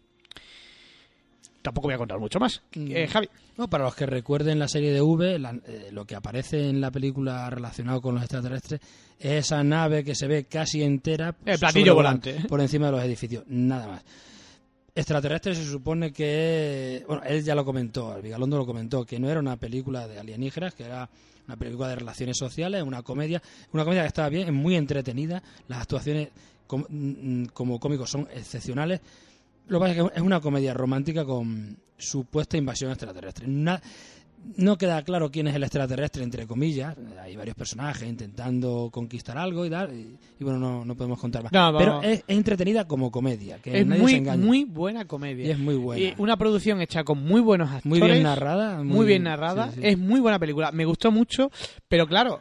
Tampoco 1.62 1.88
voy 1.88 1.94
a 1.94 1.98
contar 1.98 2.18
mucho 2.18 2.38
más. 2.38 2.62
Mm. 2.74 2.90
Eh, 2.90 3.07
Javi. 3.07 3.28
No, 3.57 3.68
para 3.68 3.84
los 3.84 3.94
que 3.94 4.05
recuerden 4.07 4.59
la 4.59 4.68
serie 4.68 4.92
de 4.92 5.01
V, 5.01 5.38
la- 5.38 5.59
eh, 5.66 5.88
lo 5.92 6.05
que 6.07 6.14
aparece 6.14 6.68
en 6.68 6.80
la 6.80 6.90
película 6.90 7.48
relacionado 7.51 8.01
con 8.01 8.14
los 8.14 8.22
extraterrestres 8.24 8.80
es 9.18 9.32
esa 9.46 9.62
nave 9.62 10.03
que 10.05 10.14
se 10.14 10.26
ve 10.26 10.44
casi 10.44 10.82
entera 10.82 11.34
El 11.44 11.59
platillo 11.59 11.94
volante. 11.94 12.36
por 12.48 12.61
encima 12.61 12.86
de 12.86 12.92
los 12.92 13.03
edificios, 13.05 13.44
nada 13.46 13.86
más. 13.88 14.05
Extraterrestres 14.95 15.59
se 15.59 15.64
supone 15.64 16.12
que, 16.12 17.05
bueno, 17.07 17.22
él 17.24 17.45
ya 17.45 17.55
lo 17.55 17.64
comentó, 17.64 18.20
Vigalondo 18.20 18.59
lo 18.59 18.66
comentó, 18.66 19.05
que 19.05 19.20
no 19.20 19.30
era 19.30 19.41
una 19.41 19.57
película 19.57 20.09
de 20.09 20.18
alienígenas, 20.18 20.74
que 20.74 20.84
era 20.84 21.09
una 21.47 21.57
película 21.57 21.88
de 21.88 21.97
relaciones 21.97 22.36
sociales, 22.36 22.82
una 22.82 23.03
comedia, 23.03 23.43
una 23.72 23.84
comedia 23.84 24.03
que 24.03 24.09
estaba 24.09 24.28
bien, 24.28 24.53
muy 24.55 24.76
entretenida, 24.76 25.43
las 25.68 25.82
actuaciones 25.82 26.30
mm, 26.88 27.47
como 27.47 27.78
cómicos 27.78 28.11
son 28.11 28.28
excepcionales. 28.34 29.01
Lo 29.68 29.78
que 29.78 29.80
pasa 29.80 29.93
es 29.93 30.11
que 30.11 30.16
es 30.16 30.22
una 30.22 30.41
comedia 30.41 30.74
romántica 30.74 31.24
con 31.24 31.76
supuesta 31.97 32.57
invasión 32.57 32.91
extraterrestre. 32.91 33.47
No 34.57 34.76
queda 34.78 35.03
claro 35.03 35.30
quién 35.30 35.47
es 35.49 35.55
el 35.55 35.62
extraterrestre, 35.62 36.22
entre 36.24 36.47
comillas. 36.47 36.97
Hay 37.22 37.36
varios 37.36 37.57
personajes 37.57 38.09
intentando 38.09 38.88
conquistar 38.93 39.38
algo 39.38 39.64
y 39.64 39.70
tal. 39.70 39.93
Y, 39.95 40.16
y 40.41 40.45
bueno, 40.45 40.59
no, 40.59 40.84
no 40.84 40.95
podemos 40.97 41.18
contar 41.20 41.43
más. 41.43 41.53
No, 41.53 41.76
Pero 41.78 42.03
es, 42.03 42.18
es 42.20 42.24
entretenida 42.36 42.86
como 42.88 43.11
comedia, 43.11 43.59
que 43.59 43.78
Es 43.80 43.86
nadie 43.86 43.99
se 44.01 44.03
muy, 44.03 44.14
engañe. 44.14 44.45
muy 44.45 44.64
buena 44.64 45.05
comedia. 45.07 45.47
Y 45.47 45.51
es 45.51 45.59
muy 45.59 45.76
buena. 45.76 46.03
Y 46.03 46.14
una 46.18 46.36
producción 46.36 46.80
hecha 46.80 47.05
con 47.05 47.22
muy 47.24 47.41
buenos 47.41 47.68
actores. 47.70 47.86
Muy 47.86 48.01
bien 48.01 48.22
narrada. 48.22 48.82
muy, 48.82 49.07
bien 49.07 49.22
narrada. 49.24 49.70
sí, 49.72 49.80
sí. 49.80 49.86
Es 49.88 49.99
muy 49.99 50.20
buena 50.20 50.38
película. 50.38 50.72
Me 50.72 50.84
gustó 50.84 51.11
mucho, 51.12 51.51
pero 51.88 52.07
claro, 52.07 52.41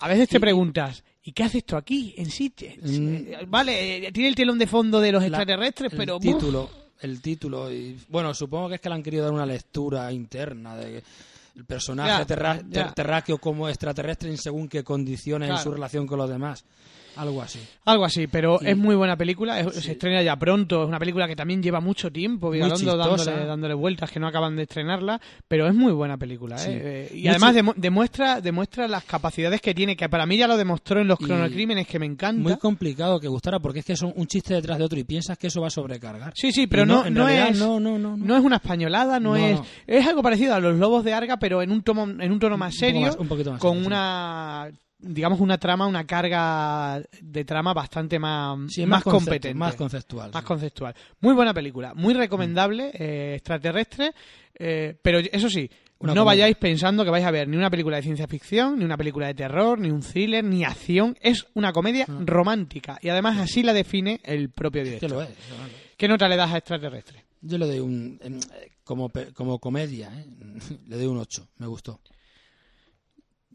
a 0.00 0.08
veces 0.08 0.28
te 0.28 0.40
preguntas, 0.40 1.04
¿y 1.22 1.32
qué 1.32 1.44
hace 1.44 1.58
esto 1.58 1.76
aquí, 1.76 2.14
en 2.16 2.30
Sitges? 2.30 2.78
Mm. 2.82 3.08
Eh, 3.14 3.38
Vale, 3.48 4.06
eh, 4.08 4.12
tiene 4.12 4.28
el 4.28 4.34
telón 4.34 4.58
de 4.58 4.66
fondo 4.66 5.00
de 5.00 5.12
los 5.12 5.20
La- 5.22 5.28
extraterrestres, 5.28 5.92
el 5.92 5.98
pero... 5.98 6.18
el 7.00 7.20
título. 7.22 7.70
Y, 7.72 7.98
bueno, 8.08 8.32
supongo 8.34 8.68
que 8.68 8.76
es 8.76 8.80
que 8.80 8.88
le 8.88 8.94
han 8.96 9.02
querido 9.02 9.24
dar 9.24 9.32
una 9.32 9.46
lectura 9.46 10.10
interna 10.12 10.76
de 10.76 11.02
el 11.56 11.64
personaje 11.64 12.10
Ya, 12.10 12.24
terra- 12.24 12.62
ya. 12.68 12.92
terráqueo 12.94 13.38
como 13.38 13.68
extraterrestre 13.68 14.30
en 14.30 14.38
según 14.38 14.68
qué 14.68 14.84
condiciones 14.84 15.50
en 15.50 15.58
su 15.58 15.72
relación 15.72 16.06
con 16.06 16.18
los 16.18 16.28
demás. 16.30 16.64
Algo 17.18 17.42
así. 17.42 17.58
Algo 17.84 18.04
así, 18.04 18.26
pero 18.28 18.58
Y- 18.62 18.68
es 18.68 18.76
muy 18.76 18.94
buena 18.94 19.16
película, 19.16 19.58
es- 19.60 19.74
Sí. 19.74 19.80
se 19.82 19.92
estrena 19.92 20.22
ya 20.22 20.36
pronto, 20.36 20.82
es 20.82 20.88
una 20.88 20.98
película 20.98 21.26
que 21.26 21.34
también 21.36 21.62
lleva 21.62 21.80
mucho 21.80 22.10
tiempo, 22.10 22.50
Vigalondo 22.50 22.96
dándole, 22.96 23.44
dándole 23.44 23.74
vueltas 23.74 24.10
que 24.10 24.20
no 24.20 24.28
acaban 24.28 24.56
de 24.56 24.62
estrenarla, 24.62 25.20
pero 25.48 25.66
es 25.66 25.74
muy 25.74 25.92
buena 25.92 26.16
película. 26.16 26.56
Sí. 26.58 26.70
¿eh? 26.70 27.08
Eh, 27.12 27.16
y 27.18 27.28
además 27.28 27.54
demuestra, 27.76 28.40
demuestra 28.40 28.86
las 28.88 29.04
capacidades 29.04 29.60
que 29.60 29.74
tiene, 29.74 29.96
que 29.96 30.08
para 30.08 30.26
mí 30.26 30.36
ya 30.36 30.46
lo 30.46 30.56
demostró 30.56 31.00
en 31.00 31.08
los 31.08 31.18
cronocrímenes, 31.18 31.86
que 31.86 31.98
me 31.98 32.06
encanta. 32.06 32.40
Muy 32.42 32.56
complicado 32.56 33.18
que 33.20 33.28
gustara 33.28 33.58
porque 33.60 33.80
es 33.80 33.84
que 33.84 33.96
son 33.96 34.12
un 34.16 34.26
chiste 34.26 34.54
detrás 34.54 34.78
de 34.78 34.84
otro 34.84 34.98
y 34.98 35.04
piensas 35.04 35.36
que 35.38 35.48
eso 35.48 35.60
va 35.60 35.66
a 35.66 35.70
sobrecargar. 35.70 36.32
Sí, 36.36 36.52
sí, 36.52 36.66
pero 36.66 36.86
no, 36.86 37.08
no 37.10 37.24
realidad 37.26 37.48
es... 37.50 37.58
no, 37.58 37.80
no, 37.80 37.98
no, 37.98 38.16
no. 38.16 38.24
No 38.24 38.36
es 38.36 38.44
una 38.44 38.56
españolada, 38.56 39.18
no, 39.18 39.30
No, 39.30 39.36
es. 39.36 39.58
no. 39.58 39.66
Es 39.86 40.06
algo 40.06 40.22
parecido 40.22 40.54
a 40.54 40.60
los 40.60 40.76
lobos 40.78 41.04
de 41.04 41.14
Arga, 41.14 41.36
pero 41.38 41.62
en 41.62 41.70
un 41.72 41.82
tono, 41.82 42.02
en 42.22 42.30
un 42.32 42.38
tono 42.38 42.56
más 42.56 42.74
Un 42.74 42.78
poco 42.80 42.86
serio. 42.86 43.00
más- 43.00 43.16
un 43.16 43.28
poquito 43.28 43.50
más 43.52 43.60
con 43.60 43.72
serio, 43.74 43.86
una. 43.88 44.70
Digamos, 45.00 45.38
una 45.40 45.58
trama, 45.58 45.86
una 45.86 46.04
carga 46.04 47.00
de 47.22 47.44
trama 47.44 47.72
bastante 47.72 48.18
más, 48.18 48.58
Sí, 48.72 48.84
más, 48.84 49.02
concepto- 49.04 49.10
competente. 49.24 49.54
Más 49.54 49.76
conceptual. 49.76 50.30
más 50.32 50.42
sí. 50.42 50.46
conceptual. 50.46 50.94
Muy 51.20 51.34
buena 51.34 51.54
película, 51.54 51.94
muy 51.94 52.14
recomendable, 52.14 52.90
eh, 52.94 53.34
extraterrestre, 53.36 54.12
eh, 54.58 54.98
pero 55.00 55.20
eso 55.20 55.48
sí, 55.48 55.70
Una 56.00 56.14
no 56.14 56.24
vayáis 56.24 56.56
pensando 56.56 57.04
que 57.04 57.10
vais 57.10 57.24
a 57.24 57.30
ver 57.30 57.46
ni 57.48 57.56
una 57.56 57.70
película 57.70 57.96
de 57.96 58.02
ciencia 58.02 58.26
ficción, 58.26 58.78
ni 58.78 58.84
una 58.84 58.96
película 58.96 59.28
de 59.28 59.34
terror, 59.34 59.78
ni 59.78 59.90
un 59.90 60.00
thriller, 60.00 60.42
ni 60.44 60.64
acción. 60.64 61.16
Es 61.20 61.46
una 61.54 61.72
comedia 61.72 62.04
Ah. 62.08 62.18
romántica 62.24 62.98
y 63.00 63.08
además 63.08 63.38
así 63.38 63.62
la 63.62 63.72
define 63.72 64.20
el 64.24 64.50
propio 64.50 64.82
Que 64.82 64.86
director. 64.90 65.10
lo 65.10 65.22
es. 65.22 65.28
lo 65.28 65.64
es. 65.66 65.72
¿Qué 65.96 66.08
nota 66.08 66.28
le 66.28 66.36
das 66.36 66.52
a 66.52 66.58
extraterrestre? 66.58 67.24
Yo 67.40 67.56
le 67.56 67.66
doy 67.66 67.78
un. 67.78 68.18
eh, 68.22 68.40
como, 68.82 69.10
como 69.34 69.58
comedia, 69.60 70.08
¿eh? 70.12 70.24
le 70.88 70.96
doy 70.96 71.06
un 71.06 71.18
8. 71.18 71.46
Me 71.58 71.66
gustó. 71.68 72.00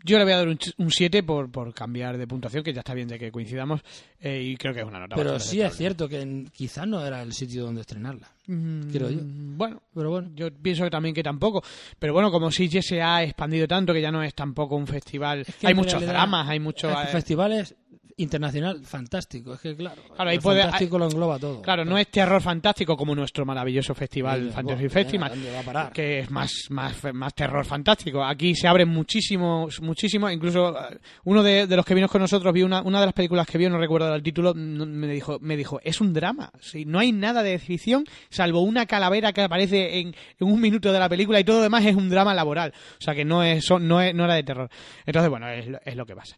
Yo 0.06 0.18
le 0.18 0.26
voy 0.26 0.34
a 0.34 0.38
dar 0.38 0.48
un 0.50 0.58
ch- 0.58 0.74
un 0.78 0.92
7 0.92 1.24
por, 1.24 1.50
por 1.50 1.74
cambiar 1.74 2.18
de 2.18 2.28
puntuación, 2.28 2.62
que 2.64 2.74
ya 2.74 2.80
está 2.82 2.94
bien 2.94 3.08
de 3.08 3.18
que 3.18 3.32
coincidamos, 3.32 3.82
eh, 4.20 4.42
y 4.44 4.58
creo 4.58 4.74
que 4.74 4.82
es 4.82 4.86
una 4.86 5.00
nota 5.00 5.16
Pero 5.16 5.40
sí 5.40 5.62
es 5.62 5.74
cierto 5.76 6.10
que 6.10 6.46
quizás 6.52 6.86
no 6.88 7.06
era 7.06 7.22
el 7.22 7.32
sitio 7.34 7.64
donde 7.64 7.82
estrenarla. 7.82 8.30
Mm, 8.48 8.90
creo 8.92 9.10
yo. 9.10 9.20
Bueno, 9.24 9.82
Pero 9.94 10.10
bueno. 10.10 10.30
yo 10.36 10.52
pienso 10.52 10.84
que 10.84 10.90
también 10.90 11.16
que 11.16 11.24
tampoco. 11.24 11.64
Pero 11.98 12.12
bueno, 12.12 12.30
como 12.32 12.52
Sitges 12.52 12.86
se 12.86 13.02
ha 13.02 13.24
expandido 13.24 13.66
tanto 13.68 13.94
que 13.94 14.02
ya 14.02 14.12
no 14.12 14.22
es 14.22 14.34
tampoco 14.36 14.76
un 14.76 14.88
festival. 14.88 15.46
que 15.60 15.68
hay 15.68 15.74
muchos 15.74 16.06
dramas, 16.06 16.50
hay 16.50 16.60
muchos. 16.60 16.92
Eh, 16.92 17.08
festival 17.08 17.54
es 17.54 17.74
internacional, 18.18 18.84
fantástico. 18.86 19.54
Es 19.54 19.60
que 19.62 19.76
claro. 19.76 20.02
Claro, 20.16 20.30
ahí 20.30 20.40
puede- 20.40 20.62
fantástico 20.62 20.98
lo 21.00 21.06
engloba 21.06 21.40
todo. 21.40 21.62
Claro, 21.62 21.84
no 21.86 21.98
es 21.98 22.08
terror 22.10 22.42
fantástico 22.42 22.96
como 22.96 23.16
nuestro 23.16 23.46
maravilloso 23.46 23.94
festival 23.96 24.42
Venga, 24.42 24.54
Fantasy 24.54 24.76
bueno, 24.88 24.90
Festival, 24.94 25.92
que 25.94 26.20
es 26.20 26.32
más, 26.32 26.52
más, 26.70 26.96
más 27.14 27.34
terror 27.34 27.66
fantástico. 27.66 28.24
Aquí 28.24 28.56
se 28.56 28.68
abren 28.68 28.90
muchísimos, 28.90 29.82
muchísimos. 29.82 30.32
Incluso 30.32 30.78
eh, 30.78 30.98
uno 31.26 31.44
de, 31.44 31.68
de 31.68 31.76
los 31.76 31.86
que 31.86 31.96
vino 31.96 32.08
con 32.08 32.22
nosotros 32.22 32.54
vio 32.54 32.66
una, 32.66 32.82
una 32.82 33.00
de 33.00 33.06
las 33.08 33.14
películas 33.14 33.48
que 33.48 33.58
vio, 33.58 33.70
no 33.70 33.78
recuerdo 33.78 34.14
el 34.14 34.24
título, 34.24 34.54
me 34.54 35.08
dijo, 35.08 35.38
me 35.42 35.58
dijo, 35.58 35.80
es 35.84 36.00
un 36.02 36.14
drama. 36.14 36.52
Sí, 36.62 36.86
no 36.86 37.00
hay 37.00 37.12
nada 37.12 37.44
de 37.44 37.58
ficción, 37.60 38.04
salvo 38.30 38.62
una 38.62 38.86
calavera 38.86 39.34
que 39.34 39.42
aparece 39.42 40.00
en, 40.00 40.08
en 40.40 40.48
un 40.48 40.62
minuto 40.62 40.92
de 40.94 41.00
la 41.00 41.10
película 41.10 41.40
y 41.40 41.44
todo 41.44 41.58
lo 41.58 41.64
demás 41.64 41.86
es 41.86 41.96
un 41.96 42.10
drama 42.10 42.34
laboral. 42.34 42.74
O 43.00 43.02
sea 43.02 43.16
que 43.16 43.26
no 43.26 43.44
es, 43.44 43.70
no 43.80 44.02
es, 44.02 44.14
no 44.14 44.26
era 44.26 44.36
de 44.36 44.44
terror. 44.44 44.70
Entonces, 45.06 45.30
bueno, 45.30 45.50
es, 45.50 45.66
es 45.86 45.96
lo 45.96 46.06
que 46.06 46.16
pasa. 46.16 46.36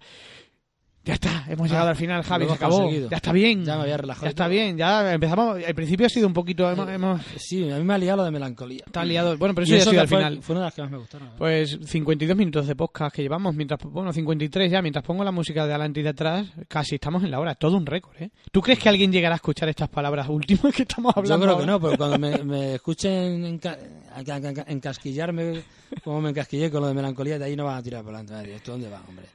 Ya 1.06 1.14
está, 1.14 1.46
hemos 1.48 1.68
Ah, 1.68 1.74
llegado 1.74 1.90
al 1.90 1.96
final, 1.96 2.24
Javi, 2.24 2.48
se 2.48 2.54
acabó. 2.54 2.80
conseguido. 2.80 3.10
Ya 3.12 3.18
está 3.18 3.32
bien. 3.32 3.64
Ya 3.64 3.76
me 3.76 3.84
había 3.84 3.98
relajado 3.98 4.26
Ya 4.26 4.30
está 4.30 4.48
bien, 4.48 4.76
ya 4.76 5.14
empezamos. 5.14 5.64
Al 5.64 5.76
principio 5.76 6.08
ha 6.08 6.10
sido 6.10 6.26
un 6.26 6.34
poquito. 6.34 6.68
Hemos, 6.72 6.90
hemos 6.90 7.22
Sí, 7.38 7.70
a 7.70 7.78
mí 7.78 7.84
me 7.84 7.94
ha 7.94 7.98
liado 8.00 8.18
lo 8.18 8.24
de 8.24 8.32
melancolía. 8.32 8.82
estado 8.88 9.06
liado. 9.06 9.38
Bueno, 9.38 9.54
pero 9.54 9.68
Y 9.68 9.74
eso 9.76 9.78
ya 9.78 9.82
ha 9.84 9.90
sido 9.92 10.02
al 10.02 10.08
final. 10.08 10.42
fue 10.42 10.54
una 10.56 10.62
de 10.62 10.66
las 10.66 10.74
que 10.74 10.82
más 10.82 10.90
me 10.92 10.98
gustaron. 10.98 11.28
verdad. 11.28 11.38
Pues 11.38 11.78
52 11.86 12.36
minutos 12.36 12.66
de 12.66 12.76
podcast 12.76 13.16
que 13.16 13.22
llevamos, 13.22 13.54
mientras, 13.54 13.80
bueno, 13.84 14.12
53 14.12 14.72
ya, 14.72 14.82
mientras 14.82 15.06
pongo 15.06 15.24
la 15.24 15.32
música 15.32 15.64
de 15.68 15.74
adelante 15.76 16.00
y 16.00 16.04
de 16.04 16.10
atrás, 16.10 16.48
casi 16.68 16.96
estamos 16.96 17.24
en 17.24 17.30
la 17.30 17.40
hora, 17.40 17.54
todo 17.54 17.78
un 17.78 17.86
récord, 17.86 18.16
¿eh? 18.20 18.32
¿Tú 18.52 18.62
crees 18.62 18.80
que 18.80 18.90
alguien 18.90 19.12
llegará 19.12 19.36
a 19.36 19.38
escuchar 19.38 19.70
estas 19.70 19.90
palabras 19.90 20.28
últimas 20.28 20.74
que 20.74 20.82
estamos 20.82 21.14
Yo 21.14 21.22
hablando? 21.22 21.46
creo 21.46 21.58
que 21.60 21.66
no, 21.68 21.80
pero 21.80 21.98
cuando 21.98 22.18
me, 22.18 22.38
me 22.44 22.74
escuchen 22.76 23.44
enca- 23.46 23.78
enca- 24.18 24.42
enca- 24.42 24.66
encasquillarme, 24.68 25.62
como 26.04 26.20
me 26.22 26.32
encasquillé 26.32 26.72
con 26.72 26.82
lo 26.82 26.88
de 26.88 26.96
melancolía, 26.96 27.38
de 27.38 27.46
ahí 27.46 27.56
no 27.56 27.66
van 27.66 27.78
a 27.78 27.84
tirar 27.84 28.02
por 28.02 28.12
delante. 28.12 28.34
nadie. 28.34 28.56
¿Esto 28.56 28.72
dónde 28.72 28.90
va, 28.90 29.04
hombre? 29.08 29.26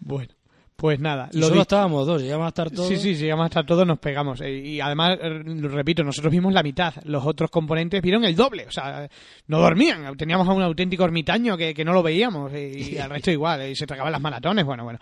Bueno, 0.00 0.32
pues 0.80 1.00
nada, 1.00 1.28
Y 1.32 1.38
lo 1.40 1.48
solo 1.48 1.62
estábamos 1.62 2.06
dos, 2.06 2.22
llegamos 2.22 2.44
a 2.44 2.48
estar 2.50 2.70
todos. 2.70 2.86
Sí, 2.86 2.96
sí, 2.98 3.16
llegamos 3.16 3.46
hasta 3.46 3.66
todos 3.66 3.84
nos 3.84 3.98
pegamos. 3.98 4.40
Eh, 4.40 4.58
Y 4.58 4.80
además, 4.80 5.18
eh, 5.20 5.42
repito, 5.44 6.04
nosotros 6.04 6.30
vimos 6.30 6.52
la 6.52 6.62
mitad. 6.62 6.94
Los 7.04 7.26
otros 7.26 7.50
componentes 7.50 8.00
vieron 8.00 8.24
el 8.24 8.36
doble. 8.36 8.64
O 8.68 8.70
sea, 8.70 9.08
no 9.48 9.58
dormían. 9.58 10.16
Teníamos 10.16 10.46
a 10.48 10.52
un 10.52 10.62
auténtico 10.62 11.04
ermitaño 11.04 11.56
que, 11.56 11.74
que 11.74 11.84
no 11.84 11.92
lo 11.92 12.04
veíamos. 12.04 12.52
Y, 12.52 12.94
y 12.94 12.98
al 12.98 13.10
resto 13.10 13.32
igual. 13.32 13.68
Y 13.68 13.74
se 13.74 13.86
tragaban 13.88 14.12
las 14.12 14.20
maratones. 14.20 14.64
Bueno, 14.64 14.84
bueno. 14.84 15.00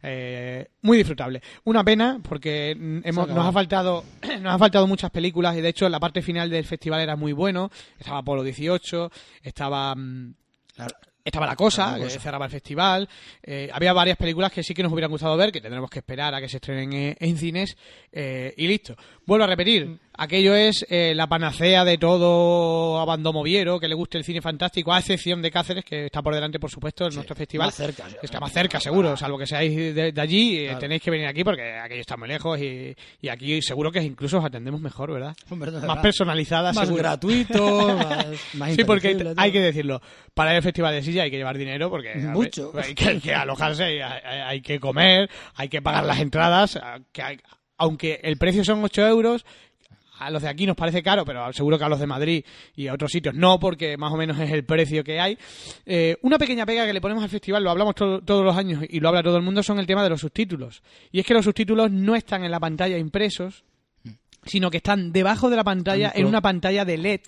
Eh, 0.00 0.68
muy 0.82 0.98
disfrutable. 0.98 1.42
Una 1.64 1.82
pena 1.82 2.20
porque 2.22 2.70
hemos, 3.02 3.26
nos 3.28 3.46
ha 3.46 3.50
faltado 3.50 4.04
nos 4.40 4.54
ha 4.54 4.58
faltado 4.58 4.86
muchas 4.86 5.10
películas 5.10 5.56
y 5.56 5.60
de 5.60 5.70
hecho 5.70 5.88
la 5.88 5.98
parte 5.98 6.22
final 6.22 6.48
del 6.50 6.64
festival 6.64 7.00
era 7.00 7.16
muy 7.16 7.32
bueno. 7.32 7.70
Estaba 7.98 8.18
Apolo 8.18 8.44
18, 8.44 9.10
estaba 9.42 9.92
mm, 9.96 10.34
La- 10.76 10.86
estaba 11.26 11.46
La 11.46 11.56
Cosa, 11.56 11.92
La 11.92 11.98
que 11.98 12.04
Cosa. 12.04 12.20
cerraba 12.20 12.44
el 12.46 12.50
festival. 12.50 13.08
Eh, 13.42 13.68
había 13.72 13.92
varias 13.92 14.16
películas 14.16 14.50
que 14.52 14.62
sí 14.62 14.72
que 14.74 14.82
nos 14.82 14.92
hubieran 14.92 15.10
gustado 15.10 15.36
ver, 15.36 15.52
que 15.52 15.60
tendremos 15.60 15.90
que 15.90 15.98
esperar 15.98 16.34
a 16.34 16.40
que 16.40 16.48
se 16.48 16.56
estrenen 16.56 16.92
en, 16.92 17.16
en 17.18 17.36
cines. 17.36 17.76
eh, 18.12 18.54
y 18.56 18.66
listo. 18.66 18.96
Vuelvo 19.26 19.44
a 19.44 19.48
repetir. 19.48 19.98
Aquello 20.18 20.54
es 20.54 20.84
eh, 20.88 21.12
la 21.14 21.26
panacea 21.26 21.84
de 21.84 21.98
todo 21.98 22.98
abandomoviero 23.00 23.78
que 23.78 23.88
le 23.88 23.94
guste 23.94 24.18
el 24.18 24.24
cine 24.24 24.40
fantástico, 24.40 24.92
a 24.92 24.98
excepción 24.98 25.42
de 25.42 25.50
Cáceres, 25.50 25.84
que 25.84 26.06
está 26.06 26.22
por 26.22 26.34
delante, 26.34 26.58
por 26.58 26.70
supuesto, 26.70 27.06
en 27.06 27.14
nuestro 27.14 27.36
festival. 27.36 27.66
más 27.68 27.74
cerca. 27.74 28.04
que 28.08 28.24
está 28.26 28.40
más 28.40 28.52
cerca, 28.52 28.80
seguro, 28.80 29.16
salvo 29.16 29.38
que 29.38 29.46
seáis 29.46 29.76
de, 29.94 30.12
de 30.12 30.20
allí, 30.20 30.58
eh, 30.66 30.76
tenéis 30.80 31.02
que 31.02 31.10
venir 31.10 31.26
aquí 31.26 31.44
porque 31.44 31.74
aquello 31.76 32.00
está 32.00 32.16
muy 32.16 32.28
lejos 32.28 32.58
y, 32.60 32.94
y 33.20 33.28
aquí 33.28 33.60
seguro 33.62 33.92
que 33.92 34.02
incluso 34.02 34.38
os 34.38 34.44
atendemos 34.44 34.80
mejor, 34.80 35.12
¿verdad? 35.12 35.36
Hombre, 35.50 35.70
no, 35.70 35.78
Más 35.80 35.86
¿verdad? 35.88 36.02
personalizada, 36.02 36.72
más 36.72 36.86
seguro. 36.86 37.02
gratuito, 37.02 37.96
más, 37.98 38.26
más 38.54 38.74
Sí, 38.74 38.84
porque 38.84 39.34
hay, 39.36 39.52
que 39.52 39.60
decirlo. 39.60 40.00
Para 40.34 40.52
al 40.52 40.62
festival 40.62 40.94
de 40.94 41.02
silla 41.02 41.24
hay 41.24 41.30
que 41.30 41.36
llevar 41.36 41.58
dinero 41.58 41.90
porque 41.90 42.08
ver, 42.14 42.28
Mucho. 42.28 42.72
hay, 42.82 42.94
que, 42.94 43.04
hay 43.08 43.20
que 43.20 43.34
alojarse, 43.34 43.84
hay, 43.84 44.00
hay- 44.00 44.60
que 44.62 44.80
comer, 44.80 45.28
hay 45.54 45.68
que 45.68 45.82
pagar 45.82 46.04
las 46.04 46.18
entradas. 46.20 46.78
Que 47.12 47.22
hay- 47.22 47.38
aunque 47.78 48.20
el 48.22 48.38
precio 48.38 48.64
son 48.64 48.82
8 48.82 49.06
euros, 49.06 49.44
a 50.18 50.30
los 50.30 50.42
de 50.42 50.48
aquí 50.48 50.66
nos 50.66 50.76
parece 50.76 51.02
caro, 51.02 51.24
pero 51.24 51.52
seguro 51.52 51.78
que 51.78 51.84
a 51.84 51.88
los 51.88 52.00
de 52.00 52.06
Madrid 52.06 52.44
y 52.74 52.86
a 52.88 52.94
otros 52.94 53.12
sitios 53.12 53.34
no, 53.34 53.58
porque 53.60 53.96
más 53.96 54.12
o 54.12 54.16
menos 54.16 54.38
es 54.38 54.50
el 54.50 54.64
precio 54.64 55.04
que 55.04 55.20
hay. 55.20 55.36
Eh, 55.84 56.16
una 56.22 56.38
pequeña 56.38 56.64
pega 56.66 56.86
que 56.86 56.92
le 56.92 57.00
ponemos 57.00 57.22
al 57.24 57.30
festival, 57.30 57.62
lo 57.64 57.70
hablamos 57.70 57.94
to- 57.94 58.20
todos 58.22 58.44
los 58.44 58.56
años 58.56 58.82
y 58.88 59.00
lo 59.00 59.08
habla 59.08 59.22
todo 59.22 59.36
el 59.36 59.42
mundo, 59.42 59.62
son 59.62 59.78
el 59.78 59.86
tema 59.86 60.02
de 60.02 60.10
los 60.10 60.20
subtítulos. 60.20 60.82
Y 61.12 61.20
es 61.20 61.26
que 61.26 61.34
los 61.34 61.44
subtítulos 61.44 61.90
no 61.90 62.14
están 62.16 62.44
en 62.44 62.50
la 62.50 62.60
pantalla 62.60 62.96
impresos, 62.98 63.64
sino 64.44 64.70
que 64.70 64.76
están 64.78 65.12
debajo 65.12 65.50
de 65.50 65.56
la 65.56 65.64
pantalla 65.64 66.12
en 66.14 66.26
una 66.26 66.40
pantalla 66.40 66.84
de 66.84 66.98
LED. 66.98 67.20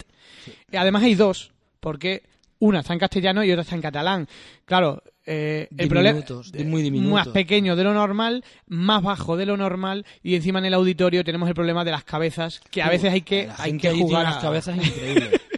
Además 0.73 1.03
hay 1.03 1.15
dos, 1.15 1.51
porque 1.81 2.23
una 2.61 2.81
está 2.81 2.93
en 2.93 2.99
castellano 3.01 3.45
y 3.45 3.51
otra 3.51 3.63
está 3.63 3.75
en 3.75 3.83
catalán. 3.83 4.29
Claro, 4.65 5.03
eh, 5.31 5.69
el 5.77 5.89
problema 5.89 6.21
de- 6.21 6.65
muy 6.65 6.83
diminutos. 6.83 7.13
más 7.13 7.29
pequeño 7.29 7.77
de 7.77 7.85
lo 7.85 7.93
normal, 7.93 8.43
más 8.67 9.03
bajo 9.03 9.37
de 9.37 9.45
lo 9.47 9.57
normal 9.57 10.07
y 10.23 10.35
encima 10.35 10.59
en 10.59 10.65
el 10.65 10.75
auditorio 10.75 11.23
tenemos 11.23 11.49
el 11.49 11.55
problema 11.55 11.85
de 11.85 11.91
las 11.91 12.05
cabezas, 12.05 12.61
que 12.71 12.81
a 12.83 12.89
veces 12.89 13.13
hay 13.13 13.21
que 13.21 13.47
La 13.47 13.55
hay 13.59 13.71
gente 13.73 13.89
que 13.89 13.95
tiene 13.95 14.03
jugar 14.09 14.27
a- 14.27 14.41
cabezas 14.41 14.77
increíbles. 14.77 15.31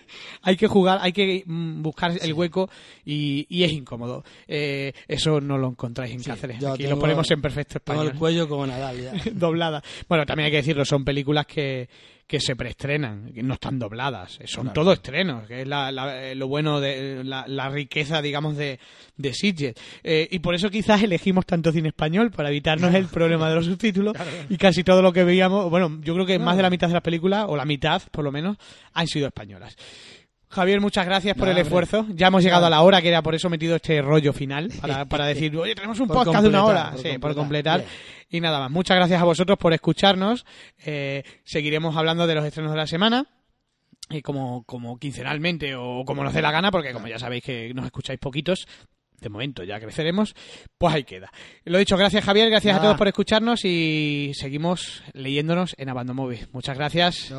hay 0.42 0.56
que 0.56 0.66
jugar, 0.66 0.98
hay 1.02 1.12
que 1.12 1.42
mm, 1.46 1.82
buscar 1.82 2.12
el 2.20 2.32
hueco 2.32 2.68
y, 3.04 3.46
y 3.48 3.64
es 3.64 3.72
incómodo. 3.72 4.24
Eh, 4.48 4.92
eso 5.08 5.40
no 5.40 5.58
lo 5.58 5.68
encontráis 5.68 6.12
en 6.14 6.20
Sí, 6.20 6.30
Cáceres. 6.30 6.64
Aquí 6.64 6.86
lo 6.86 6.98
ponemos 6.98 7.30
en 7.30 7.40
perfecto 7.42 7.78
Tengo 7.80 8.02
el 8.02 8.08
español. 8.08 8.18
cuello 8.18 8.48
como 8.48 8.66
Nadal 8.66 9.00
ya. 9.00 9.12
doblada. 9.32 9.82
Bueno, 10.08 10.24
también 10.26 10.46
hay 10.46 10.50
que 10.50 10.56
decirlo, 10.58 10.84
son 10.84 11.04
películas 11.04 11.46
que, 11.46 11.88
que 12.26 12.38
se 12.40 12.54
preestrenan, 12.54 13.32
que 13.32 13.42
no 13.42 13.54
están 13.54 13.78
dobladas, 13.78 14.38
son 14.44 14.64
Claro. 14.66 14.72
todo 14.74 14.92
estrenos, 14.92 15.46
que 15.48 15.62
es 15.62 15.66
la- 15.68 15.90
la- 15.90 16.26
eh, 16.30 16.34
lo 16.36 16.46
bueno 16.46 16.80
de 16.80 17.24
la, 17.24 17.44
la 17.48 17.68
riqueza, 17.68 18.22
digamos, 18.22 18.56
de, 18.56 18.78
de 19.16 19.34
Sitges. 19.34 19.74
Eh, 20.04 20.28
y 20.30 20.38
por 20.38 20.54
eso 20.54 20.70
quizás 20.70 21.02
elegimos 21.02 21.44
tanto 21.44 21.72
cine 21.72 21.88
español, 21.88 22.30
para 22.30 22.48
evitarnos 22.50 22.94
el 22.94 23.06
problema 23.06 23.48
de 23.48 23.56
los 23.56 23.66
subtítulos, 23.66 24.16
y 24.48 24.56
casi 24.58 24.84
todo 24.84 25.02
lo 25.02 25.12
que 25.12 25.24
veíamos, 25.24 25.68
bueno, 25.70 25.98
yo 26.02 26.14
creo 26.14 26.24
que 26.26 26.38
más 26.38 26.56
de 26.56 26.62
la 26.62 26.70
mitad 26.70 26.86
de 26.86 26.94
las 26.94 27.02
películas, 27.02 27.46
o 27.48 27.56
la 27.56 27.64
mitad 27.64 28.00
por 28.12 28.24
lo 28.24 28.30
menos, 28.30 28.56
han 28.94 29.08
sido 29.08 29.26
españolas. 29.26 29.74
Javier, 30.50 30.80
muchas 30.80 31.06
gracias 31.06 31.34
por 31.34 31.48
Nada, 31.48 31.52
el 31.60 31.66
hombre. 31.66 31.68
esfuerzo. 31.86 32.06
Ya 32.14 32.26
hemos 32.26 32.42
llegado 32.42 32.66
a 32.66 32.70
la 32.70 32.82
hora, 32.82 33.00
que 33.00 33.08
era 33.08 33.22
por 33.22 33.34
eso 33.34 33.48
metido 33.48 33.76
este 33.76 34.02
rollo 34.02 34.32
final, 34.32 34.68
para, 34.80 35.04
para 35.08 35.26
decir, 35.26 35.56
oye, 35.56 35.74
tenemos 35.74 36.00
un 36.00 36.08
Por 36.08 36.16
podcast 36.18 36.42
de 36.42 36.48
una 36.48 36.58
completar, 36.60 36.86
hora. 36.86 36.90
por 36.96 37.00
sí, 37.02 37.18
por 37.18 37.34
completar. 37.34 37.80
completar. 37.80 38.26
Y 38.30 38.40
nada 38.40 38.58
más. 38.60 38.70
Muchas 38.70 38.96
gracias 38.96 39.20
a 39.20 39.24
vosotros 39.24 39.56
por 39.58 39.72
escucharnos. 39.72 40.44
Eh, 40.84 41.22
seguiremos 41.44 41.96
hablando 41.96 42.26
de 42.26 42.34
los 42.34 42.44
estrenos 42.44 42.72
de 42.72 42.78
la 42.78 42.86
semana. 42.86 43.26
eh, 44.10 44.22
como, 44.22 44.64
como 44.64 44.98
quincenalmente 44.98 45.74
o 45.76 46.04
como 46.04 46.24
nos 46.24 46.34
dé 46.34 46.42
la 46.42 46.50
gana, 46.50 46.70
porque 46.72 46.92
como 46.92 47.06
ya 47.06 47.18
sabéis 47.20 47.44
que 47.44 47.72
nos 47.74 47.84
escucháis 47.86 48.18
poquitos, 48.18 48.66
de 49.20 49.28
momento 49.28 49.62
ya 49.62 49.78
creceremos, 49.78 50.34
pues 50.78 50.94
ahí 50.94 51.04
queda. 51.04 51.30
Lo 51.64 51.78
dicho, 51.78 51.96
gracias 51.96 52.24
Javier, 52.24 52.50
gracias 52.50 52.72
a 52.72 52.76
Nada. 52.78 52.88
todos 52.88 52.98
por 52.98 53.06
escucharnos 53.06 53.64
y 53.64 54.32
seguimos 54.34 55.04
leyéndonos 55.12 55.74
en 55.78 55.90
Abandon 55.90 56.16
Movie. 56.16 56.46
Muchas 56.52 56.76
gracias. 56.76 57.30